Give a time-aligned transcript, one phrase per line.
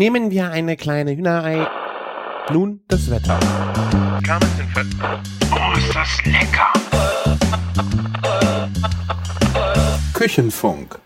[0.00, 1.68] Nehmen wir eine kleine Hühnerei.
[2.50, 3.38] Nun das Wetter.
[5.52, 6.72] Oh, ist das lecker!
[10.14, 10.98] Küchenfunk.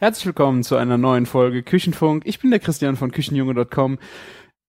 [0.00, 2.24] Herzlich willkommen zu einer neuen Folge Küchenfunk.
[2.26, 4.00] Ich bin der Christian von Küchenjunge.com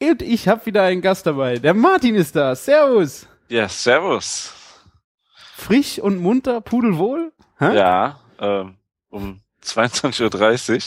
[0.03, 1.57] und ich habe wieder einen Gast dabei.
[1.57, 2.55] Der Martin ist da.
[2.55, 3.27] Servus.
[3.49, 4.53] Ja, servus.
[5.55, 7.33] Frisch und munter, pudelwohl?
[7.57, 7.75] Hä?
[7.75, 8.75] Ja, ähm,
[9.09, 10.81] um 22.30 Uhr.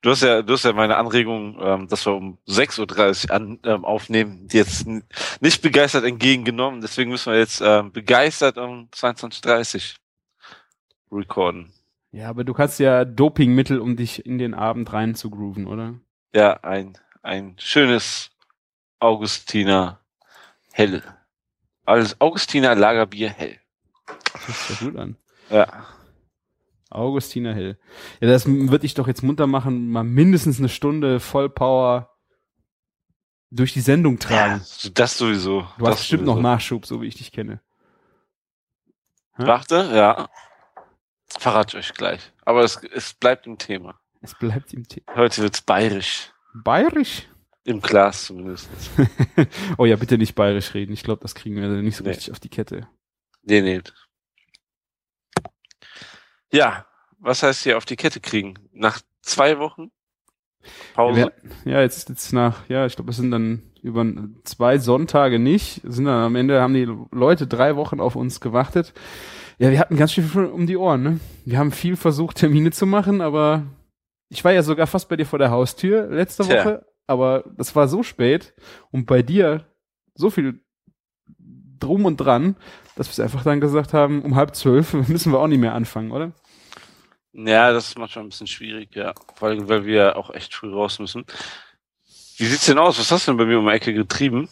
[0.00, 3.58] Du hast ja, du hast ja meine Anregung, ähm, dass wir um 6.30 Uhr an,
[3.64, 4.86] ähm, aufnehmen, jetzt
[5.40, 6.80] nicht begeistert entgegengenommen.
[6.80, 9.96] Deswegen müssen wir jetzt ähm, begeistert um 22.30
[11.10, 11.72] Uhr recorden.
[12.12, 15.94] Ja, aber du kannst ja Dopingmittel, um dich in den Abend rein zu grooven, oder?
[16.32, 18.30] Ja, ein, ein schönes
[19.00, 20.00] Augustiner
[20.72, 21.02] Hell.
[21.84, 23.58] Alles Augustiner Lagerbier Hell.
[24.32, 25.16] Das hört sich gut an.
[25.50, 25.66] Ja.
[26.90, 27.78] Augustiner Hill.
[28.20, 32.14] Ja, das würde ich doch jetzt munter machen, mal mindestens eine Stunde Vollpower
[33.50, 34.62] durch die Sendung tragen.
[34.82, 35.66] ja das sowieso.
[35.78, 36.40] Du das hast bestimmt noch.
[36.40, 37.60] Nachschub, so wie ich dich kenne.
[39.36, 40.28] Warte, ja.
[41.28, 42.32] Verrate ich euch gleich.
[42.44, 44.00] Aber es, es bleibt im Thema.
[44.20, 45.06] Es bleibt im Thema.
[45.14, 46.32] Heute wird's bayerisch.
[46.54, 47.28] Bayerisch?
[47.64, 48.68] Im Glas zumindest.
[49.78, 50.92] oh ja, bitte nicht bayerisch reden.
[50.92, 52.10] Ich glaube, das kriegen wir nicht so Nee.
[52.10, 52.88] richtig auf die Kette.
[53.42, 53.82] Nee, nee.
[56.52, 56.86] Ja,
[57.18, 58.54] was heißt hier auf die Kette kriegen?
[58.72, 59.90] Nach zwei Wochen
[60.94, 61.32] Pause?
[61.64, 64.04] Ja, jetzt, jetzt nach, ja, ich glaube, es sind dann über
[64.44, 68.92] zwei Sonntage nicht, sind dann am Ende haben die Leute drei Wochen auf uns gewartet.
[69.58, 71.20] Ja, wir hatten ganz schön viel um die Ohren, ne?
[71.44, 73.64] Wir haben viel versucht, Termine zu machen, aber
[74.28, 76.64] ich war ja sogar fast bei dir vor der Haustür letzte Tja.
[76.64, 78.54] Woche, aber das war so spät
[78.90, 79.64] und bei dir
[80.14, 80.60] so viel
[81.78, 82.56] drum und dran,
[82.96, 86.10] dass wir einfach dann gesagt haben, um halb zwölf müssen wir auch nicht mehr anfangen,
[86.10, 86.32] oder?
[87.46, 89.14] Ja, das ist manchmal ein bisschen schwierig, ja.
[89.36, 91.24] Vor allem, weil wir auch echt früh raus müssen.
[92.36, 92.98] Wie sieht's denn aus?
[92.98, 94.48] Was hast du denn bei mir um die Ecke getrieben?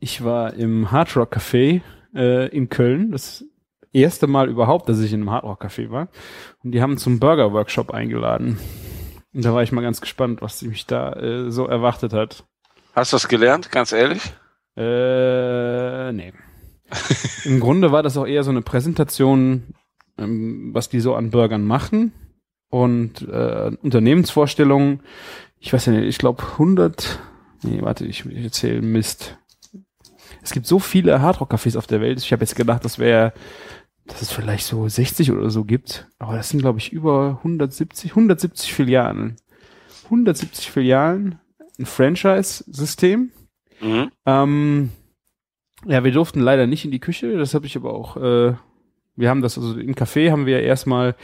[0.00, 1.82] Ich war im Hard Rock Café
[2.14, 3.12] äh, in Köln.
[3.12, 3.44] Das
[3.92, 6.08] erste Mal überhaupt, dass ich in einem Hard Rock Café war.
[6.64, 8.58] Und die haben zum Burger Workshop eingeladen.
[9.34, 12.44] Und da war ich mal ganz gespannt, was mich da äh, so erwartet hat.
[12.94, 14.22] Hast du was gelernt, ganz ehrlich?
[14.76, 16.32] Äh, nee.
[17.44, 19.74] Im Grunde war das auch eher so eine Präsentation,
[20.18, 22.12] ähm, was die so an Burgern machen
[22.70, 25.00] und äh, Unternehmensvorstellungen.
[25.58, 27.18] Ich weiß ja nicht, ich glaube 100,
[27.62, 29.38] nee, warte, ich, ich erzähle Mist.
[30.42, 32.18] Es gibt so viele Hardrock-Cafés auf der Welt.
[32.18, 33.32] Ich habe jetzt gedacht, das wäre,
[34.06, 36.08] dass es vielleicht so 60 oder so gibt.
[36.18, 39.36] Aber das sind, glaube ich, über 170, 170 Filialen.
[40.04, 41.38] 170 Filialen,
[41.78, 43.30] ein Franchise-System.
[43.80, 44.10] Mhm.
[44.26, 44.90] Ähm,
[45.86, 48.54] ja, wir durften leider nicht in die Küche, das habe ich aber auch, äh,
[49.18, 51.14] wir haben das, also im Café haben wir erstmal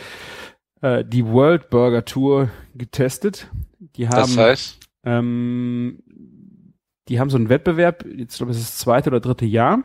[0.83, 3.49] äh, die World Burger Tour getestet.
[3.97, 4.81] Die haben, Das heißt?
[5.05, 6.03] ähm,
[7.09, 9.83] die haben so einen Wettbewerb, jetzt glaube ich, es ist das zweite oder dritte Jahr,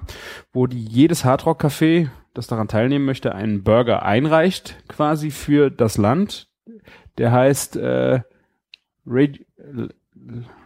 [0.54, 5.98] wo die jedes Hardrock Café, das daran teilnehmen möchte, einen Burger einreicht, quasi für das
[5.98, 6.48] Land.
[7.18, 8.22] Der heißt äh,
[9.06, 9.46] Reg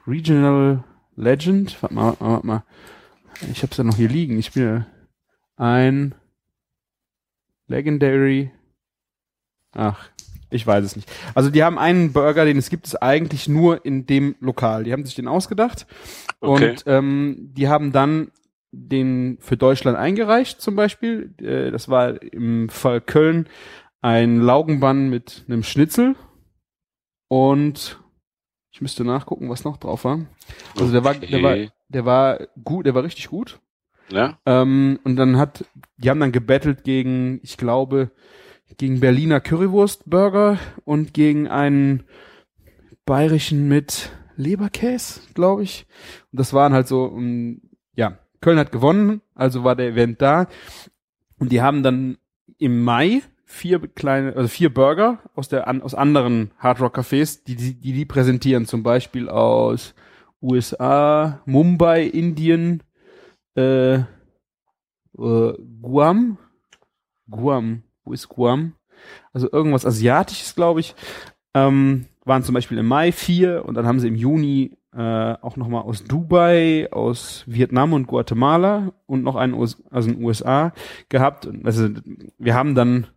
[0.05, 0.83] Regional
[1.15, 1.81] Legend.
[1.81, 2.63] Warte mal, warte mal.
[3.51, 4.37] Ich hab's ja noch hier liegen.
[4.37, 4.85] Ich bin
[5.55, 6.15] ein
[7.67, 8.51] Legendary.
[9.75, 10.09] Ach,
[10.49, 11.11] ich weiß es nicht.
[11.33, 14.83] Also die haben einen Burger, den es gibt es eigentlich nur in dem Lokal.
[14.83, 15.87] Die haben sich den ausgedacht
[16.39, 16.71] Okay.
[16.71, 18.31] und ähm, die haben dann
[18.71, 21.33] den für Deutschland eingereicht zum Beispiel.
[21.39, 23.47] Äh, das war im Fall Köln
[24.01, 26.15] ein Laugenbann mit einem Schnitzel
[27.29, 27.99] und
[28.71, 30.25] ich müsste nachgucken, was noch drauf war.
[30.77, 31.55] Also der war, der war,
[31.89, 33.59] der war gut, der war richtig gut.
[34.09, 34.37] Ja?
[34.45, 35.65] Ähm, und dann hat,
[35.97, 38.11] die haben dann gebettelt gegen, ich glaube,
[38.77, 42.03] gegen Berliner Currywurst-Burger und gegen einen
[43.05, 45.85] bayerischen mit Leberkäse, glaube ich.
[46.31, 47.61] Und das waren halt so, um,
[47.95, 50.47] ja, Köln hat gewonnen, also war der Event da.
[51.37, 52.17] Und die haben dann
[52.57, 57.43] im Mai vier kleine, also vier Burger aus der an, aus anderen Hard Rock Cafés,
[57.45, 59.93] die, die die die präsentieren, zum Beispiel aus
[60.41, 62.83] USA, Mumbai, Indien,
[63.55, 64.03] äh, äh,
[65.81, 66.37] Guam,
[67.29, 68.73] Guam, wo ist Guam?
[69.31, 70.95] Also irgendwas Asiatisches, glaube ich.
[71.53, 75.57] Ähm, waren zum Beispiel im Mai vier und dann haben sie im Juni äh, auch
[75.57, 80.73] nochmal aus Dubai, aus Vietnam und Guatemala und noch einen aus, aus den USA
[81.09, 81.49] gehabt.
[81.63, 81.89] Also
[82.37, 83.07] wir haben dann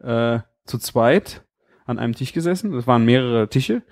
[0.00, 1.44] äh, zu zweit
[1.86, 2.72] an einem Tisch gesessen.
[2.72, 3.82] Das waren mehrere Tische.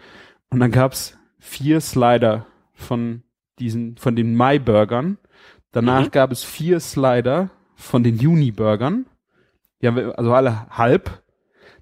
[0.51, 3.23] Und dann gab's vier Slider von
[3.59, 5.19] diesen, von den Mai-Burgern.
[5.73, 6.11] Danach Mhm.
[6.11, 9.07] gab es vier Slider von den Juni-Burgern.
[9.81, 11.23] Die haben wir, also alle halb.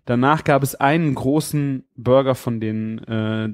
[0.04, 3.48] Danach gab es einen großen Burger von den äh,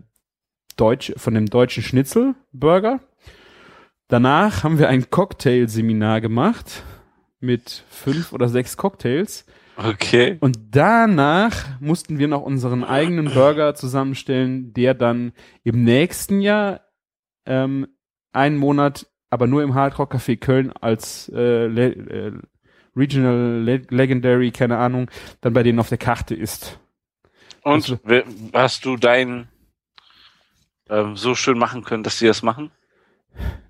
[0.76, 3.00] Deutsch, von dem deutschen Schnitzelburger.
[4.08, 6.82] Danach haben wir ein Cocktail-Seminar gemacht
[7.40, 9.46] mit fünf oder sechs Cocktails.
[9.76, 10.36] Okay.
[10.40, 15.32] Und danach mussten wir noch unseren eigenen Burger zusammenstellen, der dann
[15.64, 16.82] im nächsten Jahr
[17.46, 17.86] ähm,
[18.32, 22.32] einen Monat, aber nur im Hard Rock Café Köln als äh, Le äh,
[22.94, 26.78] Regional Le Legendary, keine Ahnung, dann bei denen auf der Karte ist.
[27.62, 27.98] Und Also-
[28.52, 29.48] hast du dein
[30.90, 32.70] ähm, so schön machen können, dass sie das machen?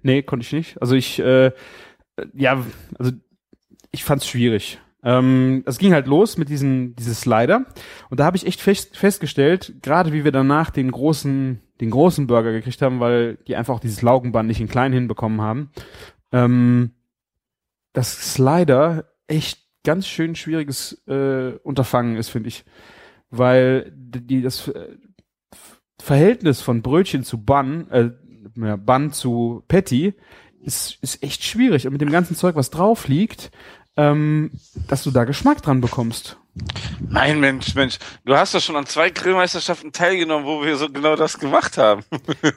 [0.02, 0.82] Nee, konnte ich nicht.
[0.82, 1.52] Also ich, äh,
[2.34, 2.64] ja,
[2.98, 3.12] also
[3.92, 4.80] ich fand's schwierig.
[5.04, 7.66] Ähm, es ging halt los mit diesen dieses Slider
[8.08, 12.28] und da habe ich echt fest, festgestellt, gerade wie wir danach den großen den großen
[12.28, 15.70] Burger gekriegt haben, weil die einfach auch dieses Laugenband nicht in klein hinbekommen haben,
[16.30, 16.92] ähm,
[17.92, 22.64] dass Slider echt ganz schön schwieriges äh, Unterfangen ist, finde ich,
[23.30, 24.96] weil die, das äh,
[26.00, 28.10] Verhältnis von Brötchen zu Bun, äh,
[28.76, 30.14] Bun zu Patty
[30.60, 31.86] ist, ist echt schwierig.
[31.86, 33.50] Und mit dem ganzen Zeug, was drauf liegt,
[33.96, 34.50] ähm,
[34.88, 36.38] dass du da Geschmack dran bekommst.
[37.08, 37.98] Nein, Mensch, Mensch.
[38.26, 42.02] Du hast doch schon an zwei Grillmeisterschaften teilgenommen, wo wir so genau das gemacht haben.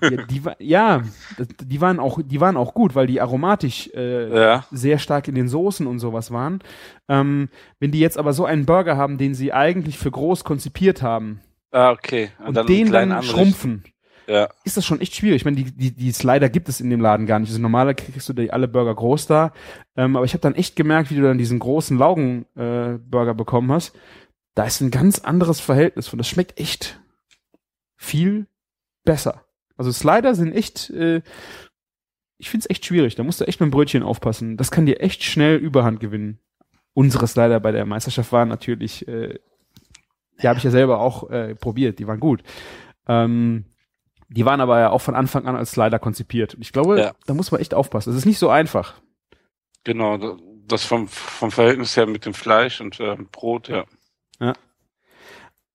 [0.02, 1.02] ja, die, ja,
[1.64, 4.66] die waren auch, die waren auch gut, weil die aromatisch äh, Ja.
[4.72, 6.60] sehr stark in den Soßen und sowas waren.
[7.08, 7.48] Ähm,
[7.80, 11.40] wenn die jetzt aber so einen Burger haben, den sie eigentlich für groß konzipiert haben
[11.72, 12.32] Ah, okay.
[12.46, 13.38] und, den klein dann anrichten.
[13.38, 13.84] schrumpfen,
[14.28, 14.50] Ja.
[14.64, 15.38] ist das schon echt schwierig.
[15.38, 17.50] Ich meine, die, die, die Slider gibt es in dem Laden gar nicht.
[17.50, 19.54] Also normaler kriegst du die alle Burger groß da.
[19.96, 23.72] Ähm, aber ich habe dann echt gemerkt, wie du dann diesen großen Laugen-Burger äh, bekommen
[23.72, 23.96] hast.
[24.56, 26.18] Da ist ein ganz anderes Verhältnis von.
[26.18, 27.00] Das schmeckt echt
[27.98, 28.48] viel
[29.04, 29.46] besser.
[29.78, 31.22] Also Slider sind echt, äh,
[32.38, 33.16] ich find's echt schwierig.
[33.16, 34.58] Da musst du echt mit dem Brötchen aufpassen.
[34.58, 36.40] Das kann dir echt schnell Überhand gewinnen.
[36.94, 39.40] Unsere Slider bei der Meisterschaft waren natürlich, äh,
[40.42, 42.00] die habe ich ja selber auch äh, probiert.
[42.00, 42.42] Die waren gut.
[43.08, 43.66] Ähm,
[44.30, 46.56] die waren aber ja auch von Anfang an als Slider konzipiert.
[46.56, 47.12] Und ich glaube, Ja.
[47.26, 48.10] da muss man echt aufpassen.
[48.12, 48.96] Das ist nicht so einfach.
[49.84, 50.18] Genau.
[50.18, 50.38] da-
[50.68, 53.86] Das vom, vom Verhältnis her mit dem Fleisch und ähm, Brot, ja.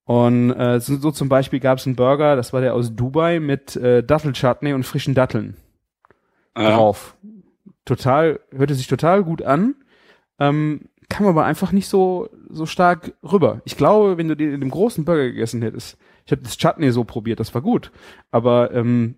[0.04, 3.38] Und äh, so, so zum Beispiel gab es einen Burger, das war der aus Dubai
[3.38, 5.56] mit äh, Dattelchutney und frischen Datteln
[6.56, 6.74] ja.
[6.74, 7.16] drauf.
[7.84, 9.76] Total, hörte sich total gut an,
[10.40, 13.62] ähm, kam aber einfach nicht so so stark rüber.
[13.64, 15.96] Ich glaube, wenn du den in dem großen Burger gegessen hättest,
[16.30, 17.90] ich habe das Chutney so probiert, das war gut,
[18.30, 19.16] aber ähm,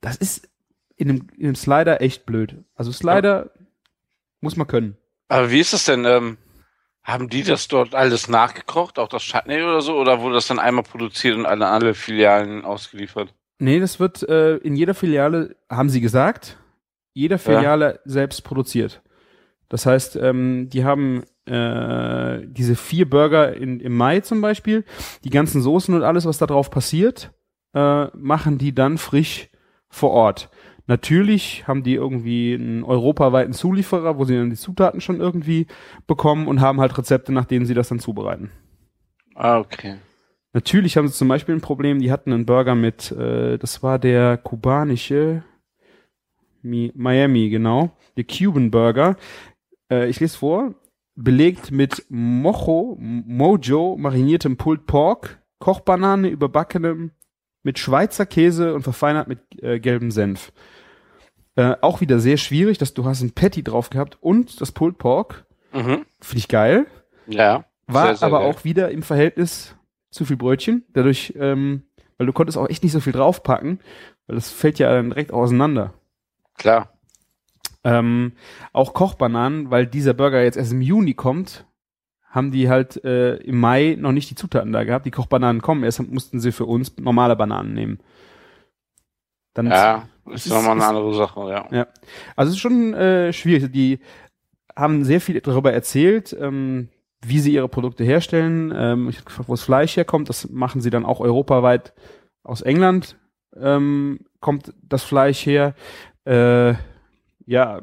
[0.00, 0.48] das ist
[0.96, 2.56] in dem, in dem Slider echt blöd.
[2.74, 3.50] Also Slider
[4.40, 4.96] muss man können.
[5.28, 6.06] Aber wie ist es denn?
[6.06, 6.38] Ähm,
[7.02, 9.98] haben die das dort alles nachgekocht, auch das Chutney oder so?
[9.98, 13.34] Oder wurde das dann einmal produziert und an alle Filialen ausgeliefert?
[13.58, 16.58] Nee, das wird äh, in jeder Filiale, haben sie gesagt,
[17.12, 19.02] jeder Filiale selbst produziert.
[19.68, 24.84] Das heißt, ähm, die haben äh, diese vier Burger in, im Mai zum Beispiel,
[25.24, 27.32] die ganzen Soßen und alles, was da drauf passiert,
[27.74, 29.48] äh, machen die dann frisch
[29.88, 30.50] vor Ort.
[30.86, 35.66] Natürlich haben die irgendwie einen europaweiten Zulieferer, wo sie dann die Zutaten schon irgendwie
[36.06, 38.50] bekommen und haben halt Rezepte, nach denen sie das dann zubereiten.
[39.34, 39.96] Ah, okay.
[40.54, 43.98] Natürlich haben sie zum Beispiel ein Problem, die hatten einen Burger mit, äh, das war
[43.98, 45.44] der kubanische
[46.62, 49.16] Mi Miami, genau, der Cuban Burger.
[49.90, 50.74] Äh, ich lese vor,
[51.14, 57.10] belegt mit Mojo, Mojo, mariniertem Pulled Pork, Kochbanane überbackenem
[57.62, 60.52] mit Schweizer Käse und verfeinert mit äh, gelbem Senf.
[61.56, 64.98] Äh, auch wieder sehr schwierig, dass du hast ein Patty drauf gehabt und das Pulled
[64.98, 65.44] Pork.
[65.72, 66.06] Mhm.
[66.20, 66.86] Finde ich geil.
[67.26, 67.64] Ja.
[67.88, 68.50] War Sehr, sehr aber geil.
[68.50, 69.74] auch wieder im Verhältnis
[70.10, 70.84] zu viel Brötchen.
[70.92, 71.82] Dadurch, ähm,
[72.16, 73.80] weil du konntest auch echt nicht so viel draufpacken,
[74.26, 75.94] weil das fällt ja dann direkt auseinander.
[76.56, 76.92] Klar.
[77.84, 78.32] Ähm,
[78.72, 81.64] auch Kochbananen, weil dieser Burger jetzt erst im Juni kommt,
[82.28, 85.06] haben die halt äh, im Mai noch nicht die Zutaten da gehabt.
[85.06, 87.98] Die Kochbananen kommen, erst mussten sie für uns normale Bananen nehmen.
[89.54, 91.66] Dann Ja, es ist ist- nochmal eine andere Sache, ja.
[91.70, 91.86] ja.
[92.36, 93.72] Also es ist schon äh, schwierig.
[93.72, 94.00] Die
[94.76, 96.88] haben sehr viel darüber erzählt, ähm,
[97.24, 98.72] wie sie ihre Produkte herstellen.
[98.76, 100.28] Ähm, ich hab gefragt, wo das Fleisch herkommt.
[100.28, 101.94] Das machen sie dann auch europaweit
[102.44, 103.16] aus England.
[103.56, 105.74] Ähm, kommt das Fleisch her.
[106.24, 106.74] Äh,
[107.48, 107.80] ja,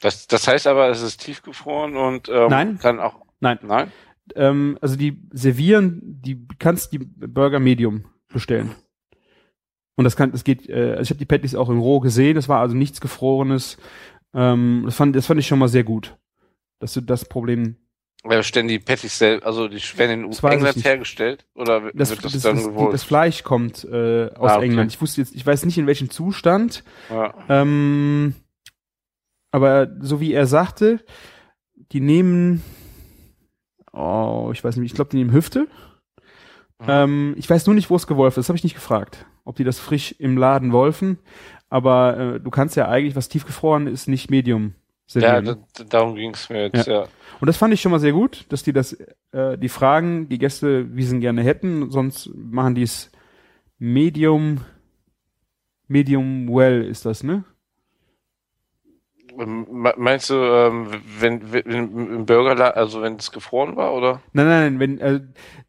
[0.00, 2.78] Das, das heißt aber, es ist tiefgefroren und ähm, Nein.
[2.78, 3.16] kann auch.
[3.40, 3.58] nein.
[3.62, 3.92] Nein?
[4.34, 8.74] Ähm, also die servieren, die kannst die Burger Medium bestellen.
[9.96, 12.34] Und das kann, das geht, äh, also ich habe die Patties auch in roh gesehen,
[12.36, 13.78] das war also nichts gefrorenes.
[14.34, 16.16] Ähm, das fand, das fand ich schon mal sehr gut.
[16.80, 17.76] Dass du das Problem,
[18.24, 21.46] Wer stellen die Patties selbst, also die werden in Das England hergestellt?
[21.54, 24.66] Oder wird das, das, das, das, dann das, das Fleisch kommt äh, aus Ah, okay.
[24.66, 24.92] England.
[24.92, 27.32] Ich wusste jetzt, ich weiß nicht in welchem Zustand, ja.
[27.48, 28.34] ähm,
[29.50, 31.00] aber so wie er sagte,
[31.92, 32.62] die nehmen,
[33.92, 35.68] oh, ich weiß nicht, ich glaube, die nehmen Hüfte.
[36.80, 36.86] Mhm.
[36.88, 38.44] Ähm, ich weiß nur nicht, wo es gewolft ist.
[38.44, 39.26] Das habe ich nicht gefragt.
[39.44, 41.18] ob die das frisch im Laden wolfen.
[41.70, 44.74] Aber äh, du kannst ja eigentlich, was tiefgefroren ist, nicht Medium
[45.14, 45.64] Ja, servieren.
[45.74, 47.06] da, darum ging's mir jetzt, ja.
[47.40, 48.92] Und das fand ich schon mal sehr gut, dass die das,
[49.32, 53.10] äh, die fragen, die Gäste, wie sie ihn gerne hätten, sonst machen die es
[53.78, 54.60] Medium,
[55.88, 57.44] Medium well ist das, ne?
[59.38, 60.88] Ähm, me- Meinst du, ähm,
[61.20, 64.20] wenn, wenn im Burgerladen, also wenn es gefroren war, oder?
[64.32, 65.20] Nein, nein, nein, wenn, äh,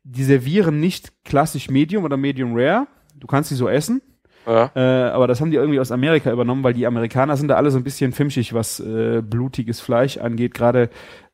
[0.03, 2.87] die servieren nicht klassisch Medium oder Medium rare.
[3.15, 4.01] Du kannst sie so essen,
[4.47, 4.71] Ja.
[4.75, 7.69] äh, aber das haben die irgendwie aus Amerika übernommen, weil die Amerikaner sind da alle
[7.69, 10.89] so ein bisschen fimschig, was äh, blutiges Fleisch angeht, gerade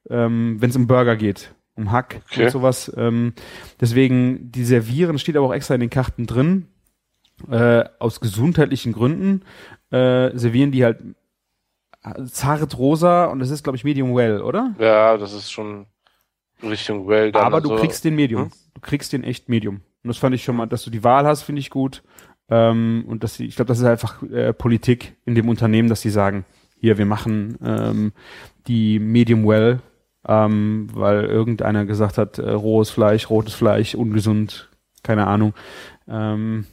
[0.10, 2.46] ähm, wenn es um Burger geht, um Hack Okay.
[2.46, 2.92] und sowas.
[2.98, 3.34] Ähm,
[3.80, 6.68] deswegen, die servieren, steht aber auch extra in den Karten drin,
[7.52, 9.42] äh, aus gesundheitlichen Gründen
[9.92, 11.00] äh, servieren die halt
[12.26, 14.76] zart rosa und das ist, glaube ich, Medium well, oder?
[14.80, 15.88] Ja, das ist schon
[16.64, 17.44] Richtung Well dann.
[17.44, 18.44] Aber du also- kriegst den Medium.
[18.44, 18.52] Hm?
[18.74, 19.78] Du kriegst den echt Medium.
[20.04, 22.04] Und das fand ich schon mal, dass du die Wahl hast, finde ich gut.
[22.50, 26.02] Ähm, und dass sie, ich glaube, das ist einfach äh, Politik in dem Unternehmen, dass
[26.02, 26.46] sie sagen,
[26.80, 28.14] hier, wir machen ähm,
[28.68, 29.80] die Medium Well,
[30.28, 34.70] ähm, weil irgendeiner gesagt hat, äh, rohes Fleisch, rotes Fleisch, ungesund,
[35.02, 35.54] keine Ahnung.
[36.08, 36.68] Ähm,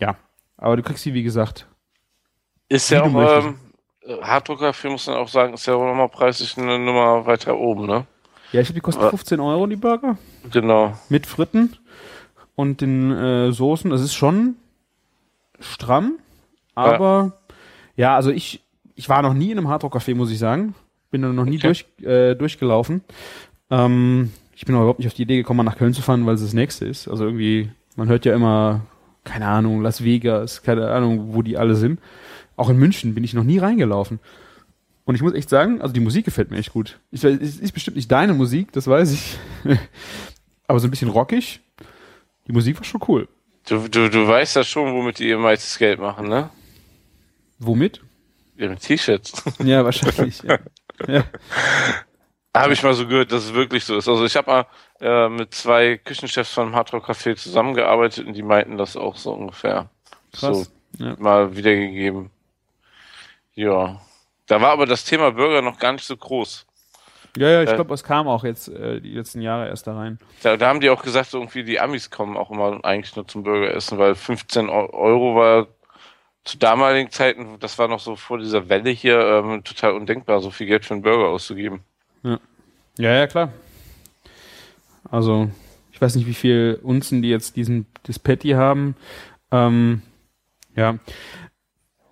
[0.00, 0.16] ja,
[0.56, 1.68] aber du kriegst sie, wie gesagt,
[2.68, 3.56] Ist ja du auch, ähm,
[4.22, 8.06] Harddruckerfilm muss man auch sagen, ist ja auch nochmal preislich eine Nummer weiter oben, ne?
[8.52, 9.08] ja, ich glaube, die kosten Ja.
[9.10, 10.16] 15 Euro, die Burger.
[10.50, 10.92] Genau.
[11.08, 11.76] mit Fritten
[12.54, 13.90] und den äh, Soßen.
[13.90, 14.56] Das ist schon
[15.60, 16.18] stramm,
[16.74, 17.32] aber
[17.96, 18.60] ja, also ich,
[18.94, 20.74] ich war noch nie in einem Hardrock-Café, muss ich sagen.
[21.10, 21.66] Bin da noch nie Okay.
[21.68, 23.02] durch, äh, durchgelaufen.
[23.70, 26.34] Ähm, ich bin überhaupt nicht auf die Idee gekommen, mal nach Köln zu fahren, weil
[26.34, 27.08] es das nächste ist.
[27.08, 28.80] Also irgendwie, man hört ja immer,
[29.24, 32.00] keine Ahnung, Las Vegas, keine Ahnung, wo die alle sind.
[32.56, 34.20] Auch in München bin ich noch nie reingelaufen.
[35.04, 36.98] Und ich muss echt sagen, also die Musik gefällt mir echt gut.
[37.10, 39.36] Ich, weiß, es ist bestimmt nicht deine Musik, das weiß ich.
[40.66, 41.60] aber so ein bisschen rockig.
[42.46, 43.28] Die Musik war schon cool.
[43.68, 46.50] Du, du, du weißt ja schon, womit die ihr meistes Geld machen, ne?
[47.58, 48.00] Womit?
[48.56, 49.32] Mit T-Shirts.
[49.64, 50.42] Ja, wahrscheinlich.
[50.42, 50.58] ja.
[51.08, 51.24] Ja.
[52.56, 54.06] Habe ich mal so gehört, dass es wirklich so ist.
[54.08, 54.66] Also ich habe mal
[55.00, 59.32] äh, mit zwei Küchenchefs von einem Hardrock Café zusammengearbeitet und die meinten das auch so
[59.32, 59.90] ungefähr.
[60.32, 60.70] Krass.
[60.96, 61.16] So Ja.
[61.18, 62.30] mal wiedergegeben.
[63.54, 64.00] Ja.
[64.46, 66.66] Da war aber das Thema Burger noch gar nicht so groß.
[67.36, 67.74] Ja, ja, ich Äh.
[67.74, 70.18] glaube, es kam auch jetzt äh, die letzten Jahre erst da rein.
[70.42, 73.42] Da, da haben die auch gesagt, irgendwie die Amis kommen auch immer eigentlich nur zum
[73.42, 75.66] Burger essen, weil 15 Eu- Euro war
[76.44, 80.50] zu damaligen Zeiten, das war noch so vor dieser Welle hier, ähm, total undenkbar, so
[80.50, 81.80] viel Geld für einen Burger auszugeben.
[82.22, 82.38] Ja,
[83.12, 83.52] ja, klar.
[85.10, 85.50] Also,
[85.90, 88.94] ich weiß nicht, wie viel Unzen die jetzt diesen, das Patty haben.
[89.50, 90.02] Ähm,
[90.76, 90.98] ja.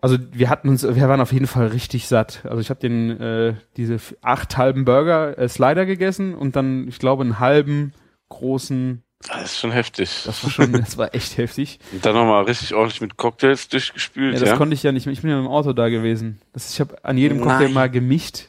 [0.03, 2.45] Also wir hatten uns, wir waren auf jeden Fall richtig satt.
[2.45, 6.99] Also ich habe den äh, diese acht halben Burger äh, Slider gegessen und dann, ich
[6.99, 7.95] glaube, einen halben
[8.29, 9.03] großen.
[9.29, 10.25] Das ist schon heftig.
[10.27, 11.79] Das war schon, das war echt heftig.
[11.93, 14.57] Und dann nochmal richtig ordentlich mit Cocktails Ja, durchgespült, das ja?
[14.57, 15.07] konnte ich ja nicht.
[15.07, 16.41] Ich bin ja im Auto da gewesen.
[16.53, 17.73] Das, ich habe an jedem Cocktail Nein.
[17.73, 18.49] mal gemischt.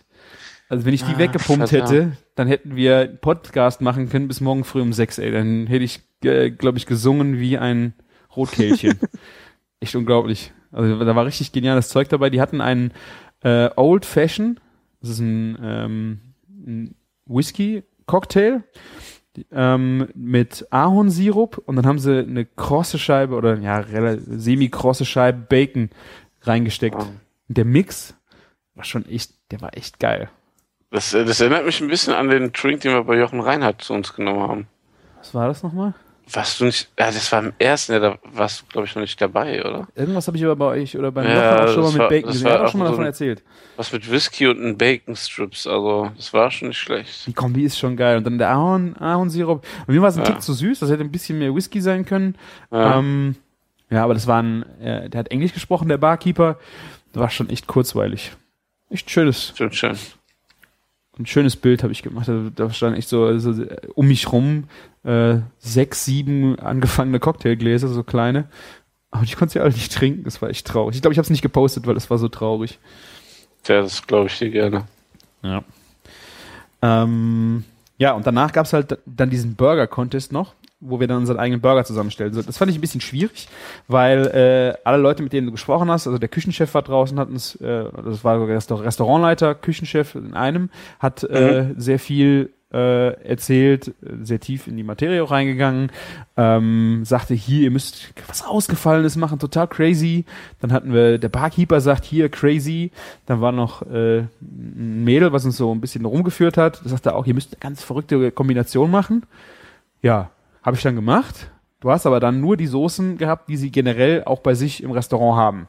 [0.70, 1.92] Also wenn ich die Ah, weggepumpt verdammt.
[1.92, 5.20] hätte, dann hätten wir einen Podcast machen können bis morgen früh um sechs.
[5.20, 7.94] Ey, dann hätte ich, äh, glaube ich, gesungen wie ein
[8.36, 9.00] Rotkehlchen.
[9.80, 10.52] Echt unglaublich.
[10.74, 12.30] Also da war richtig geniales Zeug dabei.
[12.30, 12.92] Die hatten einen
[13.44, 14.60] äh, Old Fashion.
[15.02, 18.64] Das ist ein, ähm, ein Whisky-Cocktail
[19.52, 23.84] ähm, mit Ahornsirup und dann haben sie eine krosse Scheibe oder ja,
[24.18, 25.90] semi-krosse Scheibe Bacon
[26.42, 26.96] reingesteckt.
[26.96, 28.16] Und der Mix
[28.76, 30.30] war schon echt, der war echt geil.
[30.92, 33.82] Das, äh, das erinnert mich ein bisschen an den Drink, den wir bei Jochen Reinhardt
[33.82, 34.68] zu uns genommen haben.
[35.18, 35.94] Was war das nochmal?
[36.32, 39.02] Warst du nicht, ja, das war im ersten, ja, da warst du, glaube ich, noch
[39.02, 39.88] nicht dabei, oder?
[39.94, 42.32] Irgendwas habe ich aber bei euch oder beim Ja, auch schon mal mit war- Bacon
[42.32, 42.48] gesehen.
[42.50, 43.44] Hat war auch schon mal so davon erzählt.
[43.76, 47.28] Was mit Whisky und einen Bacon Strips, also, das war schon nicht schlecht.
[47.28, 48.18] Die Kombi ist schon geil.
[48.18, 49.66] Und dann der Ahorn, Ahornsirup.
[49.86, 50.32] Und mir war es ein Ja.
[50.32, 50.80] Tick zu süß.
[50.80, 52.38] Das hätte ein bisschen mehr Whisky sein können.
[52.72, 53.00] Ja.
[53.00, 53.36] Ähm,
[53.90, 56.58] ja, aber das war ein, äh, der hat Englisch gesprochen, der Barkeeper.
[57.12, 58.32] Das war schon echt kurzweilig.
[58.90, 59.98] Echt schönes, Schön, schön.
[61.20, 62.28] Ein schönes Bild habe ich gemacht.
[62.28, 64.66] Da, da stand echt so, so äh, um mich rum
[65.04, 68.46] äh, sechs, sieben angefangene Cocktailgläser, so kleine.
[69.12, 70.24] Aber ich konnte sie alle nicht trinken.
[70.24, 70.96] Das war echt traurig.
[70.96, 72.80] Ich glaube, ich habe es nicht gepostet, weil es war so traurig.
[73.68, 74.86] Ja, das glaube ich dir gerne.
[75.44, 75.64] Ja.
[76.82, 77.64] Ähm,
[77.98, 80.54] ja, und danach gab's halt dann diesen Burger-Contest noch,
[80.86, 82.34] wo wir dann unseren eigenen Burger zusammenstellen.
[82.34, 83.48] So, Das fand ich ein bisschen schwierig,
[83.88, 87.30] weil äh, alle Leute, mit denen du gesprochen hast, also der Küchenchef war draußen, hat
[87.30, 93.14] uns, äh, das war sogar Restaur- Restaurantleiter, Küchenchef in einem, hat äh, sehr viel äh,
[93.24, 93.92] erzählt, äh,
[94.24, 95.92] sehr tief in die Materie auch reingegangen,
[96.38, 100.26] ähm, sagte hier, ihr müsst was Ausgefallenes machen, total crazy.
[100.60, 102.90] Dann hatten wir, der Barkeeper sagt hier crazy.
[103.28, 106.82] Dann war noch äh, ein Mädel, was uns so ein bisschen rumgeführt hat.
[106.84, 109.22] Das sagte auch, ihr müsst eine ganz verrückte Kombination machen.
[110.02, 110.32] Ja,
[110.64, 111.52] habe ich dann gemacht.
[111.80, 114.92] Du hast aber dann nur die Soßen gehabt, die sie generell auch bei sich im
[114.92, 115.68] Restaurant haben.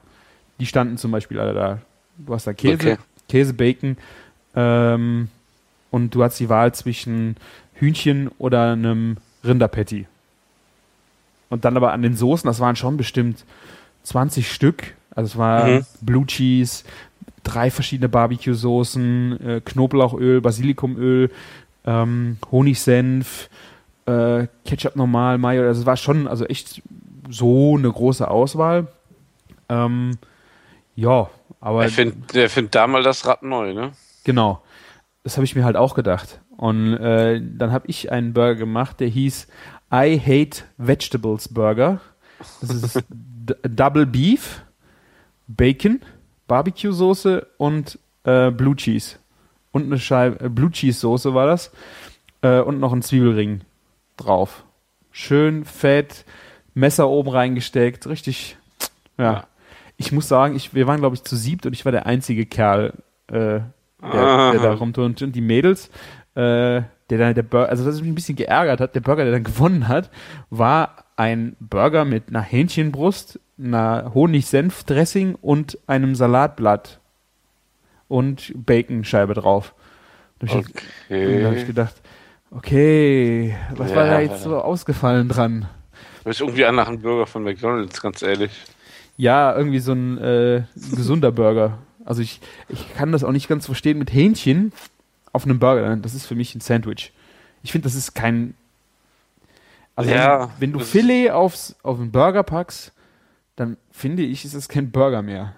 [0.61, 1.79] Die standen zum Beispiel alle da.
[2.19, 2.97] Du hast da Käse, Okay.
[3.29, 3.97] Käse, Bacon
[4.55, 5.29] ähm,
[5.91, 7.37] und du hast die Wahl zwischen
[7.75, 10.07] Hühnchen oder einem Rinderpatty.
[11.51, 13.45] Und dann aber an den Soßen, das waren schon bestimmt
[14.05, 14.95] 20 Stück.
[15.15, 15.87] Also es war Mhm.
[16.01, 16.85] Blue Cheese,
[17.43, 21.31] drei verschiedene Barbecue-Soßen, äh, Knoblauchöl, Basilikumöl,
[21.85, 23.49] ähm, Honigsenf,
[24.07, 25.63] äh, Ketchup normal, Mayo.
[25.67, 26.83] Also es war schon, also echt
[27.29, 28.89] so eine große Auswahl.
[29.69, 30.19] Ähm,
[30.97, 31.31] ja,
[31.61, 33.93] aber Er findet er find da mal das Rad neu, ne?
[34.25, 34.63] Genau.
[35.23, 36.41] Das habe ich mir halt auch gedacht.
[36.57, 39.49] Und äh, dann habe ich einen Burger gemacht, der hieß
[39.93, 42.01] I Hate Vegetables Burger.
[42.61, 43.05] Das ist
[43.63, 44.63] Double Beef,
[45.47, 46.01] Bacon,
[46.47, 49.17] Barbecue-Soße und äh, Blue Cheese.
[49.73, 51.73] Und eine Scheibe, äh, Blue Cheese-Soße war das.
[52.43, 53.63] Äh, und noch ein Zwiebelring
[54.17, 54.65] drauf.
[55.11, 56.25] Schön fett,
[56.75, 58.57] Messer oben reingesteckt, richtig,
[59.19, 59.25] ja.
[59.25, 59.45] Ja.
[59.97, 62.47] Ich muss sagen, ich, wir waren, glaube ich, zu siebt und ich war der einzige
[62.47, 62.95] Kerl,
[63.29, 63.71] äh, der,
[64.03, 64.51] Ah.
[64.51, 65.23] der da rumturnt.
[65.23, 65.89] Und die Mädels,
[66.35, 69.33] äh, der dann der Burger, also was mich ein bisschen geärgert hat, der Burger, der
[69.33, 70.11] dann gewonnen hat,
[70.51, 76.99] war ein Burger mit einer Hähnchenbrust, einer Honig-Senf-Dressing und einem Salatblatt
[78.09, 79.75] und Baconscheibe drauf.
[80.41, 81.65] Da hab ich, da hab ich Okay.
[81.67, 81.95] gedacht,
[82.57, 84.13] okay, was war Ja.
[84.15, 85.69] da jetzt so ausgefallen dran?
[86.25, 88.51] Hört sich irgendwie an nach einem Burger von McDonalds, ganz ehrlich.
[89.17, 91.79] Ja, irgendwie so ein äh, gesunder Burger.
[92.05, 94.73] Also ich, ich kann das auch nicht ganz verstehen mit Hähnchen
[95.33, 95.97] auf einem Burger.
[95.97, 97.13] Das ist für mich ein Sandwich.
[97.63, 98.55] Ich finde, das ist kein.
[99.97, 102.93] Also Ja, wenn, du Filet aufs, auf einen Burger packst,
[103.57, 105.55] dann finde ich, ist es kein Burger mehr.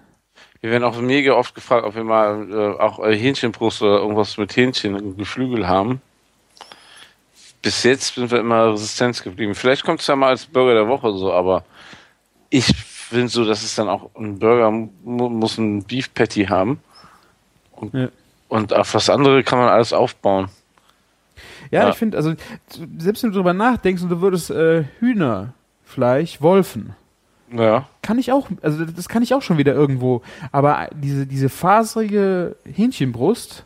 [0.61, 4.37] Wir werden auch mega oft gefragt, ob wir mal äh, auch äh, Hähnchenbrust oder irgendwas
[4.37, 6.01] mit Hähnchen und Geflügel haben.
[7.61, 9.55] Bis jetzt sind wir immer Resistenz geblieben.
[9.55, 11.63] Vielleicht kommt es ja mal als Burger der Woche so, aber
[12.49, 16.79] ich finde so, dass es dann auch ein Burger mu muss ein Beef Patty haben.
[17.71, 18.09] Und, Ja.
[18.47, 20.49] und auf das andere kann man alles aufbauen.
[21.71, 21.89] Ja, Ja.
[21.89, 22.33] ich finde, also
[22.97, 26.95] selbst wenn du drüber nachdenkst und du würdest äh, Hühnerfleisch wolfen,
[27.51, 27.87] Ja.
[28.01, 30.21] kann ich auch, also das kann ich auch schon wieder irgendwo.
[30.51, 33.65] Aber diese, diese faserige Hähnchenbrust,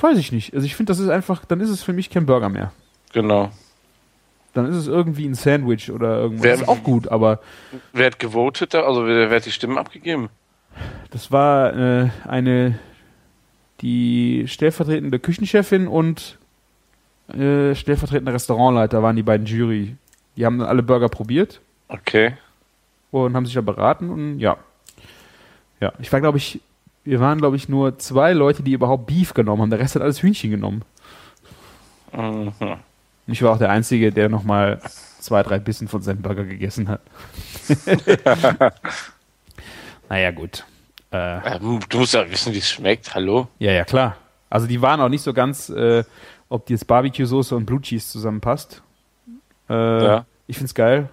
[0.00, 0.54] weiß ich nicht.
[0.54, 2.72] Also ich finde, das ist einfach, dann ist es für mich kein Burger mehr.
[3.12, 3.50] Genau.
[4.54, 6.44] Dann ist es irgendwie ein Sandwich oder irgendwas.
[6.44, 7.40] Wer- Das ist auch gut, aber
[7.92, 8.82] Wer hat gewotet da?
[8.82, 10.28] Also wer, wer hat die Stimmen abgegeben?
[11.10, 12.78] das war äh, eine,
[13.82, 16.38] die stellvertretende Küchenchefin und
[17.28, 19.96] äh, stellvertretende Restaurantleiter waren die beiden Jury.
[20.36, 22.34] Die haben dann alle Burger probiert Okay.
[23.10, 24.56] und haben sich da beraten und ja.
[25.80, 26.60] Ja, ich war, glaube ich,
[27.04, 29.70] wir waren, glaube ich, nur zwei Leute, die überhaupt Beef genommen haben.
[29.70, 30.82] Der Rest hat alles Hühnchen genommen.
[32.16, 32.52] Mhm.
[33.32, 34.80] Ich war auch der Einzige, der nochmal
[35.20, 37.00] zwei, drei Bissen von seinem Burger gegessen hat.
[40.08, 40.64] naja, gut.
[41.10, 43.14] Äh, Du musst ja wissen, wie es schmeckt.
[43.14, 43.48] Hallo?
[43.58, 44.16] ja, ja, klar.
[44.50, 46.04] Also die waren auch nicht so ganz, äh,
[46.50, 48.82] ob die jetzt Barbecue-Soße und Blue Cheese zusammenpasst.
[49.68, 50.26] Äh, Ja.
[50.46, 51.08] Ich find's geil.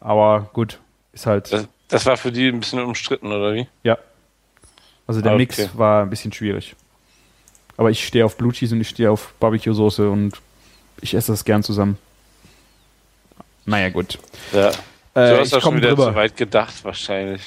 [0.00, 0.80] Aber gut,
[1.12, 3.68] ist halt, Das, das war für die ein bisschen umstritten, oder wie?
[3.84, 3.98] ja.
[5.06, 5.38] Also der Okay.
[5.38, 6.74] Mix war ein bisschen schwierig.
[7.76, 10.40] Aber ich stehe auf Blue Cheese und ich stehe auf Barbecue-Soße und
[11.00, 11.98] ich esse das gern zusammen.
[13.64, 14.18] Naja, gut.
[14.52, 14.68] Ja.
[14.68, 14.72] Äh,
[15.34, 16.08] du hast doch schon wieder drüber.
[16.10, 17.42] zu weit gedacht, wahrscheinlich.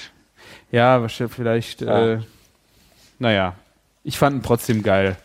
[0.71, 2.13] Ja, wahrscheinlich vielleicht, Ja.
[2.13, 2.19] äh,
[3.19, 3.55] naja,
[4.03, 5.17] ich fand ihn trotzdem geil.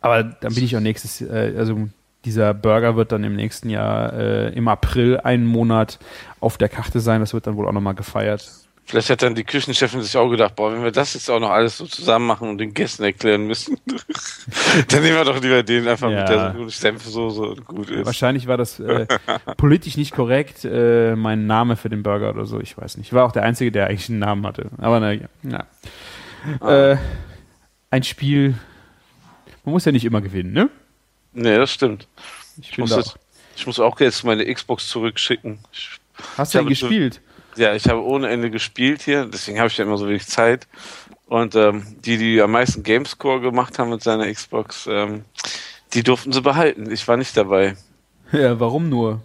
[0.00, 1.88] Aber dann bin ich auch nächstes, äh, also
[2.24, 5.98] dieser Burger wird dann im nächsten Jahr äh, im April einen Monat
[6.40, 7.20] auf der Karte sein.
[7.20, 8.50] Das wird dann wohl auch nochmal gefeiert.
[8.92, 11.48] Vielleicht hat dann die Küchenchefin sich auch gedacht, boah, wenn wir das jetzt auch noch
[11.48, 13.78] alles so zusammen machen und den Gästen erklären müssen,
[14.88, 16.20] dann nehmen wir doch lieber den einfach Ja.
[16.20, 18.04] mit der Senfsoße und gut ist.
[18.04, 19.06] Wahrscheinlich war das äh,
[19.56, 22.60] politisch nicht korrekt, äh, mein Name für den Burger oder so.
[22.60, 23.06] Ich weiß nicht.
[23.06, 24.66] Ich war auch der Einzige, der eigentlich einen Namen hatte.
[24.76, 25.26] Aber naja.
[25.42, 26.90] Ja.
[26.92, 26.96] Äh,
[27.90, 28.56] ein Spiel.
[29.64, 30.68] Man muss ja nicht immer gewinnen, ne?
[31.32, 32.06] Nee, das stimmt.
[32.60, 33.16] Ich Ich muss, da jetzt,
[33.56, 35.60] ich muss auch jetzt meine Xbox zurückschicken.
[35.72, 35.88] Ich,
[36.36, 37.22] Hast du denn zu- gespielt?
[37.56, 40.66] Ja, ich habe ohne Ende gespielt hier, deswegen habe ich ja immer so wenig Zeit.
[41.26, 45.24] Und ähm, die, die am meisten Gamescore gemacht haben mit seiner Xbox, ähm,
[45.94, 46.90] die durften sie behalten.
[46.90, 47.76] Ich war nicht dabei.
[48.32, 49.22] Ja, warum nur?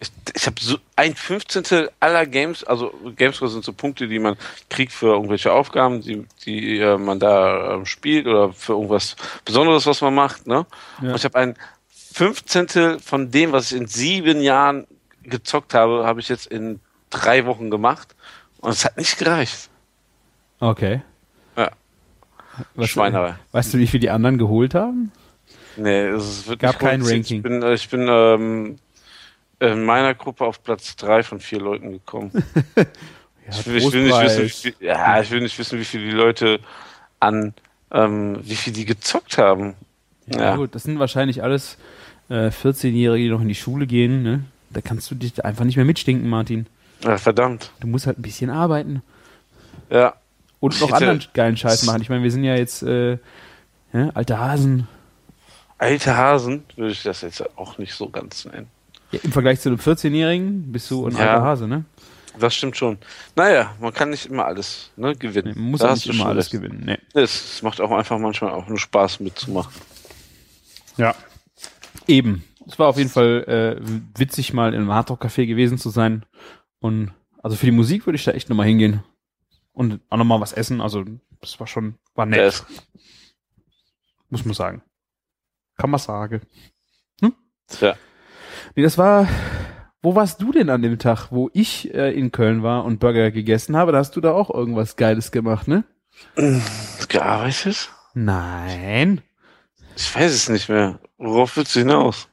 [0.00, 4.36] Ich, ich habe so ein Fünfzehntel aller Games, also Gamescore sind so Punkte, die man
[4.70, 9.86] kriegt für irgendwelche Aufgaben, die, die äh, man da ähm, spielt oder für irgendwas Besonderes,
[9.86, 10.46] was man macht.
[10.46, 10.64] Ne?
[11.02, 11.08] Ja.
[11.08, 11.56] Und ich habe ein
[11.90, 14.86] Fünfzehntel von dem, was ich in sieben Jahren
[15.24, 16.80] gezockt habe, habe ich jetzt in
[17.10, 18.14] drei Wochen gemacht
[18.60, 19.68] und es hat nicht gereicht.
[20.60, 21.02] Okay.
[21.56, 21.70] Ja.
[22.74, 23.34] Was, Schweinerei.
[23.52, 25.12] Weißt du, wie viel die anderen geholt haben?
[25.76, 27.02] Nee, es wird Gab kein.
[27.02, 27.36] Ranking.
[27.38, 28.78] Ich bin, äh, ich bin ähm,
[29.60, 32.30] in meiner Gruppe auf Platz drei von vier Leuten gekommen.
[33.50, 35.84] Ja, ich, will, ich will nicht wissen, wie viel, ja, ich will nicht wissen, wie
[35.86, 36.60] viele die Leute
[37.18, 37.54] an,
[37.90, 39.72] ähm, wie viel die gezockt haben.
[40.26, 40.56] Ja, Ja.
[40.56, 41.78] gut, das sind wahrscheinlich alles
[42.28, 44.22] äh, 14-Jährige, die noch in die Schule gehen.
[44.22, 44.44] Ne?
[44.68, 46.66] Da kannst du dich einfach nicht mehr mitstinken, Martin.
[47.02, 47.70] Ja, verdammt.
[47.80, 49.02] Du musst halt ein bisschen arbeiten
[49.90, 50.14] Ja,
[50.60, 52.02] und noch anderen geilen Scheiß machen.
[52.02, 53.12] Ich meine, wir sind ja jetzt äh,
[53.92, 54.88] ja, alte Hasen.
[55.78, 58.66] alte Hasen würde ich das jetzt auch nicht so ganz nennen.
[59.12, 61.18] Ja, Im Vergleich zu einem 14-Jährigen bist du ein Ja.
[61.34, 61.84] alter Hase, ne?
[62.38, 62.98] Das stimmt schon.
[63.36, 65.54] Naja, man kann nicht immer alles ne, gewinnen.
[65.54, 66.52] Nee, man muss Da ja hast nicht du immer schon alles recht.
[66.62, 66.82] gewinnen.
[66.84, 66.98] Nee.
[67.14, 69.72] Es es macht auch einfach manchmal auch nur Spaß mitzumachen.
[70.96, 71.14] Ja.
[72.06, 72.44] Eben.
[72.66, 76.24] Es war auf jeden Fall äh, witzig, mal in einem Hardrock-Café gewesen zu sein.
[76.80, 77.12] Und
[77.42, 79.02] also für die Musik würde ich da echt nochmal hingehen.
[79.72, 80.80] Und auch nochmal was essen.
[80.80, 81.04] Also
[81.40, 82.66] das war schon, war nett, ist,
[84.28, 84.82] muss man sagen.
[85.76, 86.40] Kann man sagen.
[87.80, 87.96] ja.
[88.74, 89.28] Nee, das war.
[90.00, 93.30] Wo warst du denn an dem Tag, wo ich äh, in Köln war und Burger
[93.32, 93.90] gegessen habe?
[93.92, 95.84] Da hast du da auch irgendwas Geiles gemacht, ne?
[97.08, 97.90] Gearbeitet?
[98.14, 99.22] Nein.
[99.96, 101.00] Ich weiß es nicht mehr.
[101.18, 102.28] Worauf willst du hinaus?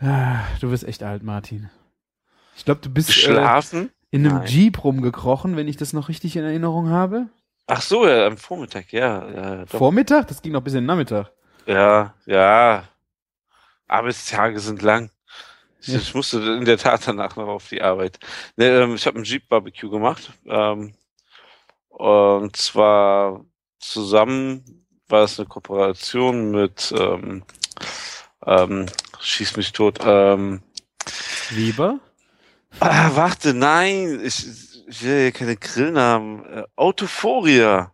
[0.00, 1.70] Ah, Du wirst echt alt, Martin.
[2.60, 3.30] Ich glaube, du bist äh,
[4.10, 4.46] in einem Nein.
[4.46, 7.30] Jeep rumgekrochen, wenn ich das noch richtig in Erinnerung habe.
[7.66, 9.64] Ach so, ja, am Vormittag, ja.
[9.64, 9.78] Doch.
[9.78, 10.28] Vormittag?
[10.28, 11.30] Das ging noch bis in den Nachmittag.
[11.64, 12.84] ja, ja.
[13.88, 15.10] Arbeitstage sind lang.
[15.80, 15.98] Ich, Ja.
[16.00, 18.18] ich musste in der Tat danach noch auf die Arbeit.
[18.56, 20.30] Ne, ähm, ich habe ein Jeep Barbecue gemacht.
[20.44, 20.92] Ähm,
[21.88, 23.42] und zwar
[23.78, 27.42] zusammen war es eine Kooperation mit ähm,
[28.44, 28.84] ähm,
[29.18, 29.98] Schieß mich tot.
[30.04, 30.62] Ähm,
[31.48, 32.00] Weber?
[32.78, 34.46] Ah, warte, nein, ich,
[34.86, 36.44] ich will hier keine Grillnamen.
[36.46, 37.92] Äh, Autophoria.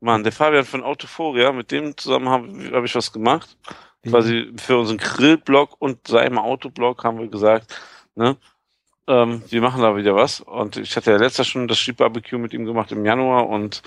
[0.00, 3.56] Mann, der Fabian von Autophoria, mit dem zusammen habe hab ich was gemacht.
[4.02, 7.74] Quasi für unseren Grillblog und seinem Autoblog haben wir gesagt,
[8.14, 8.36] ne,
[9.06, 10.40] ähm, wir machen da wieder was.
[10.40, 13.82] Und ich hatte ja letztes schon das Jeep Barbecue mit ihm gemacht im Januar und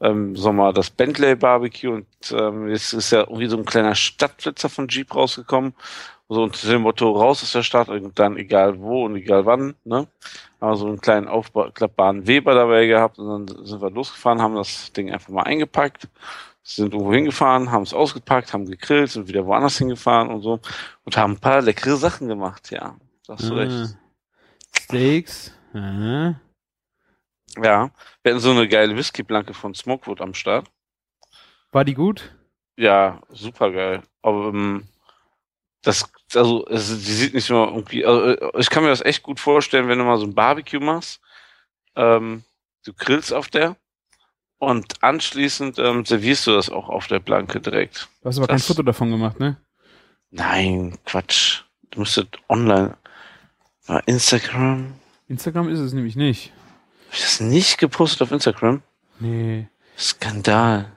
[0.00, 4.68] ähm, Sommer das Bentley Barbecue und ähm, jetzt ist ja irgendwie so ein kleiner Stadtflitzer
[4.68, 5.74] von Jeep rausgekommen.
[6.32, 9.74] So unter dem Motto raus aus der Stadt und dann egal wo und egal wann,
[9.84, 10.06] ne?
[10.60, 14.54] Haben wir so einen kleinen aufklappbaren Weber dabei gehabt und dann sind wir losgefahren, haben
[14.54, 16.08] das Ding einfach mal eingepackt,
[16.62, 20.60] sind irgendwo hingefahren, haben es ausgepackt, haben gegrillt, sind wieder woanders hingefahren und so
[21.04, 22.96] und haben ein paar leckere Sachen gemacht, ja.
[23.26, 23.58] Da hast du Ah.
[23.58, 23.96] recht.
[24.78, 25.52] Steaks.
[25.74, 26.34] Ah.
[27.56, 27.90] Ja.
[28.22, 30.70] Wir hatten so eine geile Whiskyblanke von Smokewood am Start.
[31.72, 32.32] War die gut?
[32.76, 34.02] Ja, super geil.
[34.22, 34.84] Aber ähm,
[35.82, 39.22] das, also, es, die sieht nicht nur irgendwie, also, äh, ich kann mir das echt
[39.22, 41.20] gut vorstellen, wenn du mal so ein Barbecue machst,
[41.96, 42.44] ähm,
[42.84, 43.76] du grillst auf der
[44.58, 48.08] und anschließend ähm, servierst du das auch auf der Blanke direkt.
[48.22, 49.56] Du hast aber kein Das- Foto davon gemacht, ne?
[50.30, 51.62] Nein, Quatsch.
[51.90, 52.96] Du müsstet online.
[54.06, 54.94] Instagram?
[55.28, 56.52] Instagram ist es nämlich nicht.
[57.08, 58.82] Hab ich das nicht gepostet auf Instagram?
[59.18, 59.66] Nee.
[59.98, 60.92] Skandal.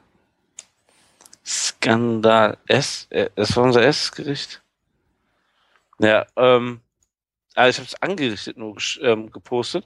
[1.45, 2.57] Skandal.
[2.67, 4.61] S, äh, das war unser Essgericht.
[5.99, 6.81] Ja, ähm,
[7.55, 9.85] also ich habe es angerichtet nur ähm, gepostet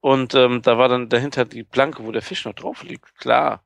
[0.00, 3.14] und ähm, da war dann dahinter die Planke, wo der Fisch noch drauf liegt.
[3.18, 3.62] Klar.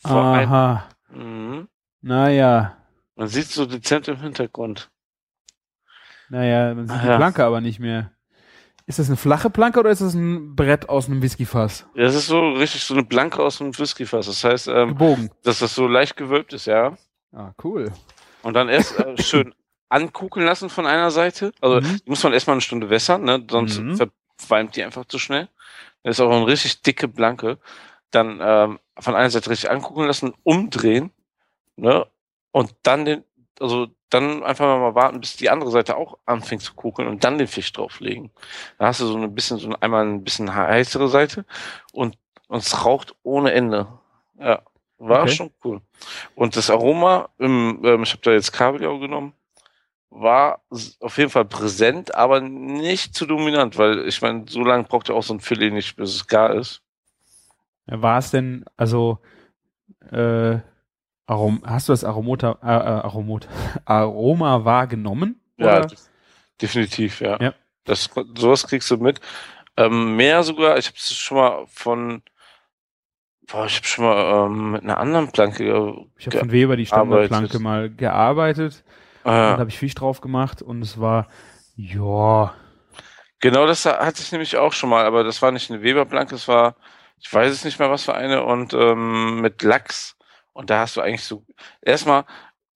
[0.00, 0.88] Vor ein, Aha.
[1.10, 1.68] mhm.
[2.00, 2.76] Naja.
[3.16, 4.90] Man sieht so dezent im Hintergrund.
[6.28, 7.16] Naja, man sieht Ah, die ja.
[7.16, 8.12] Planke aber nicht mehr.
[8.86, 11.86] Ist das eine flache Planke oder ist das ein Brett aus einem Whiskyfass?
[11.94, 14.26] Ja, Das ist so richtig so eine Blanke aus dem Whiskyfass.
[14.26, 15.30] Das heißt, ähm, Gebogen.
[15.42, 16.96] dass das so leicht gewölbt ist, ja.
[17.32, 17.92] Ah, cool.
[18.48, 19.54] Und dann erst äh, schön
[19.90, 21.52] ankugeln lassen von einer Seite.
[21.60, 22.00] Also Mhm.
[22.04, 23.44] die muss man erstmal eine Stunde wässern, ne?
[23.50, 23.96] sonst Mhm.
[23.96, 25.48] verqualmt die einfach zu schnell.
[26.02, 27.58] Das ist auch eine richtig dicke Blanke.
[28.10, 31.10] Dann ähm, von einer Seite richtig ankugeln lassen, umdrehen,
[31.76, 32.06] ne?
[32.52, 33.22] Und dann den,
[33.60, 37.36] also dann einfach mal warten, bis die andere Seite auch anfängt zu kugeln und dann
[37.36, 38.30] den Fisch drauflegen.
[38.78, 41.44] Da hast du so ein bisschen, so einmal ein bisschen heißere Seite
[41.92, 42.16] und,
[42.48, 43.86] und es raucht ohne Ende.
[44.40, 44.62] Ja,
[44.98, 45.30] war Okay.
[45.30, 45.80] schon cool.
[46.34, 49.32] Und das Aroma, im, ähm, ich habe da jetzt Kabeljau genommen,
[50.10, 50.62] war
[51.00, 55.14] auf jeden Fall präsent, aber nicht zu dominant, weil ich meine, so lange braucht ja
[55.14, 56.82] auch so ein Filet nicht, bis es gar ist.
[57.86, 59.18] Ja, War es denn, also,
[60.10, 60.58] äh,
[61.26, 63.48] Arom hast du das Aromota, äh, äh, Aromot,
[63.84, 65.40] Aroma wahrgenommen?
[65.58, 65.86] Ja, Oder?
[65.86, 66.08] def-
[66.60, 67.38] definitiv, ja.
[67.40, 67.54] Ja.
[67.84, 69.20] Das, sowas kriegst du mit.
[69.76, 72.22] Ähm, mehr sogar, ich habe es schon mal von,
[73.50, 76.76] boah, ich habe schon mal ähm, mit einer anderen Planke, äh, Ich habe von Weber
[76.76, 78.84] die Standardplanke mal gearbeitet.
[79.24, 81.28] Und äh, da habe ich Fisch drauf gemacht und es war,
[81.76, 82.54] ja,
[83.40, 86.48] genau das hatte ich nämlich auch schon mal, aber das war nicht eine Weberplanke, es
[86.48, 86.76] war,
[87.18, 90.16] ich weiß es nicht mehr, was für eine, und ähm, mit Lachs.
[90.52, 91.44] Und da hast du eigentlich so,
[91.82, 92.24] erstmal,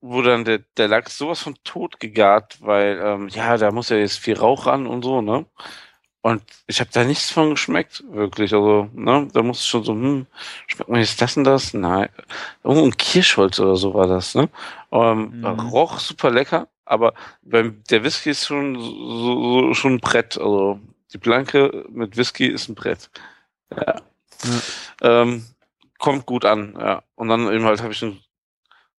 [0.01, 3.97] wurde dann der, der Lachs sowas von tot gegart, weil, ähm, ja, da muss ja
[3.97, 5.47] jetzt viel Rauch ran und so, ne?
[6.23, 8.55] Und ich habe da nichts von geschmeckt, wirklich.
[8.55, 10.27] Also, ne, da musste schon so, hm,
[10.69, 11.75] schmeckt mir jetzt das und das?
[11.75, 12.09] Nein.
[12.63, 14.49] Irgendwo ein Kirschholz oder so war das, ne?
[14.93, 15.47] Ähm, Mhm.
[15.71, 20.39] Roch super lecker, aber beim, der Whisky ist schon so, so, schon ein Brett.
[20.39, 20.79] Also,
[21.13, 23.11] die Blanke mit Whisky ist ein Brett.
[23.77, 23.97] Ja.
[25.03, 25.45] Ähm,
[25.99, 27.03] kommt gut an, ja.
[27.17, 28.21] Und dann eben halt habe ich ein,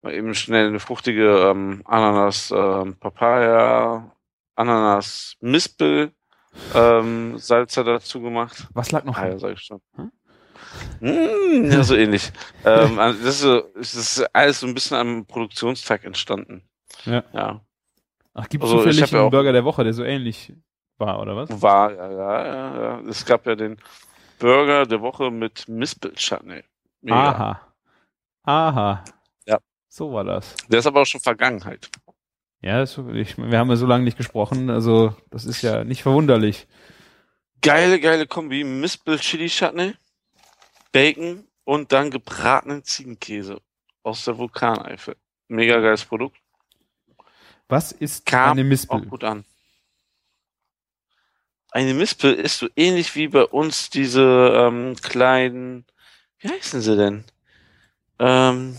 [0.05, 4.12] eben schnell eine fruchtige ähm, Ananas, ähm, Papaya,
[4.55, 6.12] Ananas, Mispel,
[6.73, 8.67] ähm, Salzer dazu gemacht.
[8.73, 9.17] Was lag noch?
[9.17, 9.81] Ah, ja, sag ich schon.
[9.95, 10.11] Hm?
[10.99, 12.31] Mm, ja, so ähnlich.
[12.65, 16.63] ähm, also das, ist so, das ist alles so ein bisschen am Produktionstag entstanden.
[17.05, 17.23] Ja.
[17.33, 17.61] Ja.
[18.33, 20.53] Ach, gibt Also, ich zufällig ja einen Burger der Woche, der so ähnlich
[20.97, 21.61] war, oder was?
[21.61, 22.99] War, ja, ja, ja, ja.
[23.07, 23.77] Es gab ja den
[24.39, 26.63] Burger der Woche mit Mispel-Chutney.
[27.09, 27.61] Aha.
[28.43, 29.03] Aha.
[29.45, 29.59] Ja.
[29.89, 30.55] So war das.
[30.67, 31.89] Der ist aber auch schon Vergangenheit.
[32.63, 36.02] Ja, das, ich, wir haben ja so lange nicht gesprochen, also das ist ja nicht
[36.02, 36.65] verwunderlich.
[37.62, 38.63] Geile, geile Kombi.
[38.63, 39.95] Mispel Chili Chutney,
[40.93, 43.62] Bacon und dann gebratenen Ziegenkäse
[44.04, 45.17] aus der Vulkaneifel.
[45.49, 46.38] Mega geiles Produkt.
[47.67, 49.02] Was ist Kam eine Auch Mispel?
[49.08, 49.43] gut an.
[51.71, 55.86] Eine Mispel ist so ähnlich wie bei uns diese ähm, kleinen,
[56.39, 57.26] wie heißen sie denn?
[58.19, 58.78] Ähm,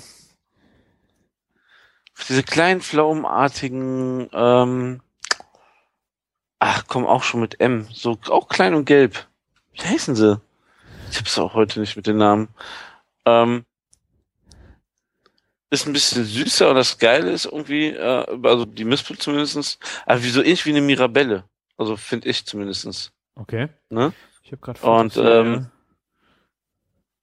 [2.28, 5.00] diese kleinen pflaumenartigen, ähm,
[6.58, 9.26] ach komm, auch schon mit M, so auch klein und gelb.
[9.72, 10.40] Wie heißen sie?
[11.10, 12.48] Ich hab's auch heute nicht mit den Namen.
[13.26, 13.64] Ähm,
[15.70, 20.22] ist ein bisschen süßer und das Geile ist irgendwie, äh, also die Mispel zumindestens, aber
[20.22, 21.44] wie so ähnlich wie eine Mirabelle.
[21.76, 23.12] Also finde ich zumindestens.
[23.34, 23.68] Okay.
[23.90, 24.12] Ne?
[24.44, 25.70] Ich habe gerade Und, ähm,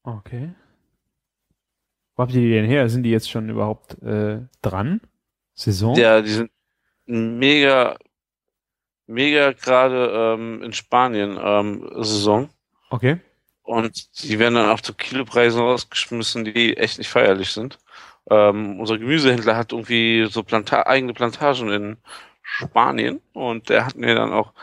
[0.03, 0.53] Okay.
[2.15, 2.89] Wo habt ihr die denn her?
[2.89, 5.01] Sind die jetzt schon überhaupt äh, dran?
[5.53, 5.95] Saison?
[5.95, 6.51] Ja, die sind
[7.05, 7.97] mega,
[9.07, 12.49] mega gerade ähm, in Spanien ähm, Saison.
[12.89, 13.19] Okay.
[13.63, 17.79] Und die werden dann auch zu Kilopreisen rausgeschmissen, die echt nicht feierlich sind.
[18.29, 21.97] Ähm, unser Gemüsehändler hat irgendwie so Planta eigene Plantagen in
[22.41, 24.53] Spanien und der hat mir dann auch,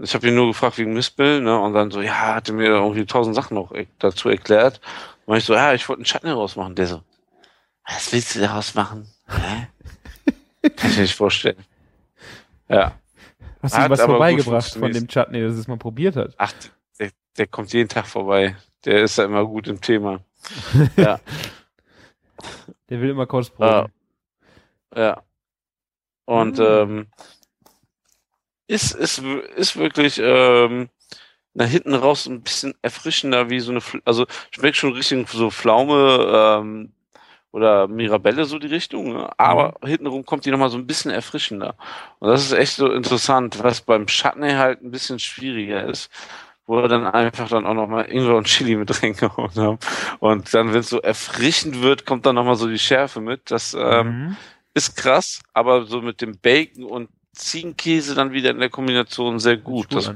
[0.00, 2.66] ich habe ihn nur gefragt wegen Mispel, ne, und dann so, ja, hat er mir
[2.66, 4.80] irgendwie tausend Sachen noch e- dazu erklärt.
[5.26, 6.74] Und ich so, ja, ich wollte einen Chutney rausmachen.
[6.74, 7.02] Der so,
[7.86, 9.08] was willst du daraus machen?
[9.28, 9.68] Hä?
[10.76, 11.64] Kann ich mir nicht vorstellen.
[12.68, 12.92] Ja.
[13.62, 16.34] Hast du ihm was vorbeigebracht von dem Chutney, dass es mal probiert hat?
[16.38, 16.52] Ach,
[16.98, 18.56] der, der kommt jeden Tag vorbei.
[18.84, 20.20] Der ist da immer gut im Thema.
[20.96, 21.18] Ja.
[22.88, 23.92] Der will immer kurz probieren.
[24.94, 25.22] Ja.
[26.24, 26.64] Und Mhm.
[26.64, 27.06] ähm,
[28.68, 29.20] ist, ist,
[29.56, 30.90] ist wirklich ähm,
[31.54, 36.60] nach hinten raus ein bisschen erfrischender wie so eine, also schmeckt schon richtig so Pflaume
[36.62, 36.92] ähm,
[37.52, 39.30] oder Mirabelle so die Richtung, ne?
[39.38, 41.76] aber hintenrum kommt die nochmal so ein bisschen erfrischender.
[42.20, 46.10] Und das ist echt so interessant, was beim Chutney halt ein bisschen schwieriger ist,
[46.66, 49.78] wo wir dann einfach dann auch nochmal Ingwer und Chili mit reingehauen haben.
[50.20, 53.50] Und dann, wenn es so erfrischend wird, kommt dann nochmal so die Schärfe mit.
[53.50, 54.36] Das ähm, Mhm.
[54.74, 59.56] ist krass, aber so mit dem Bacon und Ziegenkäse dann wieder in der Kombination sehr
[59.56, 59.94] gut.
[59.94, 60.12] Das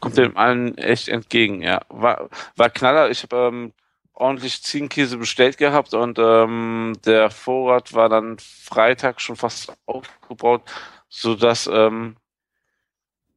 [0.00, 1.80] kommt dem allen echt entgegen, ja.
[1.88, 3.10] War, war Knaller.
[3.10, 3.72] Ich habe ähm,
[4.12, 10.62] ordentlich Ziegenkäse bestellt gehabt und ähm, der Vorrat war dann Freitag schon fast aufgebaut,
[11.08, 12.16] sodass ähm,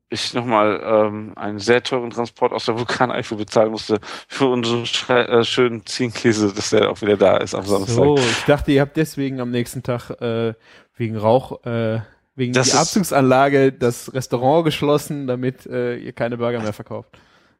[0.09, 5.43] ich nochmal ähm, einen sehr teuren Transport aus der Vulkaneifel bezahlen musste für unseren äh,
[5.43, 7.93] schönen Ziegenkäse, dass der auch wieder da ist am Samstag.
[7.93, 10.55] So, ich dachte, ihr habt deswegen am nächsten Tag äh,
[10.95, 11.99] wegen Rauch, äh,
[12.39, 17.09] wegen Das die ist- Abzugsanlage das Restaurant geschlossen, damit äh, ihr keine Burger mehr verkauft.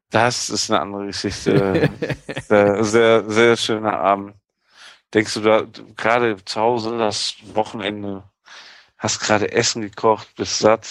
[0.10, 1.90] Das ist eine andere Geschichte.
[2.48, 4.34] sehr, sehr, sehr schöner Abend.
[5.14, 5.64] Denkst du da
[5.96, 8.24] gerade zu Hause das Wochenende,
[8.98, 10.88] hast gerade Essen gekocht, bist satt,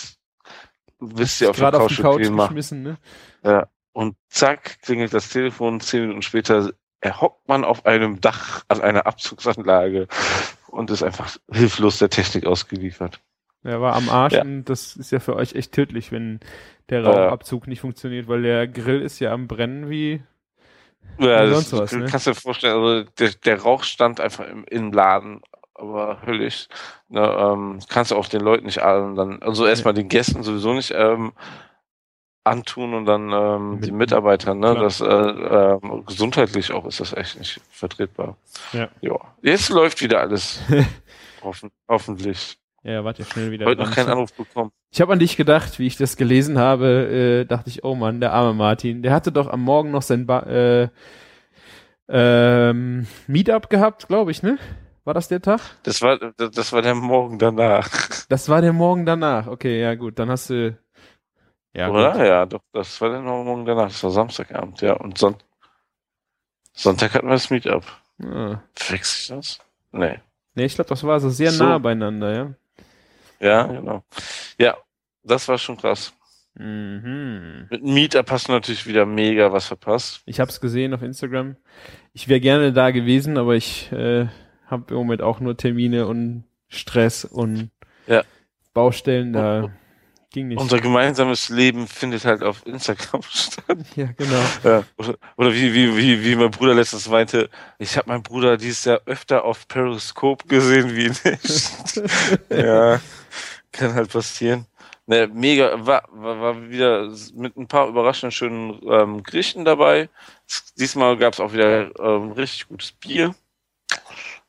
[1.01, 3.69] bist dir auf der auf die Couch geschmissen, ne?
[3.93, 6.71] und zack, klingelt das Telefon, zehn Minuten später
[7.01, 10.09] erhockt man auf einem Dach an einer Abzugsanlage
[10.69, 13.21] und ist einfach hilflos der Technik ausgeliefert.
[13.65, 14.43] Der war am Arsch Ja.
[14.43, 16.41] und das ist ja für euch echt tödlich, wenn
[16.91, 17.11] der Ja.
[17.11, 20.23] Rauchabzug nicht funktioniert, weil der Grill ist ja am Brennen wie
[21.19, 22.07] Ja, das, sonst was, du ne?
[22.07, 25.41] kannst dir vorstellen, also der, der Rauch stand einfach im, im Laden,
[25.75, 26.69] aber höllisch.
[27.09, 30.73] Ne, ähm, kannst du auch den Leuten nicht allen dann, also erstmal den Gästen sowieso
[30.75, 31.33] nicht ähm,
[32.45, 34.71] antun und dann ähm, Mit- die Mitarbeiter, ne?
[34.73, 34.83] Klar.
[34.85, 38.37] Das äh, ähm, gesundheitlich auch ist das echt nicht vertretbar.
[38.73, 38.89] Ja.
[39.01, 39.17] Ja.
[39.43, 40.61] Jetzt läuft wieder alles.
[41.43, 42.59] Hoffen, hoffentlich.
[42.89, 44.73] Ja, wart ja schnell wieder Heute noch keinen Anruf bekommen.
[44.91, 48.21] Ich habe an dich gedacht, wie ich das gelesen habe, äh, dachte ich, oh Mann,
[48.21, 50.89] der arme Martin, der hatte doch am Morgen noch sein ba äh,
[52.09, 54.59] ähm, Meetup gehabt, glaube ich, ne?
[55.05, 55.61] War das der Tag?
[55.83, 57.89] Das war, das war der Morgen danach.
[58.31, 59.47] Das war der Morgen danach.
[59.49, 60.79] Okay, ja gut, dann hast du.
[61.75, 62.13] Ja, Oder?
[62.13, 62.21] gut.
[62.23, 63.89] Ja, doch, das war der Morgen danach.
[63.89, 64.95] Das war Samstagabend, ja.
[64.95, 65.37] Und Son
[66.73, 67.85] Sonntag hatten wir das Meetup.
[68.23, 68.61] Ah.
[68.75, 69.59] Verwechsel ich das?
[69.93, 70.21] Nee.
[70.55, 71.65] Nee, ich glaube, das war so sehr So.
[71.65, 72.55] nah beieinander, ja.
[73.41, 74.05] Ja, genau.
[74.59, 74.77] Ja,
[75.23, 76.13] das war schon krass.
[76.55, 77.67] Mhm.
[77.71, 80.23] Mit Meetup hast du natürlich wieder mega was verpasst.
[80.27, 81.57] Ich habe es gesehen auf Instagram.
[82.13, 84.27] Ich wäre gerne da gewesen, aber ich äh,
[84.67, 87.71] habe im Moment auch nur Termine und Stress und
[88.07, 88.23] Ja.
[88.75, 89.33] Baustellen.
[89.33, 89.73] Da Und-
[90.33, 90.59] ging nicht.
[90.61, 93.79] Unser gemeinsames Leben findet halt auf Instagram statt.
[93.95, 94.43] ja, genau.
[94.65, 94.83] Ja.
[94.97, 97.49] Oder, oder wie, wie, wie, wie mein Bruder letztens meinte,
[97.79, 102.03] ich habe meinen Bruder dieses Jahr öfter auf Periscope gesehen wie nicht.
[102.51, 103.01] ja,
[103.79, 104.67] kann halt passieren.
[105.07, 110.09] Ne, mega, war, war, war wieder mit ein paar überraschend schönen ähm, Gerichten dabei.
[110.79, 113.35] Diesmal gab es auch wieder ähm, richtig gutes Bier.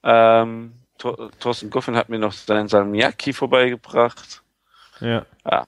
[0.03, 4.43] Ähm, Thor- Thorsten Goffin hat mir noch seinen Salmiakki vorbeigebracht.
[4.99, 5.25] Ja.
[5.49, 5.65] Ja.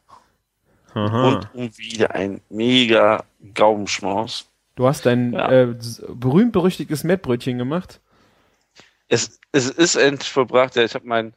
[0.94, 4.50] Und, und wieder ein mega Gaumenschmaus.
[4.76, 5.50] du hast dein Ja.
[5.50, 5.76] äh,
[6.10, 8.02] berühmt-berüchtigtes Mettbrötchen gemacht.
[9.08, 10.76] Es, es ist endlich vollbracht.
[10.76, 11.34] Ja, ich habe mein,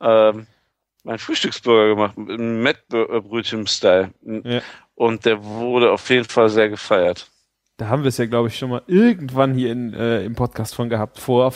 [0.00, 0.46] ähm,
[1.08, 4.10] mein Frühstücksburger gemacht einem Mettbrötchen-Style.
[4.44, 4.60] Ja.
[4.94, 7.30] Und der wurde auf jeden Fall sehr gefeiert.
[7.78, 10.74] Da haben wir es ja, glaube ich, schon mal irgendwann hier in, äh, im Podcast
[10.74, 11.18] von gehabt.
[11.18, 11.54] Vor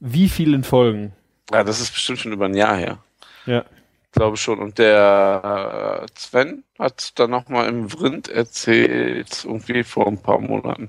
[0.00, 1.12] wie vielen Folgen?
[1.52, 2.98] Ja, das ist bestimmt schon über ein Jahr her.
[3.46, 3.64] Ja.
[4.10, 4.58] Glaube schon.
[4.58, 10.88] Und der äh, Sven hat dann nochmal im Vrind erzählt, irgendwie vor ein paar Monaten.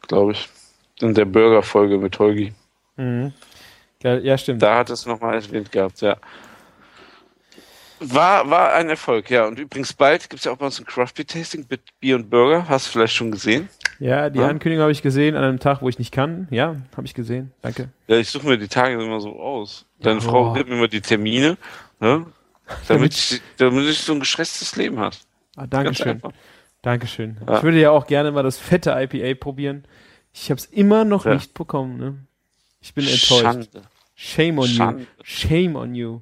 [0.00, 0.48] Glaube ich.
[1.00, 2.54] In der Burger-Folge mit Holgi.
[2.96, 3.34] Mhm.
[4.02, 4.62] Ja, ja, stimmt.
[4.62, 6.16] Da hat es nochmal erwähnt gehabt, ja.
[8.12, 9.46] War, war ein Erfolg, ja.
[9.46, 12.16] Und übrigens bald gibt es ja auch bei uns ein Craft Beer Tasting mit Bier
[12.16, 12.68] und Burger.
[12.68, 13.68] Hast du vielleicht schon gesehen?
[13.98, 14.48] Ja, die Ja.
[14.48, 16.48] Ankündigung habe ich gesehen an einem Tag, wo ich nicht kann.
[16.50, 17.52] Ja, habe ich gesehen.
[17.62, 17.88] Danke.
[18.08, 19.86] Ja, ich suche mir die Tage immer so aus.
[20.00, 20.26] Deine Ja.
[20.28, 20.52] Frau Oh.
[20.52, 21.56] gibt mir immer die Termine,
[22.00, 22.26] ne?
[22.88, 25.20] damit, ich, damit ich so ein gestresstes Leben hat.
[25.56, 26.20] Ah, Dankeschön.
[26.82, 27.36] Dankeschön.
[27.46, 27.58] Ja.
[27.58, 29.84] Ich würde ja auch gerne mal das fette IPA probieren.
[30.32, 31.34] Ich habe es immer noch Ja.
[31.34, 31.96] nicht bekommen.
[31.98, 32.14] Ne?
[32.80, 33.40] Ich bin enttäuscht.
[33.42, 33.68] Schande.
[34.16, 35.02] Shame on Schande.
[35.02, 35.06] you.
[35.22, 36.20] Shame on you.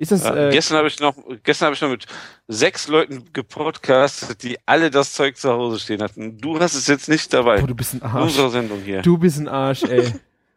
[0.00, 2.06] Ist das, Ja, äh, gestern habe ich noch, gestern habe ich noch mit
[2.48, 6.38] sechs Leuten gepodcastet, die alle das Zeug zu Hause stehen hatten.
[6.38, 7.60] Du hast es jetzt nicht dabei.
[7.60, 8.22] boah, du bist ein In Arsch.
[8.22, 9.02] unserer Sendung hier.
[9.02, 10.10] Du bist ein Arsch, ey.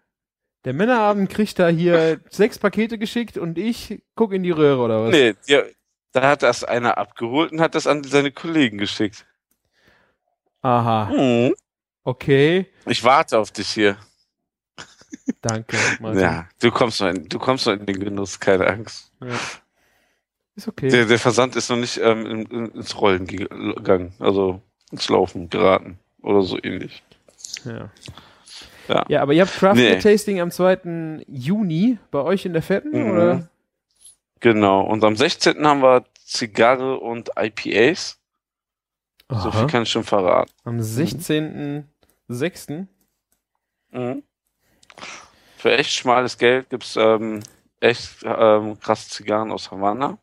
[0.64, 5.04] Der Männerabend kriegt da hier sechs Pakete geschickt und ich guck in die Röhre oder
[5.04, 5.12] was?
[5.12, 5.62] Nee, ja,
[6.14, 9.26] da hat das einer abgeholt und hat das an seine Kollegen geschickt.
[10.62, 11.12] Aha.
[11.14, 11.54] Mhm.
[12.06, 12.68] Okay.
[12.86, 13.98] Ich warte auf dich hier.
[15.41, 15.78] Danke.
[15.99, 16.21] Martin.
[16.21, 19.12] Ja, du kommst noch in, du kommst noch in den Genuss, keine Angst.
[19.21, 19.28] Ja.
[20.56, 20.89] Ist okay.
[20.89, 25.10] Der, der Versand ist noch nicht ähm, in, in, ins Rollen ge- gegangen, also ins
[25.10, 27.02] Laufen geraten oder so ähnlich.
[27.65, 27.89] Ja.
[28.88, 29.06] Ja.
[29.08, 29.97] ja, aber ihr habt Craft Nee.
[29.99, 31.23] Tasting am 2.
[31.28, 33.12] Juni bei euch in der Fetten, Mhm.
[33.12, 33.47] oder?
[34.41, 34.82] Genau.
[34.82, 35.65] Und am 16.
[35.65, 38.19] haben wir Zigarre und IPAs.
[39.30, 39.67] So viel Aha.
[39.67, 40.52] kann ich schon verraten.
[40.65, 42.88] Am 16.06.
[43.91, 44.23] Mhm.
[45.58, 47.42] Für echt schmales Geld gibt's ähm,
[47.80, 50.18] echt ähm, krasse Zigarren aus Havanna.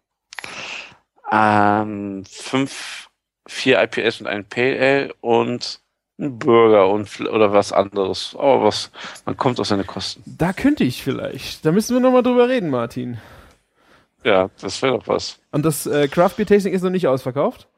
[1.31, 3.09] Ähm, fünf,
[3.47, 5.81] vier IPS und ein Ale und
[6.19, 8.35] ein Burger und oder was anderes.
[8.35, 8.91] Aber was,
[9.25, 10.23] man kommt auf seine Kosten.
[10.27, 11.65] Da könnte ich vielleicht.
[11.65, 13.19] Da müssen wir nochmal drüber reden, Martin.
[14.23, 15.39] Ja, das wäre doch was.
[15.51, 17.70] Und das äh, Craft Beer Tasting ist noch nicht ausverkauft?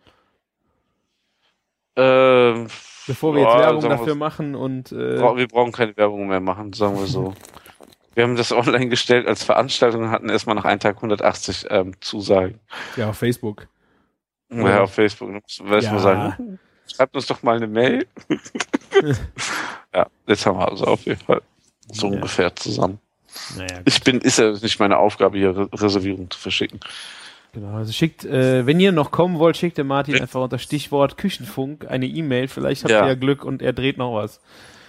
[1.97, 2.69] Ähm,
[3.07, 6.73] Bevor wir jetzt ja, Werbung dafür machen und äh, wir brauchen keine Werbung mehr machen,
[6.73, 7.35] sagen wir so.
[8.15, 11.95] Wir haben das online gestellt als Veranstaltung und hatten erstmal nach einem Tag 180 ähm,
[12.03, 12.61] Zusagen.
[12.95, 13.69] ja, auf Facebook.
[14.51, 14.83] Ja, Ja.
[14.83, 15.31] auf Facebook.
[15.61, 15.93] Weiß Ja.
[15.93, 16.59] man sagen,
[16.95, 18.07] schreibt uns doch mal eine Mail.
[19.95, 21.41] ja, jetzt haben wir also auf jeden Fall
[21.91, 22.13] so Ja.
[22.17, 22.99] ungefähr zusammen.
[23.57, 26.81] Naja, Ich bin, ist ja nicht meine Aufgabe, hier Re Reservierungen zu verschicken.
[27.53, 27.77] Genau.
[27.77, 31.87] Also schickt, äh, wenn ihr noch kommen wollt, schickt der Martin einfach unter Stichwort Küchenfunk
[31.91, 32.49] eine E-Mail.
[32.49, 33.03] Vielleicht habt Ja.
[33.03, 34.41] ihr ja Glück und er dreht noch was.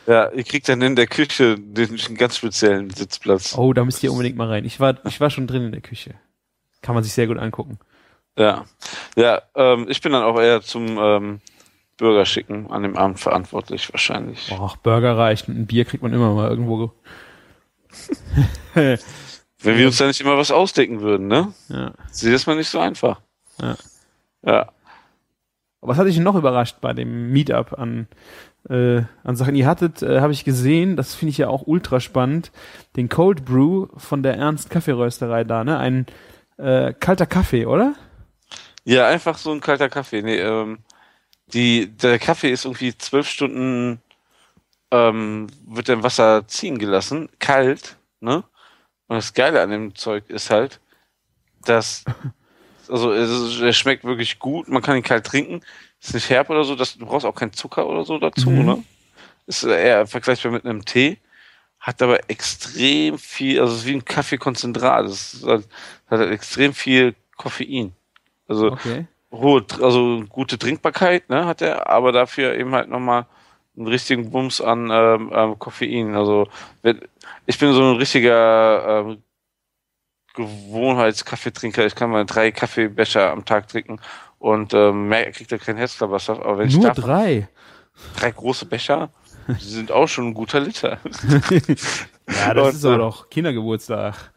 [0.05, 3.57] Ja, ihr kriegt dann in der Küche den ganz speziellen Sitzplatz.
[3.57, 4.65] Oh, da müsst ihr unbedingt mal rein.
[4.65, 6.15] Ich war, ich war schon drin in der Küche.
[6.81, 7.79] Kann man sich sehr gut angucken.
[8.37, 8.65] Ja,
[9.15, 11.41] ja, ähm, ich bin dann auch eher zum ähm,
[11.97, 14.51] Bürger schicken an dem Abend verantwortlich wahrscheinlich.
[14.51, 16.91] Och, Burger reicht ein Bier kriegt man immer mal irgendwo.
[19.63, 21.53] Wenn wir uns da nicht immer was ausdenken würden, ne?
[21.69, 21.93] ja.
[22.11, 23.21] Sie das mal nicht so einfach.
[23.61, 23.75] Ja.
[24.45, 24.71] Ja.
[25.81, 28.07] Was hat dich noch überrascht bei dem Meetup an,
[28.69, 29.55] äh, an Sachen?
[29.55, 32.51] Ihr hattet, äh, habe ich gesehen, das finde ich ja auch ultra spannend,
[32.95, 35.77] den Cold Brew von der Ernst Kaffeerösterei da, ne?
[35.77, 36.05] Ein
[36.57, 37.95] äh, kalter Kaffee, oder?
[38.85, 40.21] Ja, einfach so ein kalter Kaffee.
[40.21, 40.79] Nee, ähm,
[41.47, 44.01] die, der Kaffee ist irgendwie zwölf Stunden,
[44.91, 48.43] ähm, wird im Wasser ziehen gelassen, kalt, ne?
[49.07, 50.79] Und das Geile an dem Zeug ist halt,
[51.65, 52.03] dass,
[52.89, 55.61] also es, er schmeckt wirklich gut, man kann ihn kalt trinken,
[56.01, 58.65] ist nicht herb oder so, das, du brauchst auch keinen Zucker oder so dazu, Mhm.
[58.65, 58.83] ne?
[59.45, 61.17] Ist eher vergleichbar mit einem Tee,
[61.79, 65.67] hat aber extrem viel, also es ist wie ein Kaffeekonzentrat, es halt,
[66.07, 67.93] hat halt extrem viel Koffein.
[68.47, 69.07] Also Okay.
[69.31, 73.25] hohe, also gute Trinkbarkeit, ne, hat er, aber dafür eben halt nochmal
[73.75, 76.15] einen richtigen Bums an ähm, ähm, Koffein.
[76.15, 76.47] Also
[77.45, 79.23] ich bin so ein richtiger ähm,
[80.35, 81.85] Gewohnheitskaffeetrinker.
[81.85, 83.99] Ich kann mal drei Kaffeebecher am Tag trinken
[84.39, 86.39] und ähm, mehr kriegt er kein Herzklapperstoff.
[86.39, 87.47] Aber wenn ich Nur davon drei.
[88.17, 89.09] drei große Becher,
[89.47, 90.99] die sind auch schon ein guter Liter.
[92.29, 94.31] Ja, das Und, ist aber äh, doch Kindergeburtstag.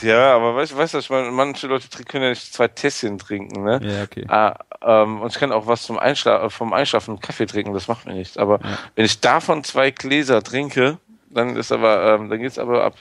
[0.00, 3.18] Ja, aber weißt du, weißt du, ich meine, manche Leute können ja nicht zwei Tässchen
[3.18, 3.80] trinken, ne?
[3.82, 4.24] Ja, okay.
[4.28, 8.06] Ah, ähm, und ich kann auch was zum Einschla vom Einschlafen Kaffee trinken, das macht
[8.06, 8.36] mir nichts.
[8.38, 8.78] Aber Ja.
[8.94, 10.98] wenn ich davon zwei Gläser trinke,
[11.30, 12.94] dann ist aber, ähm, dann geht's aber ab.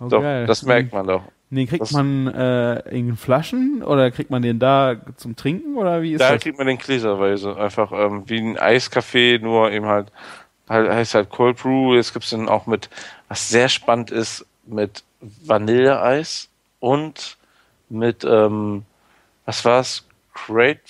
[0.00, 0.46] Oh, doch, geil.
[0.46, 1.22] das merkt man doch.
[1.48, 6.02] Den kriegt Das- man äh, in Flaschen oder kriegt man den da zum Trinken oder
[6.02, 6.42] wie ist Da das?
[6.42, 7.56] kriegt man den gläserweise.
[7.56, 10.10] Einfach ähm, wie ein Eiskaffee, nur eben halt,
[10.68, 11.94] halt heißt halt Cold Brew.
[11.94, 12.90] Jetzt gibt's den auch mit,
[13.28, 16.48] was sehr spannend ist, mit Vanilleeis
[16.80, 17.36] und
[17.88, 18.84] mit, ähm,
[19.44, 20.04] was war's?
[20.34, 20.80] Grape,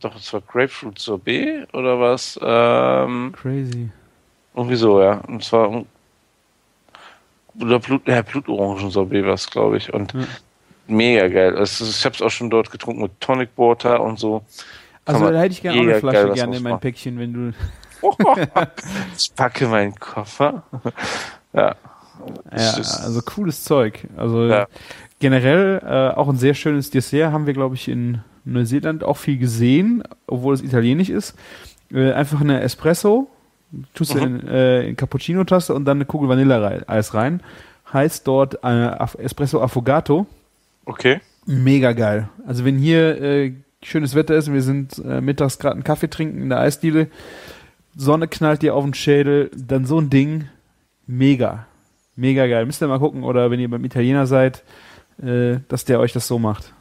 [0.00, 2.38] doch, es war Grapefruit Sorbet oder was?
[2.42, 3.90] Ähm, Crazy.
[4.54, 5.20] Irgendwie so, ja.
[5.26, 5.86] Und zwar um-
[7.60, 9.92] oder Blut, ja, Blutorangen-Sorbet war es, glaube ich.
[9.92, 10.24] Und Ja.
[10.86, 11.56] mega geil.
[11.56, 14.42] Es ist, ich habe es auch schon dort getrunken mit Tonic Water und so.
[15.04, 16.80] Kann Also da hätte ich gerne auch eine Flasche geil gerne in mein.
[16.80, 17.52] Päckchen, wenn du.
[19.16, 20.62] ich packe meinen Koffer.
[21.52, 21.74] ja.
[22.56, 22.72] Ja,
[23.02, 24.06] also cooles Zeug.
[24.16, 24.66] Also Ja.
[25.20, 29.38] generell äh, auch ein sehr schönes Dessert haben wir, glaube ich, in Neuseeland auch viel
[29.38, 31.34] gesehen, obwohl es italienisch ist.
[31.92, 33.28] Äh, einfach eine Espresso,
[33.94, 34.24] tust du Mhm.
[34.40, 37.40] in, äh, in Cappuccino-Tasse und dann eine Kugel Vanilleeis rein.
[37.92, 40.26] Heißt dort äh, Espresso Affogato.
[40.84, 41.20] Okay.
[41.46, 42.28] Mega geil.
[42.46, 43.52] Also wenn hier äh,
[43.82, 47.08] schönes Wetter ist wir sind äh, mittags gerade einen Kaffee trinken in der Eisdiele,
[47.96, 50.46] Sonne knallt dir auf den Schädel, dann so ein Ding,
[51.06, 51.66] mega.
[52.16, 52.66] Mega geil.
[52.66, 54.62] Müsst ihr mal gucken, oder wenn ihr beim Italiener seid,
[55.22, 56.72] äh, dass der euch das so macht.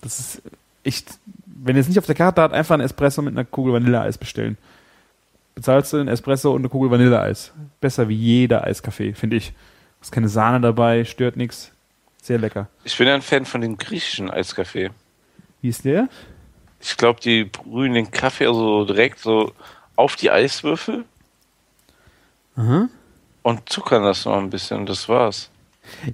[0.00, 0.42] Das ist
[0.84, 3.72] echt, wenn ihr es nicht auf der Karte habt, einfach ein Espresso mit einer Kugel
[3.72, 4.58] Vanilleeis bestellen.
[5.54, 7.52] Bezahlst du einen Espresso und eine Kugel Vanilleeis.
[7.80, 9.52] Besser wie jeder Eiskaffee, finde ich.
[10.00, 11.72] Ist keine Sahne dabei, stört nichts.
[12.22, 12.68] Sehr lecker.
[12.84, 14.90] Ich bin ein Fan von dem griechischen Eiskaffee.
[15.60, 16.08] Wie ist der?
[16.80, 19.52] Ich glaube, die brühen den Kaffee also direkt so
[19.96, 21.04] auf die Eiswürfel
[22.56, 22.88] Aha.
[23.42, 25.50] Und zuckern das noch ein bisschen das war's.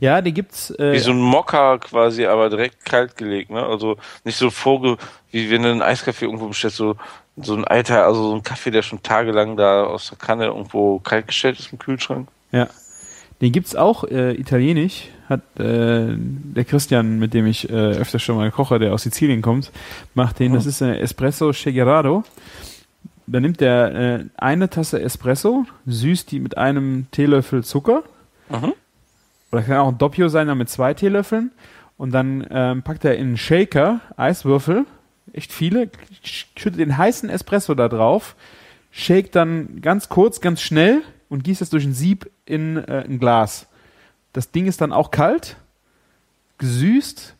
[0.00, 0.70] Ja, die gibt's.
[0.70, 3.62] Äh, Wie so ein Mokka quasi, aber direkt kalt gelegt, ne?
[3.62, 4.96] Also nicht so vorge,
[5.32, 6.96] wie wenn du einen Eiskaffee irgendwo bestellst, so,
[7.36, 10.98] so ein alter, also so ein Kaffee, der schon tagelang da aus der Kanne irgendwo
[11.00, 12.28] kalt gestellt ist im Kühlschrank.
[12.52, 12.68] ja.
[13.42, 15.08] Den gibt's auch äh, italienisch.
[15.28, 19.42] Hat äh, der Christian, mit dem ich äh, öfter schon mal koche, der aus Sizilien
[19.42, 19.72] kommt,
[20.14, 20.54] macht den.
[20.54, 22.24] Das ist ein Espresso Chegerado.
[23.28, 28.04] Da nimmt er äh, eine Tasse Espresso, süßt die mit einem Teelöffel Zucker.
[28.48, 28.72] Mhm.
[29.52, 31.50] Oder kann auch ein Doppio sein, dann mit zwei Teelöffeln.
[31.98, 34.84] Und dann ähm, packt er in einen Shaker Eiswürfel,
[35.32, 35.90] echt viele,
[36.24, 38.36] sch- schüttet den heißen Espresso da drauf,
[38.90, 43.18] shake dann ganz kurz, ganz schnell und gießt es durch ein Sieb in äh, ein
[43.18, 43.66] Glas.
[44.34, 45.56] Das Ding ist dann auch kalt,
[46.58, 47.34] gesüßt,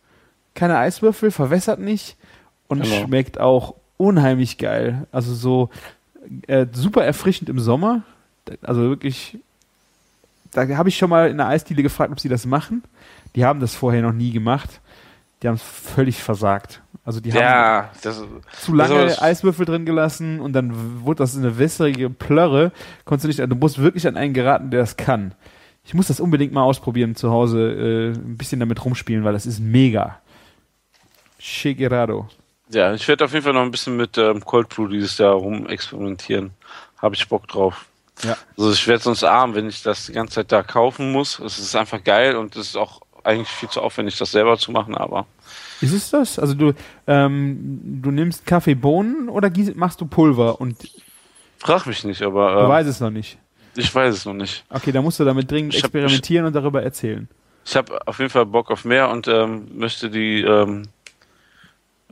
[0.54, 2.16] keine Eiswürfel, verwässert nicht
[2.68, 3.04] und Genau.
[3.06, 5.06] schmeckt auch unheimlich geil.
[5.12, 5.70] Also so
[6.46, 8.02] äh, super erfrischend im Sommer.
[8.62, 9.38] Also wirklich,
[10.52, 12.82] da habe ich schon mal in der Eisdiele gefragt, ob sie das machen.
[13.34, 14.80] Die haben das vorher noch nie gemacht.
[15.42, 16.82] Die haben es völlig versagt.
[17.04, 18.22] Also die haben Ja, das,
[18.60, 22.72] zu lange Also das- Eiswürfel drin gelassen und dann wurde das eine wässrige Plörre.
[23.04, 25.32] Konntest du nicht, du musst wirklich an einen geraten, der das kann.
[25.84, 29.46] Ich muss das unbedingt mal ausprobieren zu Hause, äh, ein bisschen damit rumspielen, weil das
[29.46, 30.18] ist mega.
[31.38, 32.26] Chegerado.
[32.70, 35.34] Ja, ich werde auf jeden Fall noch ein bisschen mit ähm, Cold Brew dieses Jahr
[35.34, 36.50] rum experimentieren.
[36.98, 37.86] Habe ich Bock drauf.
[38.22, 38.36] Ja.
[38.56, 41.38] Also ich werde sonst arm, wenn ich das die ganze Zeit da kaufen muss.
[41.38, 44.70] Es ist einfach geil und es ist auch eigentlich viel zu aufwendig, das selber zu
[44.72, 45.26] machen, aber
[45.80, 46.38] Ist es das?
[46.38, 46.72] Also du,
[47.06, 50.88] ähm, du nimmst Kaffeebohnen oder machst du Pulver und du
[51.58, 53.36] frag mich nicht, aber ähm, weißt es noch nicht.
[53.76, 54.64] ich weiß es noch nicht.
[54.70, 57.28] Okay, dann musst du damit dringend Ich hab- experimentieren und darüber erzählen.
[57.64, 60.84] Ich habe auf jeden Fall Bock auf mehr und ähm, möchte die ähm,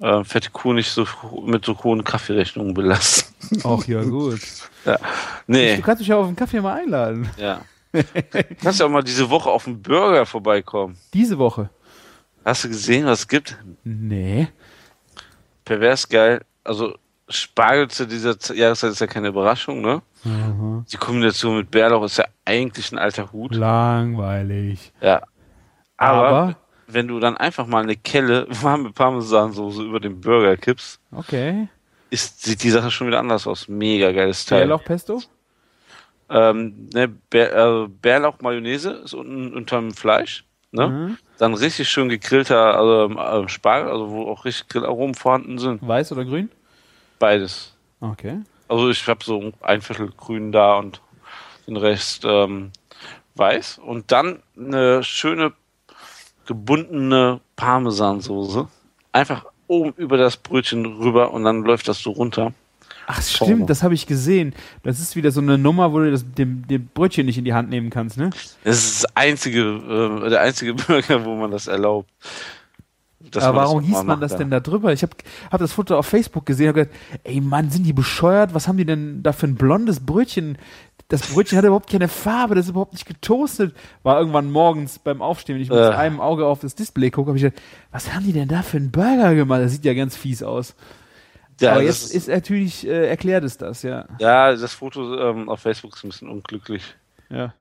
[0.01, 1.07] äh, fette Kuh nicht so
[1.45, 3.35] mit so hohen Kaffeerechnungen belasten.
[3.65, 4.41] Ach ja, gut.
[5.47, 7.31] Nee, Du kannst mich ja auf einen Kaffee mal einladen.
[7.39, 7.61] ja.
[8.61, 10.97] Kannst ja auch mal diese Woche auf den Burger vorbeikommen.
[11.15, 11.71] Diese Woche.
[12.45, 13.57] Hast du gesehen, was es gibt?
[13.85, 14.49] Nee.
[15.65, 16.43] Pervers geil.
[16.65, 16.97] Also
[17.29, 20.03] Spargel zu dieser Jahreszeit ist ja keine Überraschung, ne?
[20.25, 23.55] Die Kombination mit Bärlauch ist ja eigentlich ein alter Hut.
[23.55, 24.93] Langweilig.
[25.01, 25.23] Ja.
[25.97, 26.57] Aber, Aber,
[26.87, 31.69] wenn du dann einfach mal eine Kelle warme Parmesansoße über den Burger kippst, okay.
[32.11, 33.69] ist, sieht die Sache schon wieder anders aus.
[33.69, 34.61] Mega geiles Teil.
[34.61, 35.23] Bärlauchpesto?
[36.31, 40.45] Ähm, ne, Bär, äh, Bärlauch Mayonnaise ist unten unterm Fleisch.
[40.73, 40.89] Ne?
[40.89, 41.19] Mhm.
[41.39, 45.87] Dann richtig schön gegrillter also, ähm, Spargel, also wo auch richtig Grillaromen vorhanden sind.
[45.87, 46.51] Weiß oder grün?
[47.19, 47.77] Beides.
[48.01, 48.41] Okay.
[48.69, 51.01] Also ich habe so ein Viertel grün da und
[51.67, 52.73] den Rest ähm,
[53.37, 53.79] weiß.
[53.79, 55.53] Und dann eine schöne
[56.47, 58.69] gebundene Parmesansoße.
[59.13, 62.53] Einfach oben über das Brötchen rüber und dann läuft das so runter.
[63.07, 63.67] Ach stimmt, mal.
[63.67, 64.55] das habe ich gesehen.
[64.83, 67.53] Das ist wieder so eine Nummer, wo du das dem, dem Brötchen nicht in die
[67.53, 68.31] Hand nehmen kannst, ne?
[68.65, 72.09] Das ist das einzige, äh, der einzige Burger, wo man das erlaubt.
[73.37, 74.93] Aber warum das hieß man das denn da drüber?
[74.93, 75.13] Ich habe
[75.51, 78.55] hab das Foto auf Facebook gesehen und gedacht, ey Mann, sind die bescheuert?
[78.55, 80.59] Was haben die denn da für ein blondes Brötchen?
[81.09, 83.77] Das Brötchen hat überhaupt keine Farbe, das ist überhaupt nicht getoastet.
[84.03, 85.91] War irgendwann morgens beim Aufstehen, wenn ich mit Äh.
[85.91, 88.79] einem Auge auf das Display gucke, habe ich gedacht, was haben die denn da für
[88.79, 89.61] einen Burger gemacht?
[89.63, 90.75] Das sieht ja ganz fies aus.
[91.61, 94.07] Ja, Aber jetzt ist natürlich, äh, erklärt es das, ja.
[94.19, 96.97] ja, das Foto ähm, auf Facebook ist ein bisschen unglücklich.
[97.31, 97.55] Ja.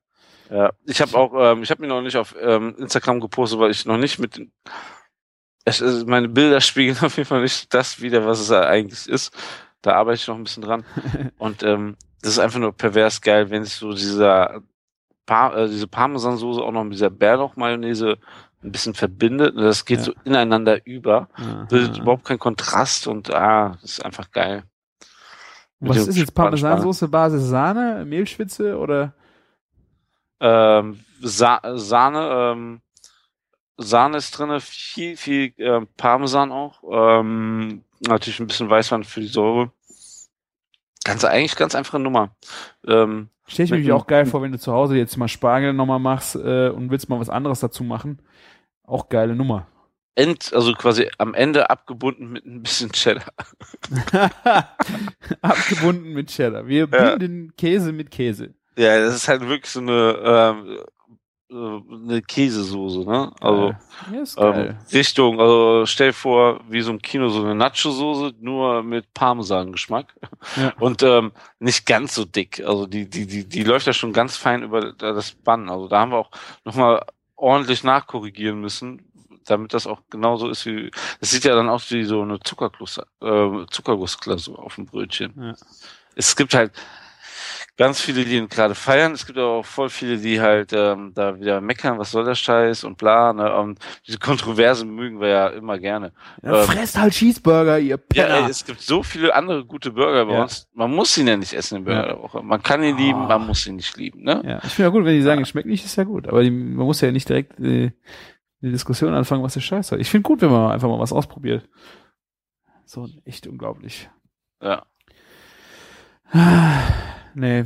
[0.49, 3.71] Ja, ich habe auch, ähm, ich habe mir noch nicht auf ähm, Instagram gepostet, weil
[3.71, 4.51] ich noch nicht mit den,
[5.65, 9.33] es, es, meine Bilder spiegeln auf jeden Fall nicht das wieder, was es eigentlich ist.
[9.81, 10.85] Da arbeite ich noch ein bisschen dran.
[11.37, 14.61] Und ähm, das ist einfach nur pervers geil, wenn sich so dieser
[15.25, 18.17] Par äh, diese Parmesansoße auch noch mit dieser Bärlauch-Mayonnaise
[18.63, 19.55] ein bisschen verbindet.
[19.55, 20.05] Und das geht Ja.
[20.05, 21.29] so ineinander über.
[21.69, 22.01] Bildet Aha.
[22.01, 24.63] überhaupt keinen Kontrast und ah, das ist einfach geil.
[25.79, 29.13] Was ist jetzt Parmesansoße, Basis Sahne, Mehlschwitze oder?
[30.39, 32.81] ähm, Sa Sahne, ähm,
[33.77, 36.83] Sahne ist drinne, viel, viel ähm, Parmesan auch.
[36.89, 39.71] Ähm, natürlich ein bisschen Weißwein für die Säure.
[41.03, 42.35] Ganz eigentlich ganz einfache Nummer.
[42.87, 45.99] Ähm, Stell ich mir auch geil vor, wenn du zu Hause jetzt mal Spargel nochmal
[45.99, 48.21] machst äh, und willst mal was anderes dazu machen.
[48.83, 49.67] Auch geile Nummer.
[50.15, 53.25] end, also quasi am Ende abgebunden mit ein bisschen Cheddar.
[55.41, 56.67] Abgebunden mit Cheddar.
[56.67, 57.15] Wir Ja.
[57.15, 58.53] binden Käse mit Käse.
[58.77, 60.83] Ja, das ist halt wirklich so eine, ähm, äh,
[61.53, 63.31] eine Käsesoße, ne?
[63.39, 63.75] Also
[64.37, 70.15] ähm, Richtung, also stell vor, wie so im Kino so eine Nacho-Soße, nur mit Parmesan-Geschmack.
[70.55, 70.73] Ja.
[70.79, 72.63] Und ähm, nicht ganz so dick.
[72.65, 75.69] Also die, die, die, die läuft ja schon ganz fein über das Bann.
[75.69, 76.31] Also da haben wir auch
[76.65, 79.11] nochmal ordentlich nachkorrigieren müssen,
[79.45, 80.91] damit das auch genauso ist wie.
[81.19, 85.33] Das sieht ja dann aus wie so eine Zuckerguss, äh, Zuckergussglasur auf dem Brötchen.
[85.37, 85.53] Ja.
[86.15, 86.71] Es gibt halt
[87.75, 89.13] ganz viele, die ihn gerade feiern.
[89.13, 92.35] Es gibt aber auch voll viele, die halt ähm, da wieder meckern, was soll der
[92.35, 93.33] Scheiß und bla.
[93.33, 93.55] Ne?
[93.55, 96.13] Und diese Kontroversen mögen wir ja immer gerne.
[96.43, 98.45] Ja, ähm, fresst halt Cheeseburger, ihr Ja, Penner.
[98.45, 100.43] ey, es gibt so viele andere gute Burger bei Ja.
[100.43, 100.67] uns.
[100.73, 102.13] Man muss ihn ja nicht essen im Burger Ja.
[102.13, 102.43] der Woche.
[102.43, 103.27] Man kann ihn lieben, Ah.
[103.39, 104.23] man muss ihn nicht lieben.
[104.23, 104.41] Ne?
[104.45, 106.27] ja, ich finde ja gut, wenn die sagen, es schmeckt nicht, ist ja gut.
[106.27, 107.91] Aber die, man muss ja nicht direkt äh,
[108.61, 109.99] eine Diskussion anfangen, was der Scheiß hat.
[109.99, 111.67] Ich finde gut, wenn man einfach mal was ausprobiert.
[112.85, 114.09] So echt unglaublich.
[114.61, 114.85] Ja.
[117.35, 117.65] Nee.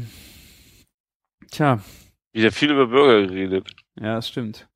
[1.52, 1.80] Tja,
[2.34, 3.68] Wieder viel über Burger geredet.
[4.00, 4.68] ja, das stimmt.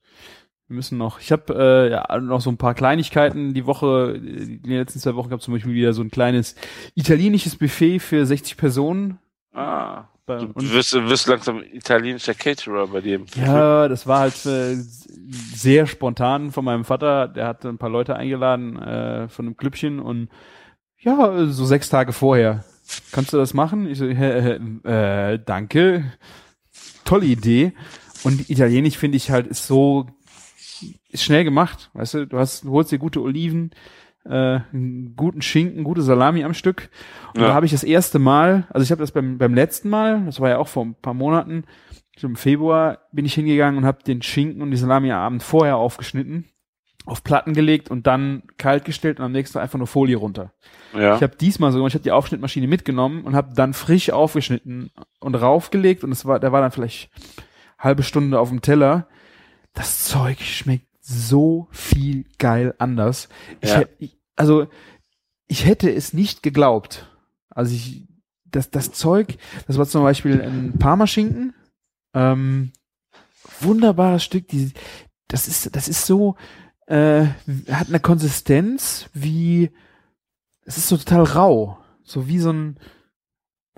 [0.68, 4.60] Wir müssen noch, ich habe äh, ja noch so ein paar Kleinigkeiten die Woche, äh,
[4.60, 6.56] die letzten zwei Wochen gab zum Beispiel wieder so ein kleines
[6.96, 9.20] italienisches Buffet für 60 Personen.
[9.54, 10.06] Ah.
[10.26, 13.16] Bei, Du wirst, du wirst langsam italienischer Caterer bei dir.
[13.16, 17.28] im Ja, das war halt äh, sehr spontan von meinem Vater.
[17.28, 20.30] Der hatte ein paar Leute eingeladen äh, von einem Klüppchen und
[21.00, 22.64] ja, so sechs Tage vorher.
[23.12, 23.88] Kannst du das machen?
[23.88, 26.12] Ich so, äh, äh, danke.
[27.06, 27.74] Tolle Idee.
[28.24, 30.08] Und Italienisch finde ich halt ist so
[31.10, 31.90] ist schnell gemacht.
[31.94, 33.72] Weißt du, du hast, du holst dir gute Oliven,
[34.26, 36.90] äh, einen guten Schinken, gute Salami am Stück.
[37.34, 37.48] Und Ja.
[37.48, 40.40] da habe ich das erste Mal, also ich habe das beim, beim letzten Mal, das
[40.40, 41.66] war ja auch vor ein paar Monaten,
[42.22, 45.78] im Februar bin ich hingegangen und habe den Schinken und die Salami am Abend vorher
[45.78, 46.46] aufgeschnitten,
[47.06, 50.54] auf Platten gelegt und dann kalt gestellt und am nächsten Tag einfach nur Folie runter.
[50.94, 51.16] Ja.
[51.16, 54.92] Ich habe diesmal so gemacht, ich habe die Aufschnittmaschine mitgenommen und habe dann frisch aufgeschnitten
[55.20, 57.10] und raufgelegt und es war, der war dann vielleicht
[57.80, 59.08] halbe Stunde auf dem Teller.
[59.74, 63.30] Das Zeug schmeckt so viel geil anders.
[63.64, 63.84] Ja.
[64.00, 64.68] ich, also
[65.48, 67.08] ich hätte es nicht geglaubt.
[67.50, 68.08] Also ich,
[68.46, 69.38] das, das Zeug,
[69.68, 71.54] das war zum Beispiel ein Parmaschinken,
[72.14, 72.72] ähm,
[73.60, 74.48] wunderbares Stück.
[74.50, 74.72] Die,
[75.28, 76.36] das ist, das ist so,
[76.92, 77.28] äh,
[77.72, 79.72] hat eine Konsistenz wie,
[80.66, 82.78] es ist so total rau, so wie so ein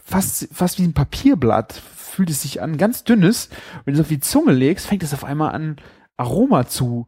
[0.04, 3.50] fast fast wie ein Papierblatt fühlt es sich an, ganz dünnes.
[3.86, 5.78] Wenn du es auf die Zunge legst, fängt es auf einmal an
[6.18, 7.08] Aroma zu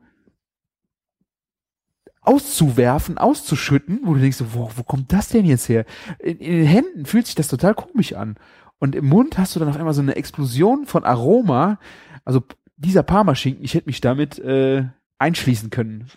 [2.21, 5.85] auszuwerfen, auszuschütten, wo du denkst, wo, wo kommt das denn jetzt her?
[6.19, 8.35] In, in den Händen fühlt sich das total komisch an.
[8.77, 11.79] Und im Mund hast du dann auf einmal so eine Explosion von Aroma.
[12.23, 12.43] Also
[12.77, 14.85] dieser Parmaschinken, ich hätte mich damit äh,
[15.19, 16.09] einschließen können.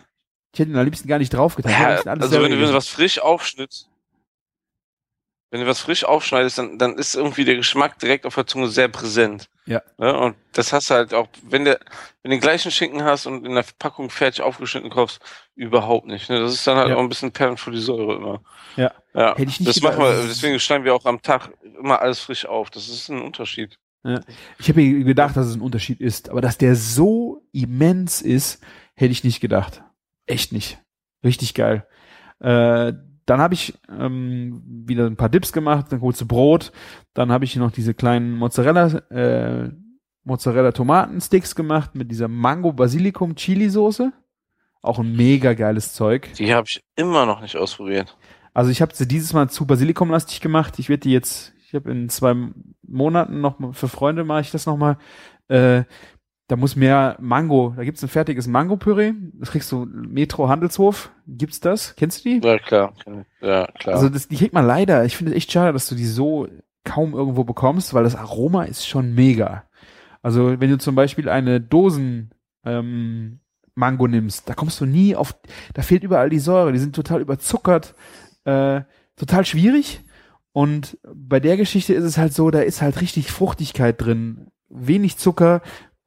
[0.53, 1.71] Ich hätte ihn am liebsten gar nicht draufgetan.
[1.71, 3.89] Ja, also wenn du, wenn du was frisch aufschnittst,
[5.51, 8.67] wenn du was frisch aufschneidest, dann, dann ist irgendwie der Geschmack direkt auf der Zunge
[8.67, 9.49] sehr präsent.
[9.65, 9.81] Ja.
[9.97, 10.15] Ne?
[10.15, 11.79] Und das hast du halt auch, wenn du,
[12.21, 15.19] wenn den gleichen Schinken hast und in der Packung fertig aufgeschnitten kaufst,
[15.55, 16.29] überhaupt nicht.
[16.29, 16.39] Ne?
[16.39, 16.95] Das ist dann halt Ja.
[16.95, 18.41] auch ein bisschen Perlen für die Säure immer.
[18.75, 18.91] Ja.
[19.15, 19.35] Ja.
[19.35, 22.45] Hätte ich nicht das machen wir, deswegen schneiden wir auch am Tag immer alles frisch
[22.45, 22.69] auf.
[22.69, 23.79] Das ist ein Unterschied.
[24.59, 28.63] Ich habe mir gedacht, dass es ein Unterschied ist, aber dass der so immens ist,
[28.99, 29.83] hätte ich nicht gedacht.
[30.25, 30.79] Echt nicht.
[31.23, 31.87] Richtig geil.
[32.39, 32.93] Äh,
[33.25, 36.71] dann habe ich ähm, wieder ein paar Dips gemacht, dann kurze Brot,
[37.13, 39.69] dann habe ich noch diese kleinen Mozzarella äh,
[40.23, 44.11] Mozzarella Tomatensticks gemacht mit dieser Mango Basilikum Chili Soße.
[44.81, 46.33] Auch ein mega geiles Zeug.
[46.33, 48.17] Die habe ich immer noch nicht ausprobiert.
[48.53, 50.79] Also ich habe sie dieses Mal zu Basilikumlastig gemacht.
[50.79, 52.35] Ich werde die jetzt, ich habe in zwei
[52.87, 54.97] Monaten noch mal- für Freunde mache ich das noch mal.
[55.49, 55.83] Äh,
[56.49, 57.73] da muss mehr Mango.
[57.77, 59.13] Da gibt's ein fertiges Mango-Püree.
[59.33, 61.11] Das kriegst du Metro Handelshof.
[61.27, 61.95] Gibt's das?
[61.95, 62.45] Kennst du die?
[62.45, 62.93] Ja, klar.
[63.39, 63.95] Ja, klar.
[63.95, 65.05] Also das, die kriegt man leider.
[65.05, 66.47] Ich finde es echt schade, dass du die so
[66.83, 69.65] kaum irgendwo bekommst, weil das Aroma ist schon mega.
[70.23, 72.31] Also wenn du zum Beispiel eine Dosen
[72.65, 73.41] ähm,
[73.75, 75.35] Mango nimmst, da kommst du nie auf,
[75.75, 77.93] da fehlt überall die Säure, die sind total überzuckert,
[78.45, 78.81] äh,
[79.15, 80.03] total schwierig.
[80.51, 85.17] Und bei der Geschichte ist es halt so, da ist halt richtig Fruchtigkeit drin, wenig
[85.17, 85.61] Zucker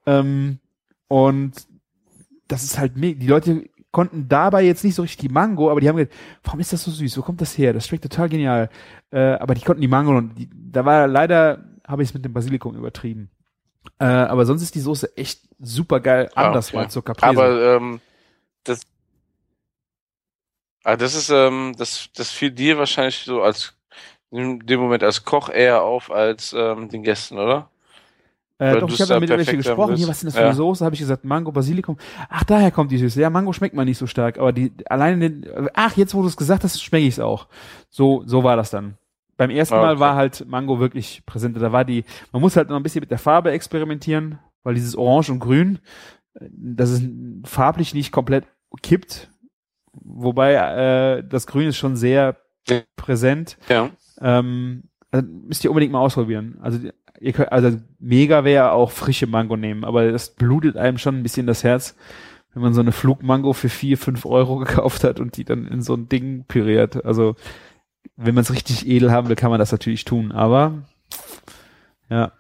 [0.07, 0.59] ähm,
[1.09, 1.53] und
[2.49, 5.81] das ist halt me- die Leute konnten dabei jetzt nicht so richtig die Mango, aber
[5.81, 7.19] die haben gesagt, warum ist das so süß?
[7.19, 7.73] Wo kommt das her?
[7.73, 8.71] Das schmeckt total genial.
[9.11, 12.25] Äh, aber die konnten die Mango und die, da war leider habe ich es mit
[12.25, 13.31] dem Basilikum übertrieben.
[13.99, 16.77] Äh, aber sonst ist die Soße echt super geil, Ah, anders okay.
[16.77, 17.37] mal zur Caprese.
[17.37, 18.01] Aber ähm,
[18.65, 18.83] das,
[20.85, 23.75] ah, das ist, ähm, das, das fiel dir wahrscheinlich so als
[24.31, 27.71] in dem Moment als Koch eher auf als ähm, den Gästen, oder?
[28.63, 29.97] Äh, doch, ich habe dann mit welche gesprochen.
[29.97, 30.47] Hier, was ist denn das für Ja.
[30.49, 30.85] eine Soße?
[30.85, 31.97] Habe ich gesagt, Mango, Basilikum.
[32.29, 33.21] Ach, daher kommt die Süße.
[33.21, 36.29] Ja, Mango schmeckt man nicht so stark, aber die alleine den, ach, jetzt wo du
[36.29, 37.49] es gesagt hast, schmecke ich es auch.
[37.91, 38.97] So, so war das dann.
[39.37, 40.01] Beim ersten Ah, Mal okay.
[40.01, 41.57] war halt Mango wirklich präsent.
[41.61, 44.95] Da war die, man muss halt noch ein bisschen mit der Farbe experimentieren, weil dieses
[44.97, 45.79] Orange und Grün,
[46.35, 47.05] äh, das ist
[47.45, 48.45] farblich nicht komplett
[48.83, 49.31] kippt.
[49.93, 52.37] Wobei äh, das Grün ist schon sehr
[52.69, 52.81] Ja.
[52.97, 53.59] präsent.
[53.69, 53.91] Ja.
[54.21, 56.59] Ähm, also müsst ihr unbedingt mal ausprobieren.
[56.63, 56.79] Also
[57.23, 61.23] ihr könnt, also mega wäre auch frische Mango nehmen, aber das blutet einem schon ein
[61.23, 61.97] bisschen das Herz,
[62.53, 65.83] wenn man so eine Flugmango für vier, fünf Euro gekauft hat und die dann in
[65.83, 67.05] so ein Ding püriert.
[67.05, 67.37] Also
[68.17, 70.83] wenn man es richtig edel haben will, kann man das natürlich tun, aber
[72.11, 72.33] ja.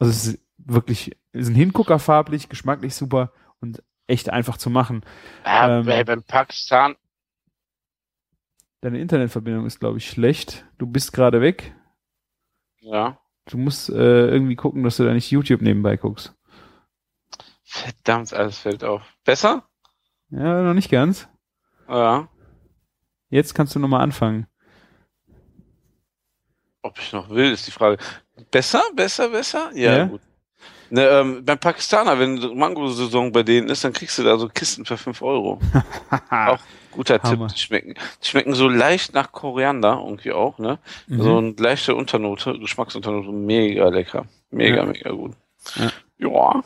[0.00, 4.70] Also es ist wirklich, es ist ein Hingucker farblich, geschmacklich super und echt einfach zu
[4.70, 5.02] machen.
[5.44, 6.96] Ja, Ähm, beim Pakistan,
[8.80, 10.64] Deine Internetverbindung ist, glaube ich, schlecht.
[10.78, 11.74] Du bist gerade weg.
[12.80, 13.18] ja.
[13.48, 16.34] Du musst äh, irgendwie gucken, dass du da nicht YouTube nebenbei guckst.
[17.64, 19.02] Verdammt, alles fällt auf.
[19.24, 19.64] Besser?
[20.30, 21.28] Ja, noch nicht ganz.
[21.88, 22.28] Ja.
[23.30, 24.46] Jetzt kannst du nochmal anfangen.
[26.82, 27.98] Ob ich noch will, ist die Frage.
[28.50, 29.70] Besser, besser, besser?
[29.74, 30.04] Ja, Ja?
[30.06, 30.20] gut.
[30.90, 34.84] Ne, ähm, beim Pakistaner, wenn Mango-Saison bei denen ist, dann kriegst du da so Kisten
[34.86, 35.60] für 5 Euro.
[36.30, 36.58] Auch
[36.92, 37.48] guter Hammer.
[37.48, 37.56] Tipp.
[37.56, 40.78] Die schmecken, die schmecken so leicht nach Koriander irgendwie auch, ne?
[41.06, 41.22] Mhm.
[41.22, 44.24] So eine leichte Unternote, Geschmacksunternote, mega lecker.
[44.50, 44.84] Mega, Ja.
[44.86, 45.32] mega gut.
[45.76, 45.90] Ja.
[46.18, 46.62] Ja.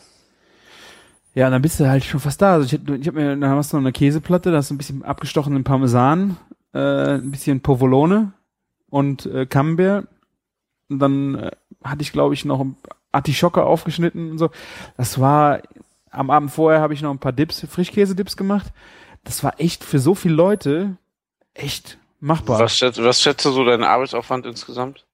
[1.34, 2.52] Ja, dann bist du halt schon fast da.
[2.54, 4.74] Also ich, hab- ich habe mir, dann hast du noch eine Käseplatte, da hast du
[4.74, 6.36] ein bisschen abgestochenen Parmesan,
[6.74, 8.32] äh, ein bisschen Provolone
[8.90, 10.06] und äh, Camembert.
[10.90, 11.50] Und dann äh,
[11.82, 12.76] hatte ich, glaube ich, noch ein
[13.12, 14.50] Artischocke aufgeschnitten und so.
[14.96, 15.60] Das war,
[16.10, 18.72] am Abend vorher habe ich noch ein paar Dips, Frischkäse-Dips gemacht.
[19.24, 20.96] Das war echt für so viele Leute
[21.54, 22.58] echt machbar.
[22.58, 25.06] Was, schätzt, was schätzt du so deinen Arbeitsaufwand insgesamt?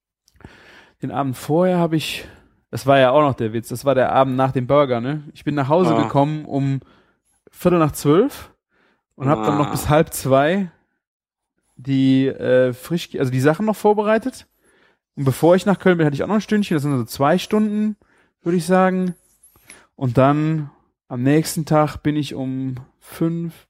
[1.03, 2.25] Den Abend vorher habe ich,
[2.71, 5.23] das war ja auch noch der Witz, das war der Abend nach dem Burger, ne?
[5.35, 6.03] Ich bin nach Hause Ah.
[6.03, 6.81] gekommen um
[7.51, 8.51] Viertel nach zwölf
[9.15, 9.71] und habe dann noch Ah.
[9.71, 10.71] bis halb zwei
[11.77, 14.47] die äh, frisch, also die Sachen noch vorbereitet.
[15.19, 17.05] Und bevor ich nach Köln bin, hatte ich auch noch ein Stündchen, das sind so
[17.05, 17.97] zwei Stunden,
[18.43, 19.17] würde ich sagen.
[19.97, 20.71] Und dann
[21.09, 23.67] am nächsten Tag bin ich um fünf,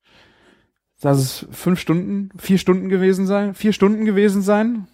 [1.01, 4.89] lass es fünf Stunden, vier Stunden gewesen sein, vier Stunden gewesen sein.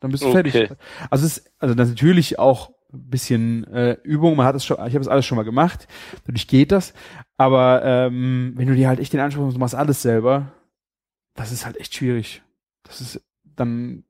[0.00, 0.50] Dann bist du Okay.
[0.50, 0.78] fertig.
[1.10, 4.64] Also es ist, also das ist natürlich auch ein bisschen äh, Übung, man hat es
[4.64, 5.88] schon, ich habe es alles schon mal gemacht,
[6.24, 6.94] dadurch geht das.
[7.36, 10.52] Aber ähm, wenn du dir halt echt den Anspruch hast, du machst alles selber,
[11.34, 12.42] das ist halt echt schwierig.
[12.82, 14.04] Das ist, dann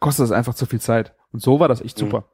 [0.00, 1.14] kostet das einfach zu viel Zeit.
[1.32, 2.06] Und so war das echt Mhm.
[2.06, 2.24] super.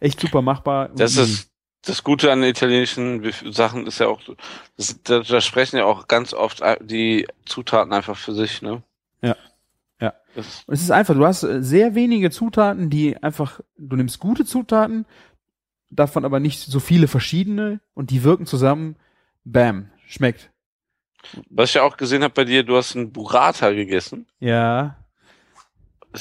[0.00, 0.90] Echt super machbar.
[0.90, 1.22] Das easy.
[1.32, 1.50] ist,
[1.82, 3.22] das Gute an italienischen
[3.52, 4.20] Sachen ist ja auch,
[4.76, 8.82] das, da, sprechen ja auch ganz oft die Zutaten einfach für sich, ne?
[9.22, 9.36] Ja.
[10.00, 10.12] Ja.
[10.34, 14.18] Das, Und es ist einfach, du hast äh, sehr wenige Zutaten, die einfach, du nimmst
[14.18, 15.06] gute Zutaten,
[15.90, 18.96] davon aber nicht so viele verschiedene und die wirken zusammen,
[19.44, 20.50] bam, schmeckt.
[21.50, 24.26] was ich ja auch gesehen habe bei dir, du hast einen Burrata gegessen.
[24.40, 24.96] Ja,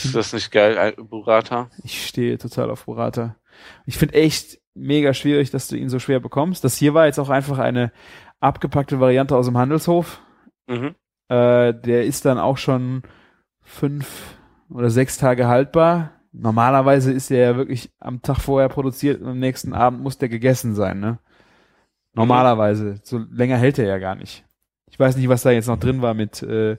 [0.03, 1.69] Ist das nicht geil, ein Burrata?
[1.83, 3.35] ich stehe total auf Burrata.
[3.85, 6.63] Ich finde echt mega schwierig, dass du ihn so schwer bekommst.
[6.63, 7.91] Das hier war jetzt auch einfach eine
[8.39, 10.21] abgepackte Variante aus dem Handelshof.
[10.67, 10.95] Mhm.
[11.29, 13.03] Äh, der ist dann auch schon
[13.61, 14.37] fünf
[14.69, 16.11] oder sechs Tage haltbar.
[16.31, 20.29] Normalerweise ist der ja wirklich am Tag vorher produziert und am nächsten Abend muss der
[20.29, 21.19] gegessen sein, ne?
[22.13, 22.99] Normalerweise.
[23.03, 24.45] So länger hält er ja gar nicht.
[24.89, 26.77] Ich weiß nicht, was da jetzt noch drin war mit äh,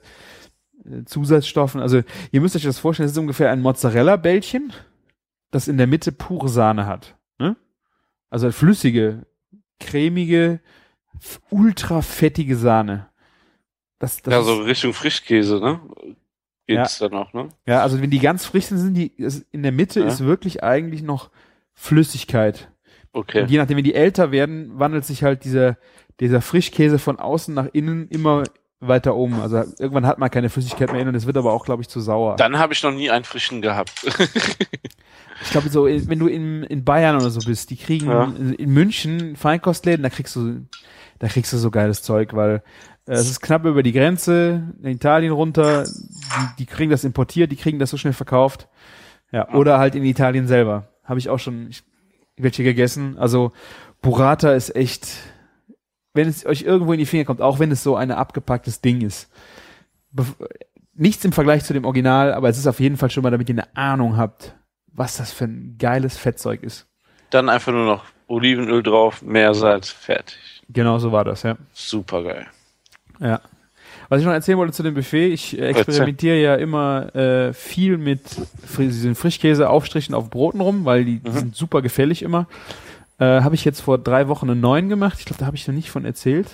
[1.06, 1.80] Zusatzstoffen.
[1.80, 4.72] Also ihr müsst euch das vorstellen, das ist ungefähr ein Mozzarella-Bällchen,
[5.50, 7.16] das in der Mitte pure Sahne hat.
[7.38, 7.56] Ne?
[8.30, 9.26] Also flüssige,
[9.80, 10.60] cremige,
[11.50, 13.08] ultra fettige Sahne.
[13.98, 15.80] Das, das ja, so Richtung Frischkäse, ne?
[16.66, 17.48] Geht's dann auch, ne?
[17.64, 19.12] ja, also wenn die ganz frisch sind, sind die
[19.52, 20.06] in der Mitte Ja.
[20.06, 21.30] ist wirklich eigentlich noch
[21.74, 22.68] Flüssigkeit.
[23.12, 23.42] Okay.
[23.42, 25.78] Und je nachdem, wenn die älter werden, wandelt sich halt dieser
[26.20, 28.44] dieser Frischkäse von außen nach innen immer
[28.80, 29.40] weiter um.
[29.40, 31.88] Also irgendwann hat man keine Flüssigkeit mehr innen und es wird aber auch, glaube ich,
[31.88, 32.36] zu sauer.
[32.36, 33.92] Dann habe ich noch nie einen frischen gehabt.
[35.42, 38.24] Ich glaube, so in- wenn du in, in Bayern oder so bist, die kriegen Ja.
[38.24, 40.62] in, in München Feinkostläden, da kriegst du
[41.18, 42.62] da kriegst du so geiles Zeug, weil
[43.06, 45.84] äh, es ist knapp über die Grenze in Italien runter.
[45.84, 48.68] Die, die kriegen das importiert, die kriegen das so schnell verkauft.
[49.30, 50.88] Ja, oder halt in Italien selber.
[51.04, 51.82] Habe ich auch schon ich,
[52.38, 53.18] welche gegessen.
[53.18, 53.52] Also
[54.00, 55.06] Burrata ist echt,
[56.16, 59.00] wenn es euch irgendwo in die Finger kommt, auch wenn es so ein abgepacktes Ding
[59.02, 59.30] ist.
[60.10, 60.34] Bef
[60.94, 63.48] nichts im Vergleich zu dem Original, aber es ist auf jeden Fall schon mal, damit
[63.50, 64.54] ihr eine Ahnung habt,
[64.92, 66.86] was das für ein geiles Fettzeug ist.
[67.30, 70.62] Dann einfach nur noch Olivenöl drauf, Meersalz, fertig.
[70.70, 71.56] Genau so war das, ja.
[71.72, 72.46] Super geil.
[73.20, 73.40] Ja.
[74.08, 78.20] Was ich noch erzählen wollte zu dem Buffet, ich experimentiere ja immer äh, viel mit
[78.78, 81.34] diesen Frischkäse-Aufstrichen auf Broten rum, weil die, die Mhm.
[81.34, 82.46] sind super gefällig immer.
[83.18, 85.16] Äh, habe ich jetzt vor drei Wochen einen neuen gemacht.
[85.18, 86.48] Ich glaube, da habe ich noch nicht von erzählt.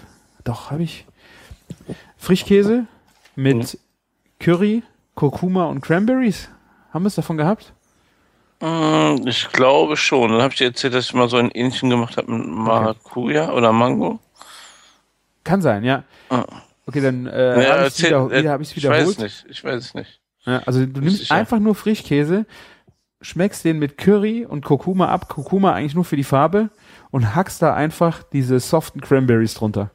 [0.44, 1.06] Doch, habe ich.
[2.16, 2.86] Frischkäse
[3.34, 3.78] mit Mhm.
[4.38, 4.82] Curry,
[5.14, 6.48] Kurkuma und Cranberries.
[6.92, 7.72] Haben wir es davon gehabt?
[8.60, 10.30] Mm, Ich glaube schon.
[10.30, 13.52] Dann habe ich dir erzählt, dass ich mal so ein Ähnchen gemacht habe mit Maracuja
[13.52, 14.20] oder Mango.
[15.44, 16.04] Kann sein, ja.
[16.28, 16.44] Ah.
[16.86, 19.16] Okay, dann äh, Nee, habe ich erzähl- wieder, äh, wieder, hab ich's ich weiß wiederholt.
[19.16, 19.46] es nicht.
[19.48, 20.20] Ich weiß es nicht.
[20.44, 22.46] Ja, also du nimmst einfach nur Frischkäse,
[23.22, 26.70] schmeckst den mit Curry und Kurkuma ab, Kurkuma eigentlich nur für die Farbe
[27.10, 29.90] und hackst da einfach diese soften Cranberries drunter.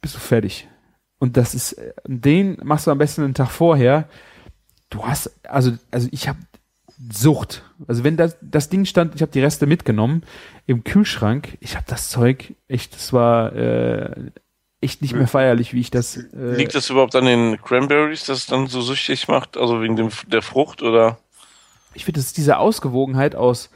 [0.00, 0.68] Bist du fertig.
[1.18, 4.08] Und das ist, äh, den machst du am besten einen Tag vorher.
[4.88, 6.38] Du hast, also, also ich habe
[7.10, 7.64] Sucht.
[7.88, 10.22] Also wenn das, das Ding stand, ich habe die Reste mitgenommen
[10.66, 11.56] im Kühlschrank.
[11.60, 14.30] Ich habe das Zeug echt, das war äh,
[14.82, 16.18] echt nicht mehr feierlich, wie ich das.
[16.18, 19.56] Äh, Liegt das überhaupt an den Cranberries, dass es dann so süchtig macht?
[19.56, 21.18] Also wegen dem, der Frucht oder?
[21.94, 23.70] Ich finde, das ist diese Ausgewogenheit aus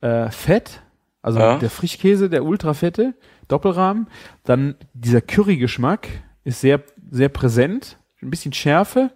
[0.00, 0.82] äh, Fett,
[1.22, 1.58] also Ja.
[1.58, 3.14] der Frischkäse, der Ultrafette,
[3.48, 4.08] Doppelrahmen,
[4.44, 6.08] dann dieser Curry-Geschmack
[6.44, 9.10] ist sehr, sehr präsent, ein bisschen Schärfe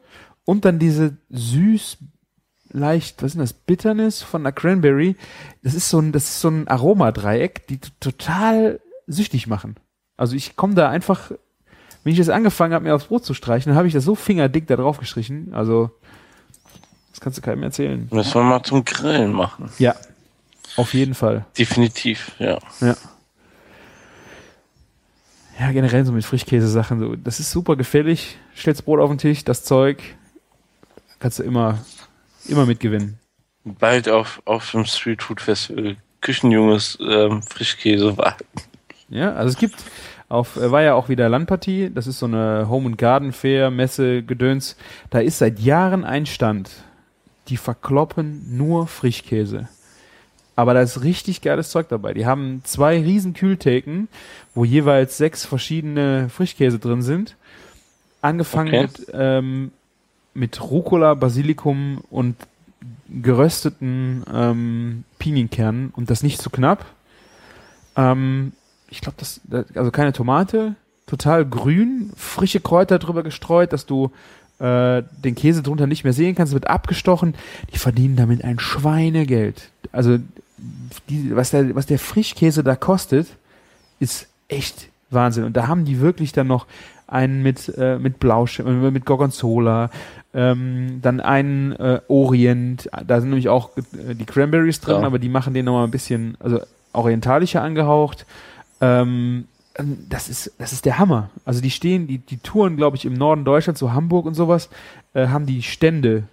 [0.44, 1.98] und dann diese süß,
[2.72, 5.16] leicht, was ist denn das, Bitterness von der Cranberry.
[5.62, 9.76] Das ist so ein, das ist so ein Aromadreieck, die total süchtig machen.
[10.16, 11.32] Also ich komme da einfach,
[12.04, 14.14] wenn ich das angefangen habe, mir aufs Brot zu streichen, dann habe ich das so
[14.14, 15.52] fingerdick da drauf gestrichen.
[15.52, 15.90] Also
[17.10, 18.08] das kannst du keinem erzählen.
[18.10, 19.70] Müssen wir mal zum Grillen machen.
[19.78, 19.94] Ja,
[20.76, 21.44] auf jeden Fall.
[21.58, 22.58] Definitiv, ja.
[22.80, 22.96] Ja.
[25.58, 28.38] Ja, generell so mit Frischkäse-Sachen, so, das ist super gefällig.
[28.56, 30.02] Stellst Brot auf den Tisch, das Zeug,
[31.18, 31.78] kannst du immer,
[32.48, 33.18] immer mitgewinnen.
[33.64, 38.36] Bald auf, auf dem Street Food Festival Küchenjunges ähm, Frischkäse war.
[39.10, 39.76] Ja, also es gibt
[40.28, 43.70] auf, äh, war ja auch wieder Landpartie, das ist so eine Home and Garden Fair,
[43.70, 44.76] Messe, Gedöns.
[45.10, 46.70] Da ist seit Jahren ein Stand,
[47.50, 49.68] die verkloppen nur Frischkäse.
[50.56, 52.14] Aber da ist richtig geiles Zeug dabei.
[52.14, 54.08] Die haben zwei riesen Kühltheken,
[54.54, 57.36] wo jeweils sechs verschiedene Frischkäse drin sind.
[58.22, 58.82] Angefangen Okay.
[58.82, 59.72] mit, ähm,
[60.34, 62.36] mit Rucola, Basilikum und
[63.08, 66.84] gerösteten ähm, Pinienkernen und das nicht zu knapp.
[67.96, 68.52] Ähm,
[68.88, 70.74] ich glaube, das, das, also keine Tomate,
[71.06, 74.10] total grün, frische Kräuter drüber gestreut, dass du
[74.60, 77.34] äh, den Käse drunter nicht mehr sehen kannst, wird abgestochen.
[77.72, 79.70] Die verdienen damit ein Schweinegeld.
[79.92, 80.18] Also
[81.08, 83.26] die, was, der, was der Frischkäse da kostet,
[83.98, 85.44] ist echt Wahnsinn.
[85.44, 86.66] Und da haben die wirklich dann noch
[87.06, 89.90] einen mit, äh, mit Blausch, äh, mit Gorgonzola,
[90.32, 95.06] ähm, dann einen äh, Orient, da sind nämlich auch äh, die Cranberries drin, Ja.
[95.06, 96.60] aber die machen den nochmal ein bisschen, also
[96.92, 98.26] orientalischer angehaucht.
[98.80, 99.46] Ähm,
[100.08, 101.30] das ist, das ist der Hammer.
[101.44, 104.68] Also die stehen, die, die Touren, glaube ich, im Norden Deutschlands, so Hamburg und sowas,
[105.14, 106.24] äh, haben die Stände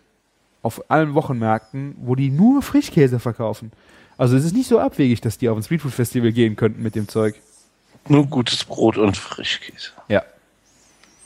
[0.61, 3.71] auf allen Wochenmärkten, wo die nur Frischkäse verkaufen.
[4.17, 7.07] Also es ist nicht so abwegig, dass die auf ein Streetfood-Festival gehen könnten mit dem
[7.07, 7.35] Zeug.
[8.07, 9.91] Nur gutes Brot und Frischkäse.
[10.07, 10.23] Ja.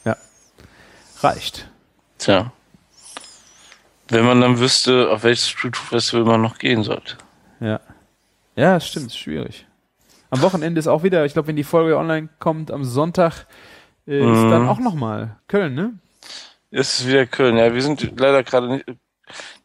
[0.03, 0.17] Ja.
[1.21, 1.69] Reicht.
[2.17, 2.51] Tja.
[4.09, 7.17] Wenn man dann wüsste, auf welches Streetfood-Festival man noch gehen sollte.
[7.59, 7.79] Ja.
[8.55, 9.65] Ja, das stimmt, ist schwierig.
[10.31, 13.45] Am Wochenende ist auch wieder, ich glaube, wenn die Folge online kommt, am Sonntag
[14.07, 14.49] äh, ist Mhm.
[14.49, 15.93] dann auch nochmal Köln, ne?
[16.71, 17.57] Es ist wieder Köln.
[17.57, 18.85] Ja, wir sind leider gerade nicht,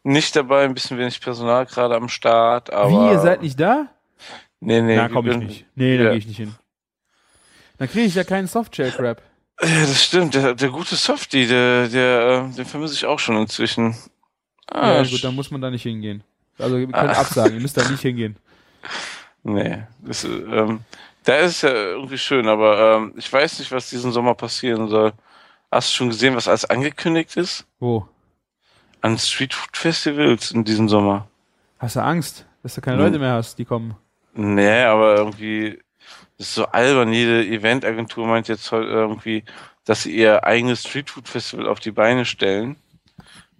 [0.03, 2.89] nicht dabei, ein bisschen wenig Personal gerade am Start, aber.
[2.91, 3.87] Wie, ihr seid nicht da?
[4.59, 4.95] Nee, nee.
[4.97, 5.65] Na, wir komm ich nicht.
[5.75, 6.09] Nee, da Ja.
[6.11, 6.53] gehe ich nicht hin.
[7.77, 9.21] Dann kriege ich ja keinen Softshell-Crap.
[9.61, 10.33] Ja, das stimmt.
[10.35, 13.95] Der, der gute Softie, der, der, äh, den vermisse ich auch schon inzwischen.
[14.69, 16.23] Ah, Ja, gut, dann muss man da nicht hingehen.
[16.59, 18.35] Also, wir können absagen, ihr müsst da nicht hingehen.
[19.43, 20.81] Nee, das, äh, ähm,
[21.23, 24.87] da ist es ja irgendwie schön, aber ähm, ich weiß nicht, was diesen Sommer passieren
[24.89, 25.13] soll.
[25.71, 27.65] Hast du schon gesehen, was alles angekündigt ist?
[27.79, 28.07] Wo?
[29.01, 31.27] An Streetfood-Festivals in diesem Sommer.
[31.79, 33.05] Hast du Angst, dass du keine Hm.
[33.05, 33.95] Leute mehr hast, die kommen?
[34.33, 35.79] Nee, aber irgendwie,
[36.37, 37.11] ist so albern.
[37.11, 39.43] Jede Eventagentur meint jetzt heute irgendwie,
[39.85, 42.75] dass sie ihr eigenes Streetfood-Festival auf die Beine stellen.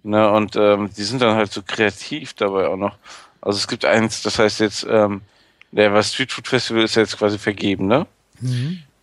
[0.02, 2.96] Ne, und ähm, die sind dann halt so kreativ dabei auch noch.
[3.40, 5.22] Also es gibt eins, das heißt jetzt, ähm,
[5.70, 8.06] der was Streetfood Festival ist ja jetzt quasi vergeben, ne?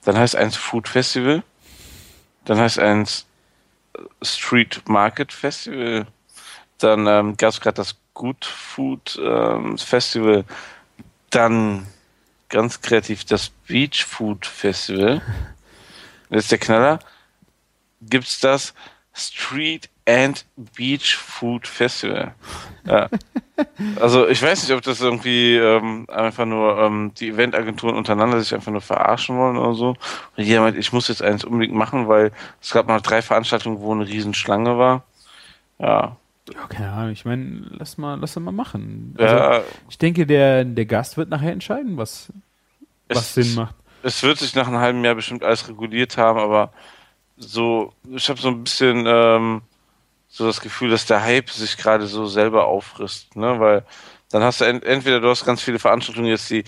[0.03, 1.43] Dann heißt eins Food Festival.
[2.45, 3.25] Dann heißt eins
[4.21, 6.07] Street Market Festival.
[6.77, 10.45] Dann ähm, gab es gerade das Good Food ähm, Festival.
[11.29, 11.87] Dann
[12.49, 15.21] ganz kreativ das Beach Food Festival.
[16.29, 16.99] Das ist der Knaller.
[18.01, 18.73] Gibt's das
[19.13, 20.45] Street and
[20.75, 22.33] Beach Food Festival?
[22.85, 23.09] Ja.
[24.01, 28.53] Also ich weiß nicht, ob das irgendwie ähm, einfach nur ähm, die Eventagenturen untereinander sich
[28.53, 29.95] einfach nur verarschen wollen oder so.
[30.35, 33.79] Und jeder meint, ich muss jetzt eins unbedingt machen, weil es gab mal drei Veranstaltungen,
[33.79, 35.03] wo eine Riesenschlange war.
[35.79, 36.17] Ja.
[36.53, 37.11] Ja, keine Ahnung.
[37.11, 39.15] Ich meine, lass mal, lass mal machen.
[39.17, 42.31] Also, ja ich denke, der, der Gast wird nachher entscheiden, was,
[43.07, 43.75] was es, Sinn macht.
[44.03, 46.73] es wird sich nach einem halben Jahr bestimmt alles reguliert haben, aber
[47.37, 49.61] so, ich habe so ein bisschen ähm,
[50.35, 53.57] so das Gefühl, dass der Hype sich gerade so selber auffrisst, ne?
[53.57, 53.85] Weil
[54.31, 56.65] dann hast du ent entweder du hast ganz viele Veranstaltungen jetzt, die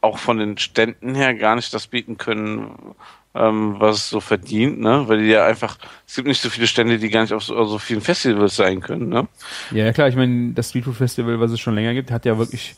[0.00, 2.96] auch von den Ständen her gar nicht das bieten können,
[3.36, 5.04] ähm, was es so verdient, ne?
[5.06, 7.56] Weil die ja einfach, es gibt nicht so viele Stände, die gar nicht auf so,
[7.56, 9.28] auf so vielen Festivals sein können, ne?
[9.70, 12.74] Ja, klar, ich meine, das Streetfood Festival, was es schon länger gibt, hat ja wirklich,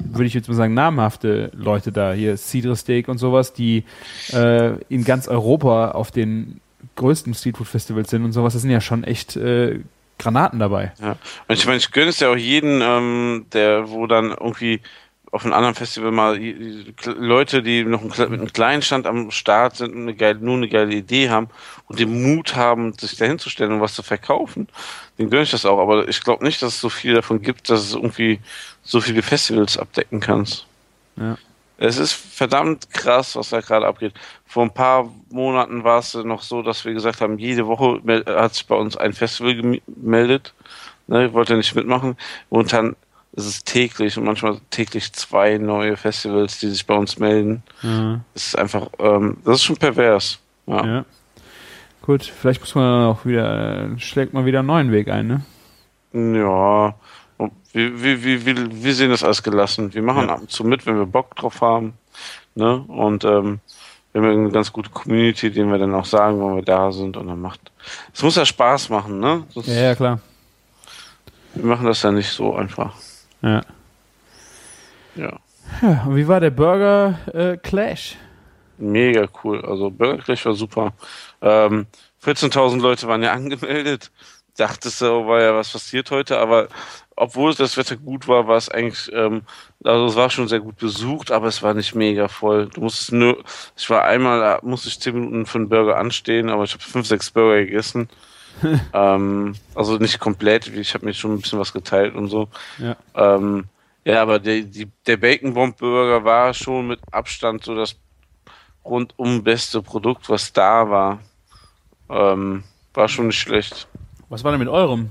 [0.00, 2.12] würde ich jetzt mal sagen, namhafte Leute da.
[2.12, 3.84] Hier Cedar Steak und sowas, die
[4.32, 6.60] äh, in ganz Europa auf den
[6.96, 8.52] größten Streetfood Festivals sind und sowas.
[8.52, 9.80] Das sind ja schon echt äh,
[10.18, 10.92] Granaten dabei.
[11.00, 11.16] Ja.
[11.48, 14.80] Und ich meine, ich gönne es ja auch jeden, ähm, der, wo dann irgendwie
[15.32, 16.40] auf einem anderen Festival mal
[17.04, 20.68] Leute, die noch mit einem kleinen Stand am Start sind und eine geile, nur eine
[20.68, 21.48] geile Idee haben
[21.88, 24.68] und den Mut haben, sich dahin zu stellen und was zu verkaufen,
[25.18, 25.78] den gönne ich das auch.
[25.78, 28.40] Aber ich glaube nicht, dass es so viel davon gibt, dass es irgendwie
[28.82, 30.66] so viele Festivals abdecken kannst.
[31.16, 31.36] Ja.
[31.78, 34.14] Es ist verdammt krass, was da gerade abgeht.
[34.46, 38.54] Vor ein paar Monaten war es noch so, dass wir gesagt haben, jede Woche hat
[38.54, 40.54] sich bei uns ein Festival gem- gemeldet.
[41.06, 42.16] Ne, wollte nicht mitmachen.
[42.48, 42.96] Und dann
[43.32, 47.62] ist es täglich und manchmal täglich zwei neue Festivals, die sich bei uns melden.
[47.82, 48.20] Ja.
[48.34, 50.38] Es ist einfach, ähm, das ist schon pervers.
[50.66, 50.84] Ja.
[50.86, 51.04] ja.
[52.02, 55.42] Gut, vielleicht muss man auch wieder, äh, schlägt man wieder einen neuen Weg ein, ne?
[56.38, 56.94] Ja.
[57.72, 59.92] Wir, wir, wir, wir sehen das alles gelassen.
[59.92, 60.34] Wir machen Ja.
[60.34, 61.94] ab und zu mit, wenn wir Bock drauf haben.
[62.54, 62.76] Ne?
[62.88, 63.60] Und ähm,
[64.12, 67.16] wir haben eine ganz gute Community, denen wir dann auch sagen, wenn wir da sind.
[67.18, 67.60] Und dann macht.
[68.14, 69.44] Es muss ja Spaß machen, ne?
[69.50, 70.20] Sonst, Ja, ja, klar.
[71.54, 72.94] Wir machen das ja nicht so einfach.
[73.42, 73.62] Ja.
[75.14, 75.38] Ja.
[75.82, 78.16] ja und wie war der Burger äh, Clash?
[78.78, 79.64] Mega cool.
[79.64, 80.92] Also Burger Clash war super.
[81.42, 81.86] Ähm,
[82.24, 84.10] 14.000 Leute waren ja angemeldet.
[84.56, 86.68] Dachtest du, oh, war ja was passiert heute, aber
[87.16, 89.42] obwohl das Wetter gut war, war es eigentlich, ähm,
[89.82, 92.68] also es war schon sehr gut besucht, aber es war nicht mega voll.
[92.68, 93.42] Du musstest nur,
[93.76, 96.82] ich war einmal, da musste ich zehn Minuten für einen Burger anstehen, aber ich habe
[96.82, 98.08] fünf, sechs Burger gegessen.
[98.92, 102.48] ähm, also nicht komplett, ich habe mir schon ein bisschen was geteilt und so.
[102.78, 102.96] Ja.
[103.14, 103.64] Ähm,
[104.04, 107.96] ja, aber der, die, der Bacon Bomb Burger war schon mit Abstand so das
[108.84, 111.18] rundum beste Produkt, was da war.
[112.08, 112.62] Ähm,
[112.94, 113.88] war schon nicht schlecht.
[114.28, 115.10] Was war denn mit eurem?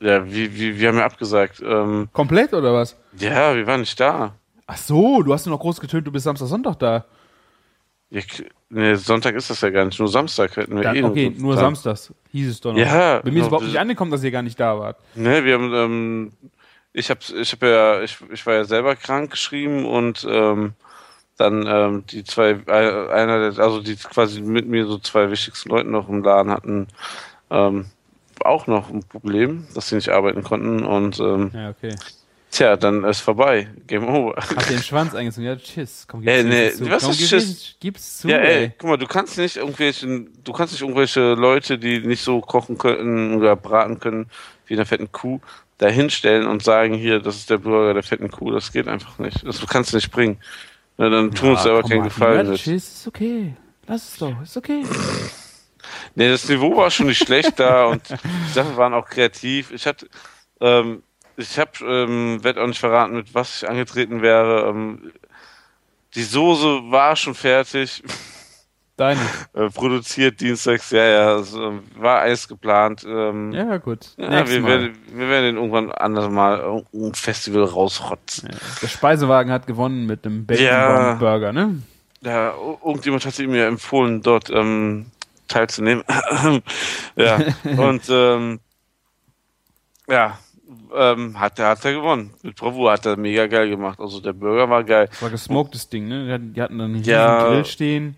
[0.00, 1.62] Ja, wie, wie, wir haben ja abgesagt.
[1.64, 2.96] Ähm, Komplett oder was?
[3.18, 4.34] ja, wir waren nicht da.
[4.66, 7.04] Ach so, du hast nur noch groß getönt, du bist Samstag, Sonntag da.
[8.10, 8.22] Ja,
[8.70, 11.02] nee, Sonntag ist das ja gar nicht, nur Samstag hätten wir Dann, eh.
[11.02, 12.78] okay, nur Samstags hieß es doch noch.
[12.78, 14.96] Ja, Bei mir ist überhaupt nicht angekommen, dass ihr gar nicht da wart.
[15.14, 16.32] Ne, wir haben, ähm,
[16.92, 20.72] ich habe ich hab ja, ich, ich war ja selber krank geschrieben und ähm,
[21.36, 25.70] dann ähm, die zwei, äh, einer der, also die quasi mit mir so zwei wichtigsten
[25.70, 26.88] Leute noch im Laden hatten,
[27.50, 27.86] ähm,
[28.46, 31.94] auch noch ein Problem, dass sie nicht arbeiten konnten und ähm, Ja, okay.
[32.50, 33.68] tja, dann ist vorbei.
[33.86, 34.36] Game over.
[34.36, 35.46] Hat den Schwanz eingezogen.
[35.46, 36.06] Ja, tschüss.
[36.08, 36.90] Komm, Ey, gib's nee, zu.
[36.90, 37.76] was Komm, ist Tschüss?
[37.80, 38.72] Gib's zu, Ja, ey, ey.
[38.78, 40.06] guck mal, du kannst nicht irgendwelche,
[40.44, 44.26] du kannst nicht irgendwelche Leute, die nicht so kochen können oder braten können
[44.66, 45.40] wie in der fetten Kuh,
[45.78, 48.50] da hinstellen und sagen, hier, das ist der Burger der fetten Kuh.
[48.52, 49.46] Das geht einfach nicht.
[49.46, 50.36] Das kannst du nicht bringen.
[50.98, 53.54] Na, dann tun uns Ja, aber komm keinen Gefallen Ja, tschüss, ist okay.
[53.86, 54.84] Lass es doch, ist okay.
[56.14, 59.70] Nee, das Niveau war schon nicht schlecht da und die Sachen waren auch kreativ.
[59.72, 60.08] Ich hatte,
[60.60, 61.02] ähm,
[61.36, 64.68] ich hab, ähm, werd auch nicht verraten, mit was ich angetreten wäre.
[64.68, 65.12] Ähm,
[66.14, 68.02] die Soße war schon fertig.
[68.96, 69.20] Deine.
[69.54, 73.02] äh, produziert dienstags, ja, ja, es, ähm, war alles geplant.
[73.08, 74.08] Ähm, ja, Ja, gut.
[74.16, 74.68] wir, Nächstes Mal.
[74.68, 78.50] werden, wir werden den irgendwann anders mal ein Festival rausrotzen.
[78.52, 78.58] Ja.
[78.82, 81.14] Der Speisewagen hat gewonnen mit dem Bacon Ja.
[81.14, 81.80] Burger, ne?
[82.20, 82.52] Ja,
[82.84, 85.06] irgendjemand hat mir empfohlen, dort ähm,
[85.50, 86.04] teilzunehmen.
[87.16, 87.38] ja,
[87.76, 88.60] und ähm,
[90.08, 90.38] ja,
[90.94, 92.32] ähm, hat, er hat er gewonnen.
[92.42, 93.98] Mit Bravour hat er mega geil gemacht.
[94.00, 95.08] Also der Burger war geil.
[95.10, 96.38] Das war gesmoktes Ding, ne?
[96.40, 97.48] Die hatten, dann einen riesen Ja.
[97.48, 98.16] Grill stehen.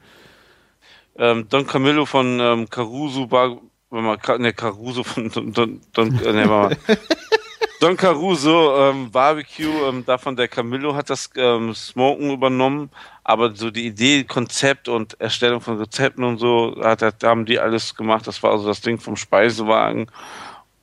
[1.17, 3.59] Ähm, Don Camillo von ähm, Caruso Bar,
[3.91, 6.77] wenn man, Ka- ne, Caruso von Don, Don, Don, äh, ne, mal.
[7.81, 12.91] Don Caruso ähm, Barbecue, ähm, davon der Camillo hat das ähm, Smoken übernommen,
[13.25, 17.59] aber so die Idee, Konzept und Erstellung von Rezepten und so, hat, hat, haben die
[17.59, 18.27] alles gemacht.
[18.27, 20.09] Das war also das Ding vom Speisewagen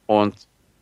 [0.06, 0.36] und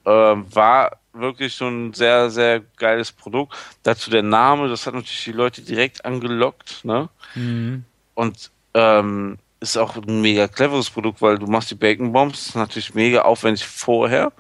[0.05, 3.55] ähm, war wirklich schon ein sehr, sehr geiles Produkt.
[3.83, 7.09] Dazu der Name, das hat natürlich die Leute direkt angelockt, ne?
[7.35, 7.83] Mhm.
[8.13, 12.55] Und ähm, ist auch ein mega cleveres Produkt, weil du machst die Bacon Bombs, ist
[12.55, 14.31] natürlich mega aufwendig vorher,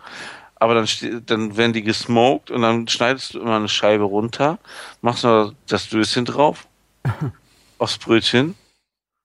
[0.55, 0.87] aber dann,
[1.25, 4.59] dann werden die gesmoked und dann schneidest du immer eine Scheibe runter,
[5.01, 6.66] machst noch das Döschen drauf,
[7.79, 8.55] aufs Brötchen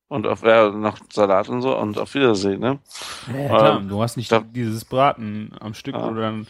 [0.09, 2.79] und auf ja, noch Salat und so und auf Wiedersehen, ne?
[3.33, 6.05] Ja, klar, Ähm, du hast nicht da- dieses Braten am Stück, Ja.
[6.07, 6.47] wo du dann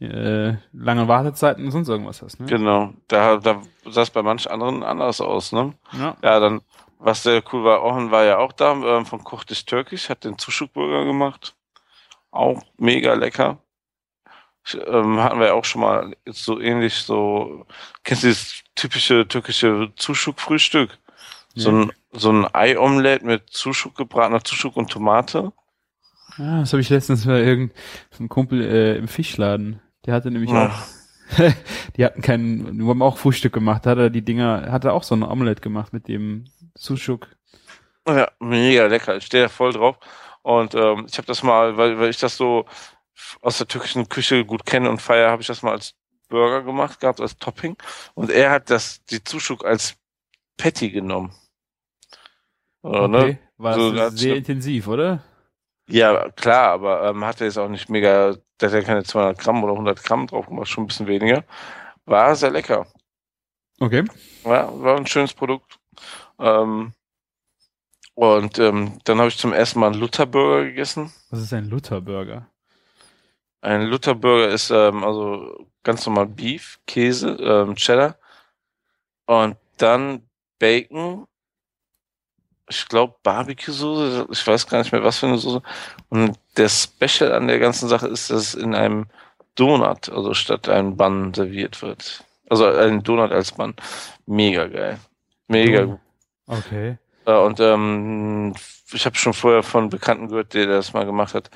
[0.00, 2.46] äh, lange Wartezeiten und sonst irgendwas hast, ne?
[2.46, 2.92] Genau.
[3.08, 5.72] Da, da sah es bei manch anderen anders aus, ne?
[5.92, 6.16] Ja.
[6.22, 6.60] Ja, dann,
[6.98, 10.24] was sehr cool war, Ochen war ja auch da, ähm, von Koch dich Türkisch, hat
[10.24, 11.54] den Zuschukburger gemacht.
[12.30, 13.58] Auch mega lecker.
[14.86, 17.66] Ähm, hatten wir ja auch schon mal so ähnlich, so,
[18.02, 20.98] kennst du dieses typische türkische Zuschuk-Frühstück?
[21.54, 25.52] So ein, so ein Ei-Omelette mit Zuschuk, gebratener Zuschuk und Tomate.
[26.38, 29.80] Ja, das habe ich letztens bei irgendeinem Kumpel äh, im Fischladen.
[30.04, 30.66] Der hatte nämlich Ja.
[30.66, 30.74] auch,
[31.96, 34.94] die hatten keinen, die haben auch Frühstück gemacht, da hat er die Dinger, hat er
[34.94, 37.28] auch so ein Omelette gemacht mit dem Sushuk.
[38.08, 39.16] Ja, mega lecker.
[39.16, 39.96] Ich stehe da voll drauf.
[40.42, 42.66] Und ähm, ich habe das mal, weil, weil ich das so
[43.40, 45.94] aus der türkischen Küche gut kenne und feiere, habe ich das mal als
[46.28, 47.76] Burger gemacht gehabt, als Topping.
[48.14, 49.96] Und er hat das, die Zuschuk als
[50.56, 51.34] Patty genommen.
[52.82, 53.18] Äh, ne?
[53.18, 53.38] Okay.
[53.56, 55.22] War So, da sehr ne- intensiv, oder?
[55.88, 59.38] Ja, klar, aber ähm, hat er jetzt auch nicht mega, der hat ja keine 200
[59.38, 61.44] Gramm oder 100 Gramm drauf gemacht, schon ein bisschen weniger.
[62.06, 62.86] War sehr lecker.
[63.80, 64.04] Okay.
[64.44, 65.78] Ja, war ein schönes Produkt.
[66.38, 66.92] Ähm,
[68.14, 71.12] und ähm, dann habe ich zum ersten Mal einen Lutherburger gegessen.
[71.30, 72.48] Was ist ein Lutherburger?
[73.64, 78.16] Ein Lutherburger ist ähm, also ganz normal Beef, Käse, ähm, Cheddar
[79.24, 81.26] und dann Bacon,
[82.68, 85.62] ich glaube Barbecue-Soße, ich weiß gar nicht mehr was für eine Soße.
[86.10, 89.06] Und der Special an der ganzen Sache ist, dass es in einem
[89.54, 92.22] Donut, also statt einem Bun serviert wird.
[92.50, 93.74] Also ein Donut als Bun.
[94.26, 94.98] Mega geil.
[95.48, 96.00] Mega gut.
[96.46, 96.98] Okay.
[97.24, 98.54] Äh, Und ähm,
[98.92, 101.50] ich habe schon vorher von Bekannten gehört, der das mal gemacht hat,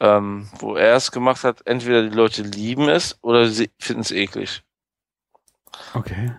[0.00, 1.66] ähm, wo er es gemacht hat.
[1.66, 4.62] Entweder die Leute lieben es oder sie finden es eklig.
[5.94, 6.32] Okay.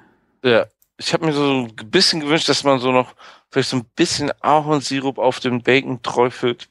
[0.44, 0.66] Ja,
[0.98, 3.14] ich habe mir so ein bisschen gewünscht, dass man so noch
[3.52, 6.70] vielleicht so ein bisschen Ahornsirup auf dem Bacon träufelt.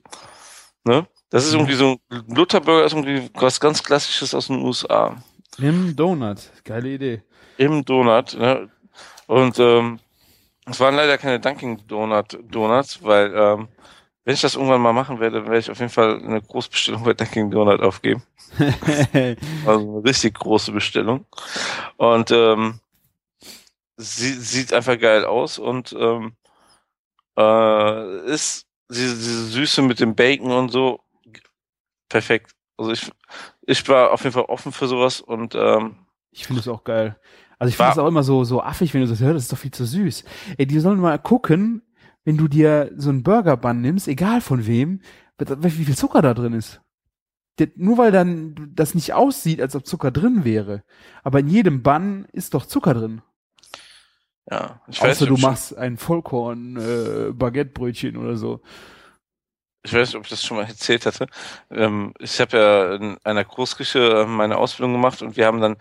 [0.84, 1.06] Ne?
[1.30, 5.16] Das ist irgendwie so ein Lutherburger ist irgendwie was ganz Klassisches aus den USA.
[5.58, 6.38] Im Donut.
[6.64, 7.22] Geile Idee.
[7.56, 8.36] im Donut.
[8.38, 8.70] Ne?
[9.26, 9.98] Und ähm,
[10.66, 13.68] es waren leider keine Dunkin' Donut Donuts, weil ähm,
[14.28, 17.14] wenn ich das irgendwann mal machen werde, werde ich auf jeden Fall eine Großbestellung bei
[17.14, 18.22] Dunkin' Donut aufgeben.
[19.64, 21.24] Also eine richtig große Bestellung.
[21.96, 22.78] Und ähm,
[23.96, 26.34] sie sieht einfach geil aus und ähm,
[27.38, 31.00] äh, ist diese, diese Süße mit dem Bacon und so
[32.10, 32.50] perfekt.
[32.76, 33.10] Also ich,
[33.62, 35.96] ich war auf jeden Fall offen für sowas und ähm,
[36.32, 37.18] Ich finde es auch geil.
[37.58, 39.52] Also ich finde es auch immer so, so affig, wenn du sagst, hör, das ist
[39.52, 40.22] doch viel zu süß.
[40.58, 41.80] Ey, die sollen mal gucken,
[42.24, 45.00] wenn du dir so einen Burger-Bun nimmst, egal von wem,
[45.38, 46.80] wie viel Zucker da drin ist.
[47.76, 50.82] nur weil dann das nicht aussieht, als ob Zucker drin wäre.
[51.22, 53.22] Aber in jedem Bann ist doch Zucker drin.
[54.50, 58.60] Ja, ich Außer weiß, du nicht, ob machst ein Vollkorn äh, oder so.
[59.84, 61.26] ich weiß nicht, ob ich das schon mal erzählt hatte.
[61.70, 65.76] Ähm, ich habe ja in einer Großküche äh, meine Ausbildung gemacht und wir haben dann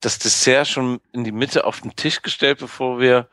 [0.00, 3.28] das Dessert schon in die Mitte auf den Tisch gestellt, bevor wir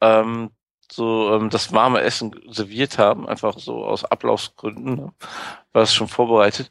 [0.00, 0.50] ähm,
[0.90, 5.12] so ähm, das warme Essen serviert haben, einfach so aus Ablaufsgründen, ne?
[5.72, 6.70] war es schon vorbereitet.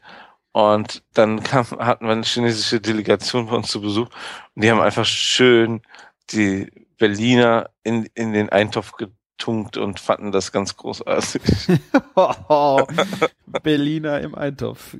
[0.51, 4.09] Und dann kam, hatten wir eine chinesische Delegation bei uns zu Besuch
[4.55, 5.82] und die haben einfach schön
[6.32, 11.41] die Berliner in, in den Eintopf getunkt und fanden das ganz großartig.
[13.63, 14.95] Berliner im Eintopf.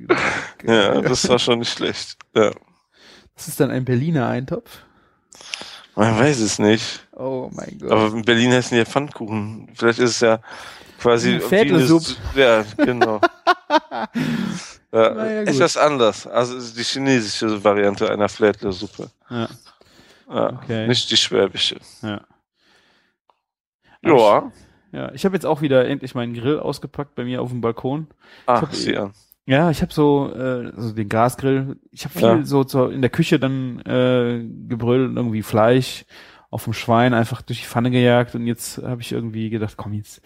[0.64, 2.16] ja, das war schon nicht schlecht.
[2.34, 2.52] Ja.
[3.34, 4.84] Das ist dann ein Berliner Eintopf?
[6.00, 7.06] Man weiß es nicht.
[7.14, 7.90] Oh mein Gott.
[7.90, 9.68] Aber in Berlin heißen die ja Pfannkuchen.
[9.74, 10.40] Vielleicht ist es ja
[10.98, 11.36] quasi.
[11.36, 13.20] S- Ja, genau.
[13.68, 14.08] ja,
[14.92, 15.54] Na ja, gut.
[15.54, 16.26] etwas anders.
[16.26, 19.10] Also es ist die chinesische Variante einer Flädlersuppe.
[19.30, 19.48] ja,
[20.28, 20.86] Ja, Okay.
[20.88, 21.76] Nicht die schwäbische.
[22.02, 22.20] ja.
[24.02, 24.50] Ja.
[24.92, 28.08] Ja, ich habe jetzt auch wieder endlich meinen Grill ausgepackt bei mir auf dem Balkon.
[28.46, 29.12] Ach, hab- sieh an.
[29.46, 31.76] Ja, ich habe so äh, also den Gasgrill.
[31.90, 32.44] Ich habe viel Ja.
[32.44, 36.04] so zur, in der Küche dann äh, gebrüllt, irgendwie Fleisch
[36.50, 39.92] auf dem Schwein einfach durch die Pfanne gejagt und jetzt habe ich irgendwie gedacht, komm
[39.92, 40.20] jetzt,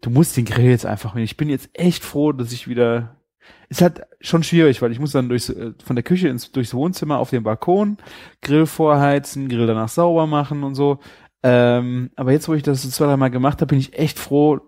[0.00, 1.14] du musst den Grill jetzt einfach.
[1.16, 3.16] Ich bin jetzt echt froh, dass ich wieder.
[3.70, 6.74] Ist halt schon schwierig, weil ich muss dann durchs, äh, von der Küche ins durchs
[6.74, 7.96] Wohnzimmer auf den Balkon
[8.42, 10.98] Grill vorheizen, Grill danach sauber machen und so.
[11.42, 14.60] Ähm, aber jetzt, wo ich das so zwei, dreimal gemacht habe, bin ich echt froh.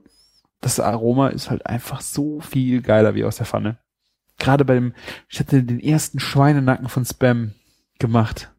[0.61, 3.79] Das Aroma ist halt einfach so viel geiler wie aus der Pfanne.
[4.39, 4.95] Gerade beim,
[5.29, 7.53] ich hatte den ersten Schweinenacken von Spam
[7.99, 8.53] gemacht.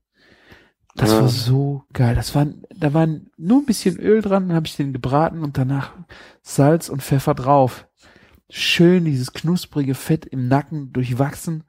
[0.95, 1.21] Das Ja.
[1.21, 2.15] war so geil.
[2.15, 5.57] Das war, da war nur ein bisschen Öl dran, dann habe ich den gebraten und
[5.57, 5.93] danach
[6.41, 7.87] Salz und Pfeffer drauf.
[8.49, 11.63] Schön dieses knusprige Fett im Nacken durchwachsen.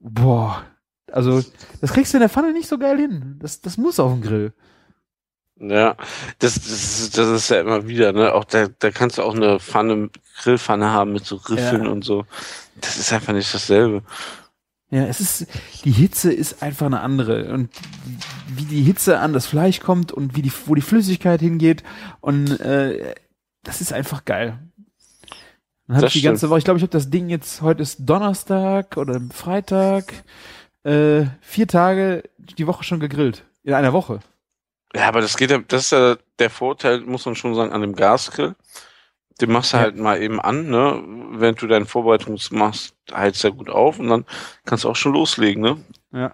[0.00, 0.64] Boah.
[1.12, 1.42] Also,
[1.80, 3.36] das kriegst du in der Pfanne nicht so geil hin.
[3.38, 4.52] Das, das muss auf dem Grill.
[5.58, 5.96] Ja,
[6.38, 6.66] das, das,
[7.00, 8.34] ist- das ist ja immer wieder, ne?
[8.34, 10.10] Auch da, da kannst du auch eine Pfanne,
[10.42, 11.90] Grillpfanne haben mit so Riffeln Ja.
[11.90, 12.26] und so.
[12.80, 14.02] Das ist einfach nicht dasselbe.
[14.90, 15.46] Ja, es ist,
[15.84, 17.52] die Hitze ist einfach eine andere.
[17.52, 17.70] Und
[18.54, 21.82] wie die Hitze an das Fleisch kommt und wie die, wo die Flüssigkeit hingeht.
[22.20, 23.14] Und äh,
[23.62, 24.58] das ist einfach geil.
[25.88, 26.50] Dann hab Das ich die ganze stimmt.
[26.50, 30.12] Woche, ich glaube, ich habe das Ding jetzt, heute ist Donnerstag oder Freitag,
[30.84, 33.44] äh, vier Tage die Woche schon gegrillt.
[33.64, 34.20] In einer Woche.
[34.94, 37.80] Ja, aber das geht ja, das ist ja der Vorteil, muss man schon sagen, an
[37.82, 38.54] dem Gasgrill.
[39.40, 39.82] Den machst du Ja.
[39.82, 41.02] halt mal eben an, ne?
[41.32, 44.24] Während du deine Vorbereitung machst, heizt er gut auf und dann
[44.64, 45.76] kannst du auch schon loslegen, ne?
[46.12, 46.32] Ja.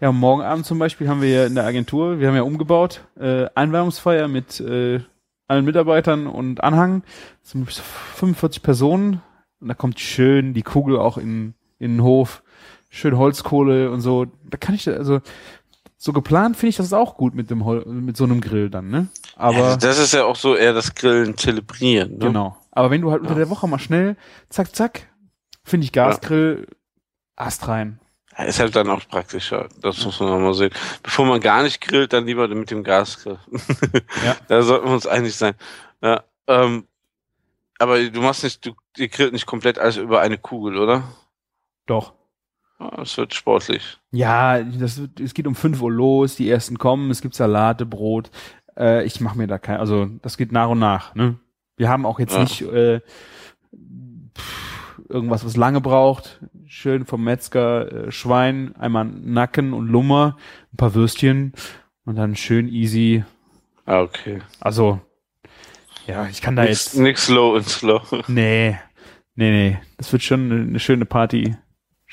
[0.00, 3.02] Ja, morgen Abend zum Beispiel haben wir ja in der Agentur, wir haben ja umgebaut,
[3.18, 5.00] äh, Einweihungsfeier mit äh,
[5.48, 7.02] allen Mitarbeitern und Anhang.
[7.42, 9.22] Das sind 45 Personen.
[9.60, 12.42] Und da kommt schön die Kugel auch in, in den Hof.
[12.90, 14.26] Schön Holzkohle und so.
[14.44, 15.20] Da kann ich, also,
[15.98, 18.90] so geplant finde ich das auch gut mit dem Hol mit so einem Grill dann,
[18.90, 19.08] ne?
[19.36, 22.18] Aber, ja, das ist ja auch so eher das Grillen zelebrieren, ne?
[22.18, 22.56] genau.
[22.70, 23.38] Aber wenn du halt unter Ja.
[23.38, 24.16] der Woche mal schnell,
[24.50, 25.08] zack, zack,
[25.64, 26.66] finde ich Gasgrill
[27.36, 27.98] Ast rein.
[28.36, 29.68] Ja, Ist halt dann auch praktischer.
[29.80, 30.70] Das muss man auch mal sehen.
[31.02, 33.38] Bevor man gar nicht grillt, dann lieber mit dem Gasgrill.
[34.24, 34.36] Ja.
[34.48, 35.54] Da sollten wir uns einig sein.
[36.02, 36.84] Ja, ähm,
[37.78, 41.04] aber du machst nicht, du, ihr grillt nicht komplett alles über eine Kugel, oder?
[41.86, 42.12] Doch.
[42.78, 43.98] Ja, Das wird sportlich.
[44.12, 47.86] Ja, das, wird- es geht um 5 Uhr los, die ersten kommen, es gibt Salate,
[47.86, 48.30] Brot.
[48.76, 51.14] Äh, ich mache mir da kein, also das geht nach und nach.
[51.14, 51.36] Ne?
[51.76, 52.40] Wir haben auch jetzt Ja.
[52.40, 53.00] nicht äh,
[54.36, 56.40] pff, irgendwas, was lange braucht.
[56.66, 60.36] Schön vom Metzger äh, Schwein, einmal Nacken und Lummer,
[60.72, 61.52] ein paar Würstchen
[62.04, 63.24] und dann schön easy.
[63.86, 64.40] Ah, okay.
[64.60, 65.00] Also
[66.06, 68.02] ja, ich kann da Nix, jetzt nix slow und slow.
[68.28, 68.76] nee,
[69.34, 71.56] nee, nee, das wird schon eine schöne Party.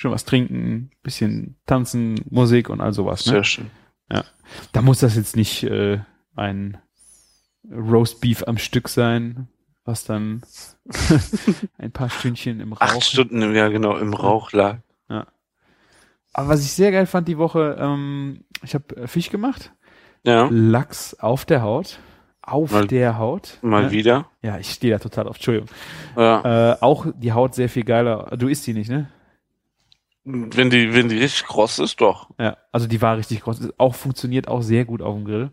[0.03, 3.25] Schön was trinken, bisschen tanzen, Musik und all sowas.
[3.25, 3.31] Ne?
[3.31, 3.71] Sehr schön.
[4.73, 5.99] Da muss das jetzt nicht äh,
[6.35, 6.77] ein
[7.71, 9.47] Roast Beef am Stück sein,
[9.85, 10.41] was dann
[11.77, 12.81] ein paar Stündchen im Rauch.
[12.81, 14.79] Acht Stunden im Jahr genau im Rauch lag.
[16.33, 19.71] Aber was ich sehr geil fand die Woche, ähm, ich habe äh, Fisch gemacht,
[20.25, 21.99] Ja, Lachs auf der Haut,
[22.41, 23.57] auf Mal- der Haut.
[23.61, 23.91] mal ne?
[23.91, 24.25] wieder.
[24.41, 25.37] Ja, ich stehe da total auf.
[25.37, 25.69] Entschuldigung.
[26.17, 26.73] Ja.
[26.73, 28.35] Äh, auch die Haut sehr viel geiler.
[28.37, 29.09] Du isst die nicht, ne?
[30.25, 32.29] Wenn die, wenn die richtig kross ist, doch.
[32.39, 33.59] Ja, also die war richtig groß.
[33.59, 35.51] Ist Auch funktioniert auch sehr gut auf dem Grill.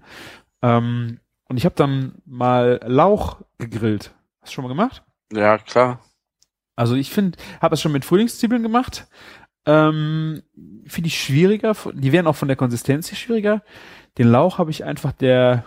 [0.63, 4.15] Ähm, und ich habe dann mal Lauch gegrillt.
[4.41, 5.03] Hast du schon mal gemacht?
[5.33, 6.01] Ja, klar.
[6.77, 9.09] Also ich finde, habe es schon mit Frühlingszwiebeln gemacht.
[9.67, 10.43] Ähm,
[10.87, 11.75] finde ich schwieriger.
[11.93, 13.63] Die wären auch von der Konsistenz her schwieriger.
[14.19, 15.65] Den Lauch habe ich einfach der,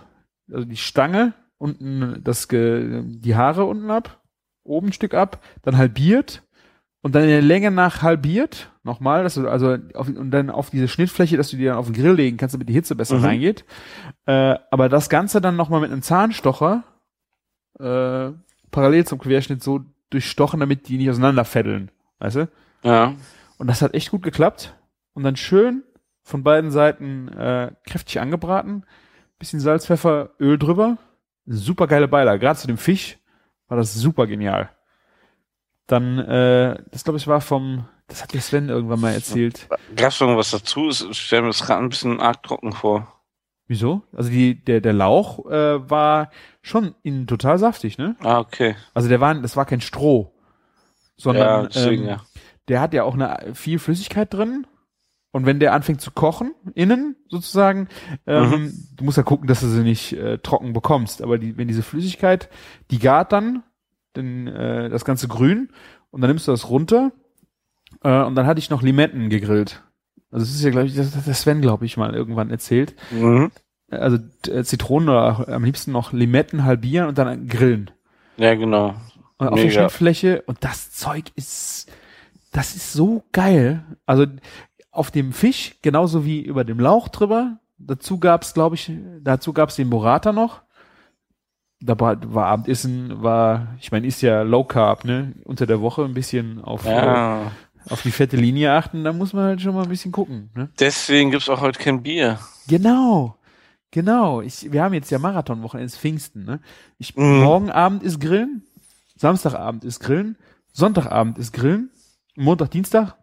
[0.52, 4.22] also die Stange unten, das, die Haare unten ab,
[4.64, 6.44] oben ein Stück ab, dann halbiert,
[7.04, 10.72] und dann in der Länge nach halbiert, nochmal, dass du also auf, und dann auf
[10.72, 13.18] diese Schnittfläche, dass du die dann auf den Grill legen kannst, damit die Hitze besser
[13.20, 13.26] Mhm.
[13.26, 13.66] reingeht.
[14.26, 16.84] Äh, aber das Ganze dann nochmal mit einem Zahnstocher
[17.80, 18.32] äh,
[18.72, 21.92] parallel zum Querschnitt so durchstochen, damit die nicht auseinanderfädeln.
[22.20, 22.48] Weißt du?
[22.84, 23.14] Ja.
[23.58, 24.74] Und das hat echt gut geklappt.
[25.14, 25.84] Und dann schön
[26.24, 28.86] von beiden Seiten äh, kräftig angebraten,
[29.40, 30.98] bisschen Salz, Pfeffer, Öl drüber.
[31.46, 32.40] Super geile Beilage.
[32.40, 33.18] Gerade zu dem Fisch
[33.68, 34.70] war das super genial.
[35.88, 39.68] Dann, äh, das glaube ich war vom, das hat der Sven irgendwann mal erzählt.
[39.95, 40.89] Gab's noch irgendwas dazu?
[40.89, 43.22] Ich stelle mir das gerade ein bisschen arg trocken vor.
[43.68, 44.01] Wieso?
[44.14, 46.30] Also die, der, der Lauch äh, war
[46.61, 48.15] schon innen total saftig, ne?
[48.22, 48.76] Ah, okay.
[48.93, 50.34] Also der war, das war kein Stroh,
[51.18, 52.22] sondern ja, deswegen, ähm, ja.
[52.68, 54.68] der hat ja auch eine viel Flüssigkeit drin.
[55.31, 57.88] Und wenn der anfängt zu kochen, innen sozusagen,
[58.27, 58.73] ähm, Mhm.
[58.97, 61.23] du musst ja gucken, dass du sie nicht äh, trocken bekommst.
[61.23, 62.49] Aber die, wenn diese Flüssigkeit,
[62.91, 63.64] die gart dann,
[64.14, 65.69] dann äh, das ganze grün
[66.11, 67.11] und dann nimmst du das runter
[68.03, 69.84] äh, und dann hatte ich noch Limetten gegrillt.
[70.31, 72.95] Also das ist ja, glaube ich, das hat der Sven, glaube ich, mal irgendwann erzählt.
[73.11, 73.52] Mhm.
[73.90, 74.18] Also
[74.48, 77.91] äh, Zitronen oder am liebsten noch Limetten halbieren und dann grillen.
[78.38, 78.95] Ja, genau.
[79.38, 79.81] Und auf der Mega.
[79.81, 81.91] Schnittfläche und das Zeug ist,
[82.52, 83.84] das ist so geil.
[84.06, 84.26] Also
[84.91, 87.60] auf dem Fisch, genauso wie über dem Lauch drüber.
[87.77, 88.91] Dazu gab's, glaube ich,
[89.22, 90.62] dazu gab's den Burrata noch.
[91.85, 95.34] Da war, war Abendessen, war, ich meine, ist ja Low Carb, ne?
[95.43, 97.51] Unter der Woche ein bisschen auf, äh, Ja.
[97.89, 100.69] auf die fette Linie achten, da muss man halt schon mal ein bisschen gucken, ne?
[100.80, 102.39] Deswegen gibt's auch heute kein Bier.
[102.68, 103.35] Genau.
[103.91, 104.41] Genau.
[104.41, 106.60] Ich, wir haben jetzt ja Marathonwochenende, ist Pfingsten, ne?
[106.99, 107.41] Ich, Mhm.
[107.41, 108.64] Morgen Abend ist Grillen,
[109.18, 110.38] Samstagabend ist Grillen,
[110.72, 111.89] Sonntagabend ist Grillen,
[112.35, 113.15] Montag, Dienstag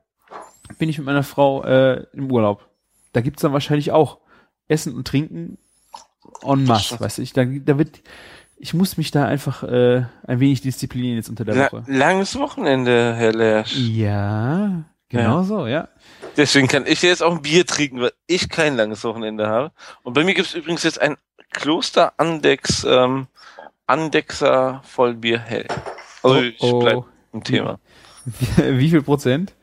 [0.79, 2.69] bin ich mit meiner Frau äh, im Urlaub.
[3.13, 4.19] Da gibt's dann wahrscheinlich auch
[4.69, 5.59] Essen und Trinken
[6.43, 7.23] en masse, weißt du.
[7.23, 8.03] Ich, da, da wird,
[8.61, 11.85] ich muss mich da einfach äh, ein wenig disziplinieren jetzt unter der La Woche.
[11.87, 13.75] langes Wochenende, Herr Lersch.
[13.77, 15.89] Ja, genau so, ja.
[16.37, 19.73] Deswegen kann ich jetzt auch ein Bier trinken, weil ich kein langes Wochenende habe.
[20.03, 21.17] Und bei mir gibt's übrigens jetzt ein
[21.53, 23.27] Kloster Andex, ähm,
[23.87, 25.67] Andexer Vollbier hell.
[26.23, 26.79] Also Oh, ich oh.
[26.81, 27.79] bleib im Thema.
[28.57, 29.55] Wie viel Prozent?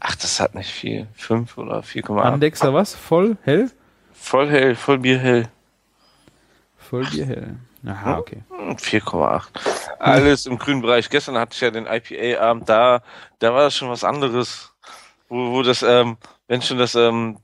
[0.00, 1.06] Ach, das hat nicht viel.
[1.14, 2.20] Fünf oder 4,8.
[2.20, 2.94] Andexer was?
[2.94, 3.36] Voll?
[3.42, 3.70] Hell?
[4.12, 5.48] Voll hell, Vollbier hell.
[6.78, 7.56] Voll Bier hell.
[7.86, 8.42] Aha, okay.
[8.50, 9.48] Hm, 4,8.
[9.98, 11.08] Alles im grünen Bereich.
[11.10, 13.02] Gestern hatte ich ja den IPA-Abend da,
[13.38, 14.72] da war das schon was anderes.
[15.28, 16.16] Wo, wo das, ähm,
[16.48, 17.38] wenn schon das, ähm,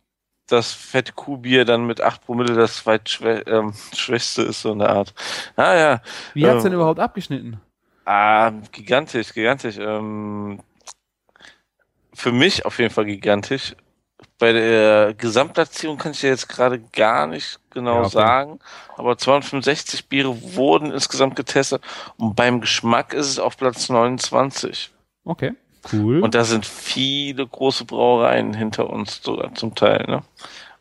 [0.48, 5.14] das fette Kuhbier dann mit 8 Promille das zweitschwächste ähm, schwächste ist, so eine Art.
[5.56, 6.02] Ah ja,
[6.34, 7.60] Wie hat's Ähm, denn überhaupt abgeschnitten?
[8.04, 9.76] ah, gigantisch, gigantisch.
[9.78, 10.60] Ähm,
[12.14, 13.74] für mich auf jeden Fall gigantisch.
[14.42, 18.10] Bei der Gesamtplatzierung kann ich dir jetzt gerade gar nicht genau Ja, okay.
[18.10, 18.58] sagen,
[18.96, 21.80] aber 265 Biere wurden insgesamt getestet
[22.16, 24.90] und beim Geschmack ist es auf Platz 29.
[25.24, 25.52] Okay.
[25.92, 26.18] Cool.
[26.22, 30.06] Und da sind viele große Brauereien hinter uns sogar zum Teil.
[30.08, 30.24] Ne?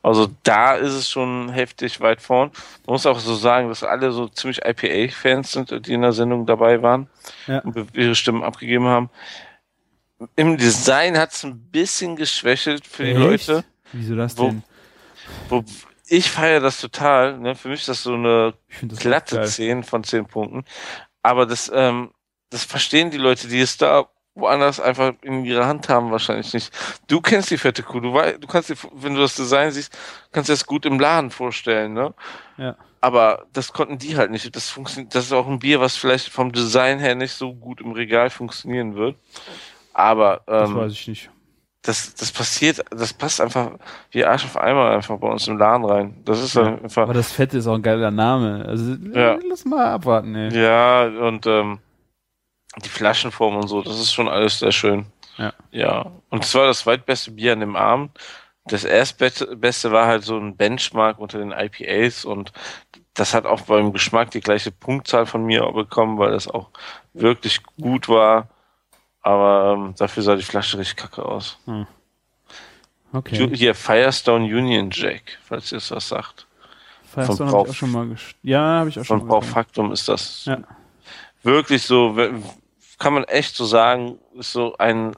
[0.02, 2.50] Also da ist es schon heftig weit vorn.
[2.88, 6.48] Man muss auch so sagen, dass alle so ziemlich IPA-Fans sind, die in der Sendung
[6.48, 7.08] dabei waren
[7.46, 7.60] Ja.
[7.60, 9.12] und ihre Stimmen abgegeben haben.
[10.36, 13.48] Im Design hat es ein bisschen geschwächelt für die Echt?
[13.48, 13.64] Leute.
[13.92, 14.64] Wieso das denn?
[15.50, 15.64] Wo
[16.08, 17.38] ich feiere das total.
[17.38, 17.56] Ne?
[17.56, 19.48] Für mich ist das so eine das glatte geil.
[19.48, 20.66] 10 von 10 Punkten.
[21.24, 22.12] Aber das, ähm,
[22.50, 26.72] das verstehen die Leute, die es da woanders einfach in ihrer Hand haben, wahrscheinlich nicht.
[27.08, 29.98] Du kennst die fette Kuh, du weißt, du kannst dir, wenn du das Design siehst,
[30.32, 32.14] kannst du das gut im Laden vorstellen, ne?
[32.58, 32.76] Ja.
[33.02, 34.56] Aber das konnten die halt nicht.
[34.56, 37.82] Das funktioniert, das ist auch ein Bier, was vielleicht vom Design her nicht so gut
[37.82, 39.18] im Regal funktionieren wird.
[40.02, 41.30] Aber Das ähm, weiß ich nicht.
[41.84, 43.72] das, das passiert, das passt einfach
[44.12, 46.22] wie Arsch auf Eimer einfach bei uns im Laden rein.
[46.26, 46.64] Das ist Ja.
[46.78, 47.04] einfach.
[47.04, 48.66] Aber das Fette ist auch ein geiler Name.
[48.68, 49.38] Also Ja.
[49.50, 50.62] lass mal abwarten, ey.
[50.62, 51.80] Ja, und ähm,
[52.84, 55.06] die Flaschenform und so, das ist schon alles sehr schön.
[55.38, 55.54] Ja.
[55.72, 56.12] Ja.
[56.30, 58.12] Und es war das zweitbeste Bier an dem Abend.
[58.66, 62.52] Das erstbeste Beste war halt so ein Benchmark unter den IPAs und
[63.16, 66.70] das hat auch beim Geschmack die gleiche Punktzahl von mir bekommen, weil das auch
[67.14, 68.48] wirklich gut war.
[69.22, 71.58] Aber ähm, dafür sah die Flasche richtig kacke aus.
[71.68, 71.86] Ju-
[73.14, 73.50] Okay.
[73.56, 76.48] Hier Firestone Union Jack, falls ihr es was sagt.
[77.14, 79.48] Firestone von habe ich auch schon mal Ja, habe ich auch schon Von mal getrunken.
[79.54, 80.60] Braufaktum ist das Ja.
[81.44, 82.16] wirklich so,
[83.00, 85.14] kann man echt so sagen, ist so ein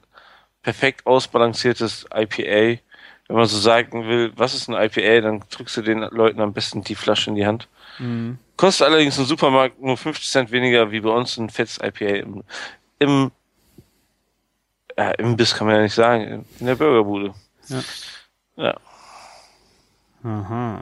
[0.64, 2.82] perfekt ausbalanciertes IPA.
[3.28, 6.52] Wenn man so sagen will, was ist ein IPA, dann drückst du den Leuten am
[6.52, 7.68] besten die Flasche in die Hand.
[8.00, 8.40] Mhm.
[8.58, 12.44] Kostet allerdings im Supermarkt nur 50 Cent weniger wie bei uns ein fettes IPA im,
[12.98, 13.32] im
[14.98, 17.34] ja, im Biss kann man ja nicht sagen, in der Burgerbude.
[17.68, 17.82] Ja.
[18.56, 18.76] Ja.
[20.24, 20.80] Aha.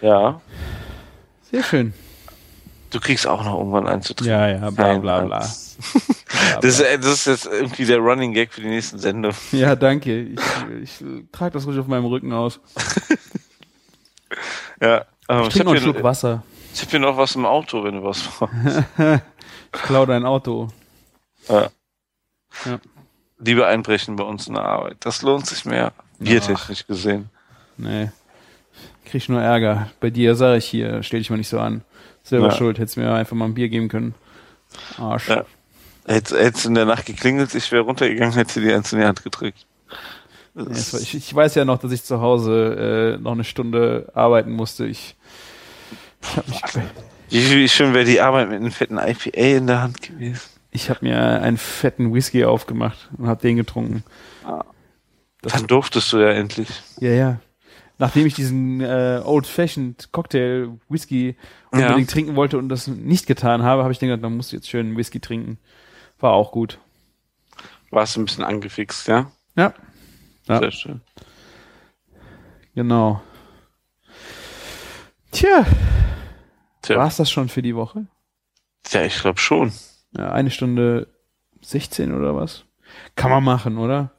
[0.00, 0.40] Ja.
[1.50, 1.92] Sehr schön.
[2.90, 4.32] Du kriegst auch noch irgendwann einen zu trinken.
[4.32, 5.38] Ja, ja, bla bla bla.
[6.60, 9.36] Das, ist- das ist jetzt irgendwie der Running Gag für die nächsten Sendungen.
[9.52, 10.22] ja, danke.
[10.22, 10.40] Ich,
[10.82, 12.60] ich trage das ruhig auf meinem Rücken aus.
[14.80, 15.04] Ja.
[15.28, 16.42] Ähm, Ich ich trinke noch einen Schluck Wasser.
[16.74, 18.84] ich hab hier noch was im Auto, wenn du was brauchst.
[19.74, 20.68] Ich klaue dein Auto.
[21.48, 21.68] Ja.
[22.64, 22.78] Ja.
[23.44, 24.96] Liebe einbrechen bei uns in der Arbeit.
[25.00, 25.92] Das lohnt sich mehr.
[26.18, 27.28] Biertechnisch gesehen.
[27.76, 28.10] Nee.
[29.04, 29.90] Krieg ich nur Ärger.
[30.00, 31.82] Bei dir sage ich hier, stell dich mal nicht so an.
[32.22, 32.52] Selber Ja.
[32.56, 34.14] schuld, hättest mir einfach mal ein Bier geben können.
[34.98, 35.28] Arsch.
[35.28, 35.44] Ja.
[36.06, 39.66] Hättest in der Nacht geklingelt, ich wäre runtergegangen, hätte dir eins in die Hand gedrückt.
[40.54, 44.52] Ja, ich, ich weiß ja noch, dass ich zu Hause äh, noch eine Stunde arbeiten
[44.52, 44.86] musste.
[44.86, 45.16] Ich,
[46.22, 50.02] ich habe mich, wie schön wäre die Arbeit mit einem fetten IPA in der Hand
[50.02, 50.42] gewesen.
[50.72, 54.02] Ich hab mir einen fetten Whisky aufgemacht und habe den getrunken.
[55.42, 56.68] Das- Dann durftest du ja endlich.
[56.98, 57.40] Ja, ja.
[57.98, 61.36] Nachdem ich diesen äh, Old Fashioned Cocktail Whisky
[61.72, 61.86] Ja.
[61.86, 64.68] unbedingt trinken wollte und das nicht getan habe, habe ich gedacht, dann musst du jetzt
[64.68, 65.58] schön Whisky trinken.
[66.18, 66.78] War auch gut.
[67.90, 69.30] Warst du ein bisschen angefixt, ja?
[69.56, 69.74] Ja,
[70.48, 70.58] Ja.
[70.58, 71.00] Sehr schön.
[72.74, 73.20] genau.
[75.30, 75.64] Tja,
[76.82, 78.06] Tja, war's das schon für die Woche?
[78.90, 79.72] ja ich glaube schon.
[80.16, 81.08] Eine Stunde
[81.62, 82.64] 16 oder was?
[83.16, 84.10] Kann man machen, oder?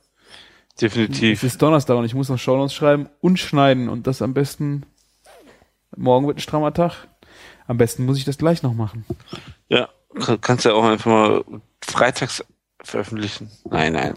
[0.76, 1.44] Es Definitiv.
[1.44, 4.86] ist Donnerstag und ich muss noch Shownotes schreiben und schneiden und das am besten.
[5.96, 7.08] Morgen wird ein strammer Tag.
[7.68, 9.06] Am besten muss ich das gleich noch machen.
[9.70, 9.90] Ja,
[10.20, 11.44] kann- kannst ja auch einfach mal
[11.82, 12.44] freitags
[12.82, 13.52] veröffentlichen.
[13.70, 14.16] Nein, nein.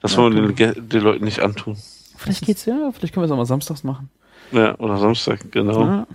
[0.00, 1.76] Das wollen wir den, den Leuten nicht antun.
[2.16, 4.10] Vielleicht geht's ja, vielleicht können wir es auch mal samstags machen.
[4.50, 5.80] Ja, oder Samstag, genau.
[5.80, 6.06] Ja.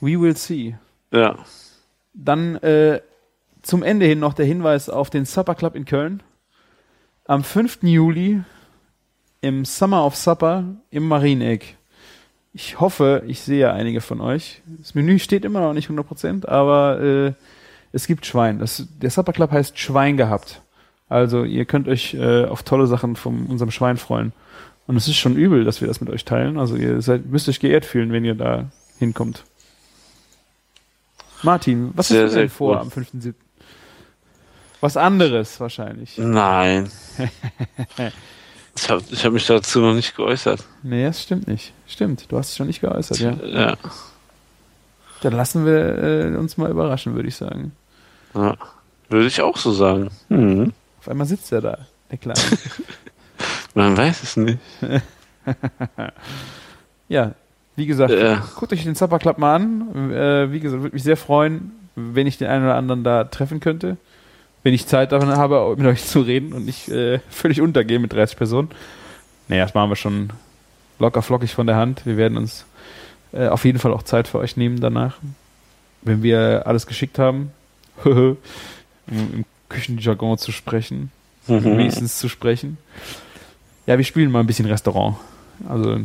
[0.00, 0.74] We will see.
[1.12, 1.36] Ja.
[2.14, 3.00] Dann äh,
[3.66, 6.22] zum Ende hin noch der Hinweis auf den Supper Club in Köln.
[7.24, 7.82] Am 5.
[7.82, 8.40] Juli
[9.40, 11.76] im Summer of Supper im Marieneck.
[12.52, 14.62] Ich hoffe, ich sehe einige von euch.
[14.78, 17.32] Das Menü steht immer noch nicht 100%, aber äh,
[17.92, 18.60] es gibt Schwein.
[18.60, 20.62] Das, der Supper Club heißt Schwein gehabt.
[21.08, 24.32] Also ihr könnt euch äh, auf tolle Sachen von unserem Schwein freuen.
[24.86, 26.58] Und es ist schon übel, dass wir das mit euch teilen.
[26.58, 29.44] Also ihr seid, müsst euch geehrt fühlen, wenn ihr da hinkommt.
[31.42, 32.82] Martin, was Sehr, hast du denn vor cool.
[32.82, 33.34] am 5.7.?
[34.86, 36.16] Was anderes wahrscheinlich.
[36.16, 36.88] Nein.
[38.76, 40.62] ich habe hab mich dazu noch nicht geäußert.
[40.84, 41.72] Nee, das stimmt nicht.
[41.88, 43.32] Stimmt, du hast es schon nicht geäußert, ja.
[43.32, 43.76] Ja.
[45.22, 47.72] Dann lassen wir äh, uns mal überraschen, würde ich sagen.
[48.32, 48.56] ja.
[49.08, 50.10] Würde ich auch so sagen.
[50.28, 50.72] Hm.
[51.00, 51.78] Auf einmal sitzt er da,
[52.12, 52.38] der Kleine.
[53.74, 54.60] Man weiß es nicht.
[57.08, 57.32] ja,
[57.74, 58.44] wie gesagt, Ja.
[58.54, 60.12] guckt euch den Supper Club mal an.
[60.12, 63.58] Äh, wie gesagt, würde mich sehr freuen, wenn ich den einen oder anderen da treffen
[63.58, 63.96] könnte.
[64.66, 68.12] Wenn ich Zeit davon habe, mit euch zu reden und nicht äh, völlig untergehe mit
[68.12, 68.68] 30 Personen.
[69.46, 70.30] Naja, das machen wir schon
[70.98, 72.04] locker flockig von der Hand.
[72.04, 72.66] Wir werden uns
[73.32, 75.18] äh, auf jeden Fall auch Zeit für euch nehmen danach.
[76.02, 77.52] Wenn wir alles geschickt haben,
[78.04, 78.36] im,
[79.06, 81.12] im Küchenjargon zu sprechen,
[81.46, 81.62] Mhm.
[81.78, 82.76] wenigstens zu sprechen.
[83.86, 85.14] Ja, wir spielen mal ein bisschen Restaurant.
[85.68, 86.00] Also,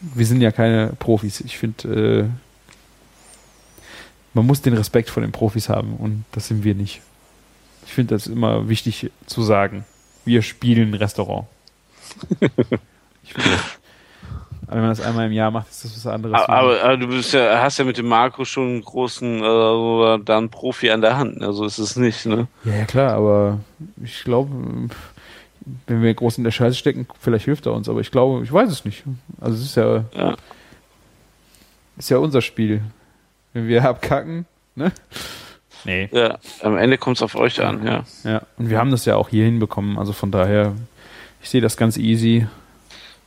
[0.00, 1.40] wir sind ja keine Profis.
[1.40, 2.24] Ich finde, äh,
[4.34, 7.00] man muss den Respekt vor den Profis haben und das sind wir nicht.
[7.86, 9.84] Ich finde das immer wichtig zu sagen.
[10.24, 11.46] Wir spielen Restaurant.
[13.22, 13.58] ich finde,
[14.66, 16.34] aber wenn man das einmal im Jahr macht, ist das was anderes.
[16.34, 20.48] Aber, aber, aber du ja, hast ja mit dem Marco schon einen großen äh, dann
[20.48, 21.42] Profi an der Hand.
[21.42, 22.48] Also ist es nicht, ne?
[22.64, 23.60] Ja, ja, klar, aber
[24.02, 24.50] ich glaube,
[25.86, 28.52] wenn wir groß in der Scheiße stecken, vielleicht hilft er uns, aber ich glaube, ich
[28.52, 29.04] weiß es nicht.
[29.40, 30.36] Also es ist ja, Ja.
[31.98, 32.82] ist ja unser Spiel.
[33.52, 34.92] Wenn wir abkacken, ne?
[35.84, 36.08] Nee.
[36.12, 38.04] Ja, am Ende kommt es auf euch an, ja.
[38.24, 40.72] Ja, und wir haben das ja auch hier hinbekommen, also von daher,
[41.42, 42.46] ich sehe das ganz easy.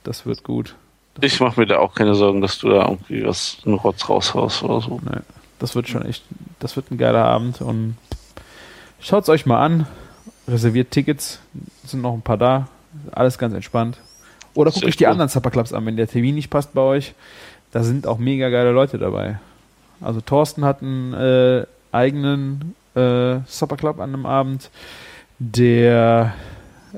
[0.04, 0.76] Das wird gut.
[1.20, 4.64] Ich mache mir da auch keine Sorgen, dass du da irgendwie was einen Rotz raushaust
[4.64, 5.02] oder so.
[5.04, 5.20] Nee,
[5.60, 6.24] das wird schon echt,
[6.60, 7.98] das wird ein geiler Abend und
[9.00, 9.88] schaut's euch mal an.
[10.48, 11.40] Reserviert Tickets,
[11.84, 12.70] sind noch ein paar da.
[13.12, 13.98] Alles ganz entspannt.
[14.54, 15.12] Oder guckt euch die cool.
[15.12, 17.14] anderen Supperclubs an, wenn der Termin nicht passt bei euch.
[17.72, 19.40] Da sind auch mega geile Leute dabei.
[20.00, 24.70] Also Thorsten hat einen äh, eigenen äh, Supperclub an einem Abend.
[25.40, 26.34] Der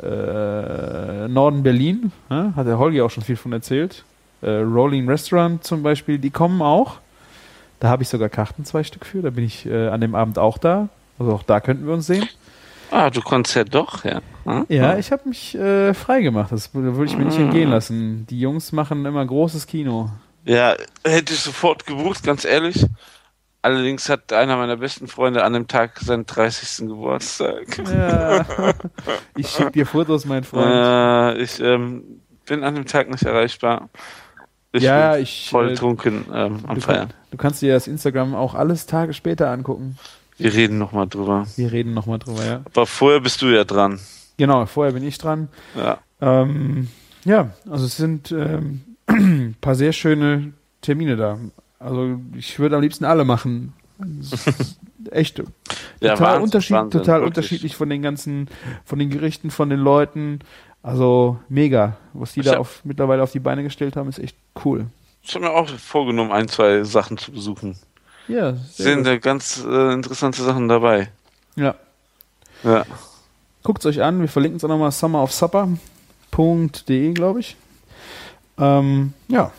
[0.02, 4.04] äh, Norden Berlin, ne, hat der Holgi auch schon viel von erzählt.
[4.42, 7.00] Äh, Rolling Restaurant zum Beispiel, die kommen auch.
[7.80, 9.22] Da habe ich sogar Karten, zwei Stück für.
[9.22, 10.90] Da bin ich äh, an dem Abend auch da.
[11.18, 12.28] Also auch da könnten wir uns sehen.
[12.92, 14.22] Ah, du konntest ja doch, ja.
[14.46, 14.66] Hm?
[14.70, 16.52] Ja, ich habe mich äh, frei gemacht.
[16.52, 18.26] Das würde ich mir nicht entgehen lassen.
[18.30, 20.10] Die Jungs machen immer großes Kino.
[20.46, 22.86] Ja, hätte ich sofort gebucht, ganz ehrlich.
[23.62, 26.88] Allerdings hat einer meiner besten Freunde an dem Tag seinen 30.
[26.88, 27.78] Geburtstag.
[27.90, 28.46] Ja.
[29.36, 30.72] ich schicke dir Fotos, mein Freund.
[30.72, 33.90] Äh, ich ähm, bin an dem Tag nicht erreichbar.
[34.72, 37.10] Ich Ja, bin ich, voll äh, trunken ähm, am du, Feiern.
[37.10, 39.98] kann, du kannst dir das Instagram auch alles Tage später angucken.
[40.38, 41.46] Wir reden nochmal drüber.
[41.58, 42.62] Wir reden nochmal drüber, ja.
[42.64, 44.00] Aber vorher bist du ja dran.
[44.38, 45.50] Genau, vorher bin ich dran.
[45.76, 45.98] Ja.
[46.22, 46.88] Ähm,
[47.26, 51.38] ja, also es sind ähm, ein paar sehr schöne Termine da.
[51.80, 53.74] Also ich würde am liebsten alle machen.
[55.12, 55.46] Echt Ja,
[56.16, 57.38] total Wahnsinn, Unterschied, Wahnsinn, total wirklich.
[57.38, 58.50] unterschiedlich von den ganzen,
[58.86, 60.40] von den Gerichten, von den Leuten.
[60.84, 64.36] Also mega, was die Ich da auf, mittlerweile auf die Beine gestellt haben, ist echt
[64.64, 64.86] cool.
[65.22, 67.76] Ich habe mir auch vorgenommen, ein, zwei Sachen zu besuchen.
[68.28, 71.10] Ja, sind da ganz äh, interessante Sachen dabei.
[71.56, 71.76] ja.
[72.64, 72.86] Ja.
[73.64, 77.56] Guckt euch an, wir verlinken es auch nochmal summerofsupper.de, glaube ich.
[78.58, 79.52] Ähm, ja,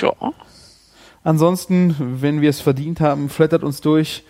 [0.00, 0.14] Tja.
[1.22, 4.24] Ansonsten, wenn wir es verdient haben, flattert uns durch,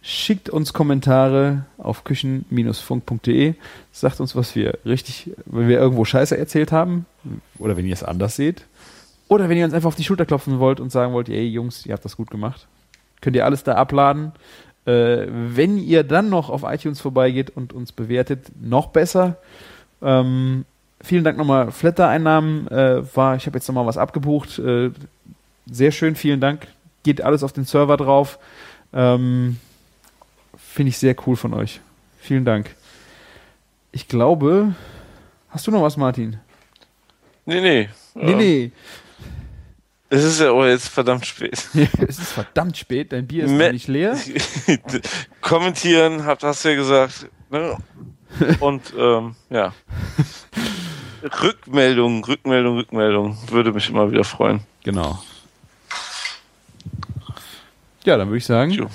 [0.00, 3.54] schickt uns Kommentare auf küchen-funk.de,
[3.90, 7.06] sagt uns, was wir richtig, wenn wir irgendwo Scheiße erzählt haben,
[7.58, 8.64] oder wenn ihr es anders seht,
[9.26, 11.84] oder wenn ihr uns einfach auf die Schulter klopfen wollt und sagen wollt, ey Jungs,
[11.84, 12.68] ihr habt das gut gemacht,
[13.20, 14.30] könnt ihr alles da abladen.
[14.84, 19.38] Äh, wenn ihr dann noch auf iTunes vorbeigeht und uns bewertet, noch besser.
[20.00, 20.64] Ähm,
[21.02, 21.70] vielen Dank nochmal.
[21.72, 24.58] Flatter-Einnahmen äh, war, ich habe jetzt nochmal was abgebucht.
[24.58, 24.90] Äh,
[25.70, 26.66] sehr schön, vielen Dank.
[27.02, 28.38] Geht alles auf den Server drauf.
[28.92, 29.58] Ähm,
[30.56, 31.80] Finde ich sehr cool von euch.
[32.20, 32.74] Vielen Dank.
[33.90, 34.74] Ich glaube,
[35.50, 36.38] hast du noch was, Martin?
[37.44, 37.88] Nee, nee.
[38.14, 38.70] Nee, Ähm, nee.
[40.08, 41.52] Es ist ja auch jetzt verdammt spät.
[41.74, 44.16] es ist verdammt spät, dein Bier ist Me- nicht leer.
[45.40, 47.26] Kommentieren, habt hast du ja gesagt.
[47.50, 47.76] Ne?
[48.60, 49.72] Und ähm, ja.
[51.22, 53.38] Rückmeldung, Rückmeldung, Rückmeldung.
[53.48, 54.60] Würde mich immer wieder freuen.
[54.82, 55.22] Genau.
[58.04, 58.88] Ja, dann würde ich sagen, Jo.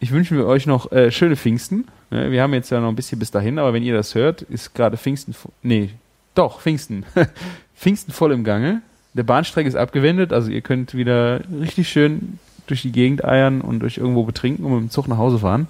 [0.00, 1.88] ich wünsche mir euch noch äh, schöne Pfingsten.
[2.10, 4.42] Ne, wir haben jetzt ja noch ein bisschen bis dahin, aber wenn ihr das hört,
[4.42, 5.90] ist gerade Pfingsten, nee,
[6.34, 7.04] doch, Pfingsten.
[7.76, 8.82] Pfingsten voll im Gange.
[9.14, 13.82] Der Bahnstreik ist abgewendet, also ihr könnt wieder richtig schön durch die Gegend eiern und
[13.82, 15.66] euch irgendwo betrinken und mit dem Zug nach Hause fahren.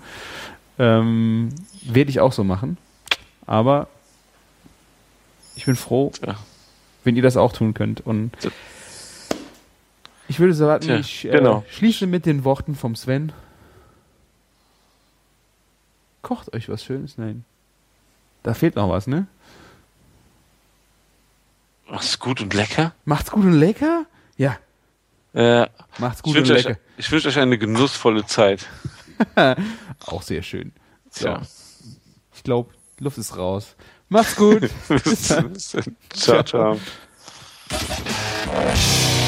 [0.79, 1.51] Ähm,
[1.85, 2.77] Werde ich auch so machen.
[3.47, 3.89] Aber
[5.59, 6.37] ich bin froh, Tja.
[7.03, 8.01] wenn ihr das auch tun könnt.
[8.01, 8.31] Und
[10.29, 11.65] ich würde sagen, Tja, ich äh, genau.
[11.69, 13.33] schließe mit den Worten vom Sven.
[16.23, 17.19] Kocht euch was Schönes?
[17.19, 17.45] Nein.
[18.45, 19.27] Da fehlt noch was, ne?
[21.91, 22.95] Mach's gut und lecker.
[23.05, 24.05] Macht's gut und lecker?
[24.37, 24.59] Ja,
[25.35, 25.67] Äh,
[25.99, 26.79] macht's gut und euch, lecker.
[26.97, 28.67] ich wünsche euch eine genussvolle Zeit.
[30.07, 30.71] Auch sehr schön.
[31.11, 31.25] So.
[31.25, 31.43] Tja.
[32.35, 33.75] Ich glaube, Luft ist raus.
[34.09, 34.71] Macht's gut.
[34.89, 35.57] Bis dann.
[36.11, 36.43] Ciao, ciao.
[36.43, 36.79] Ciao.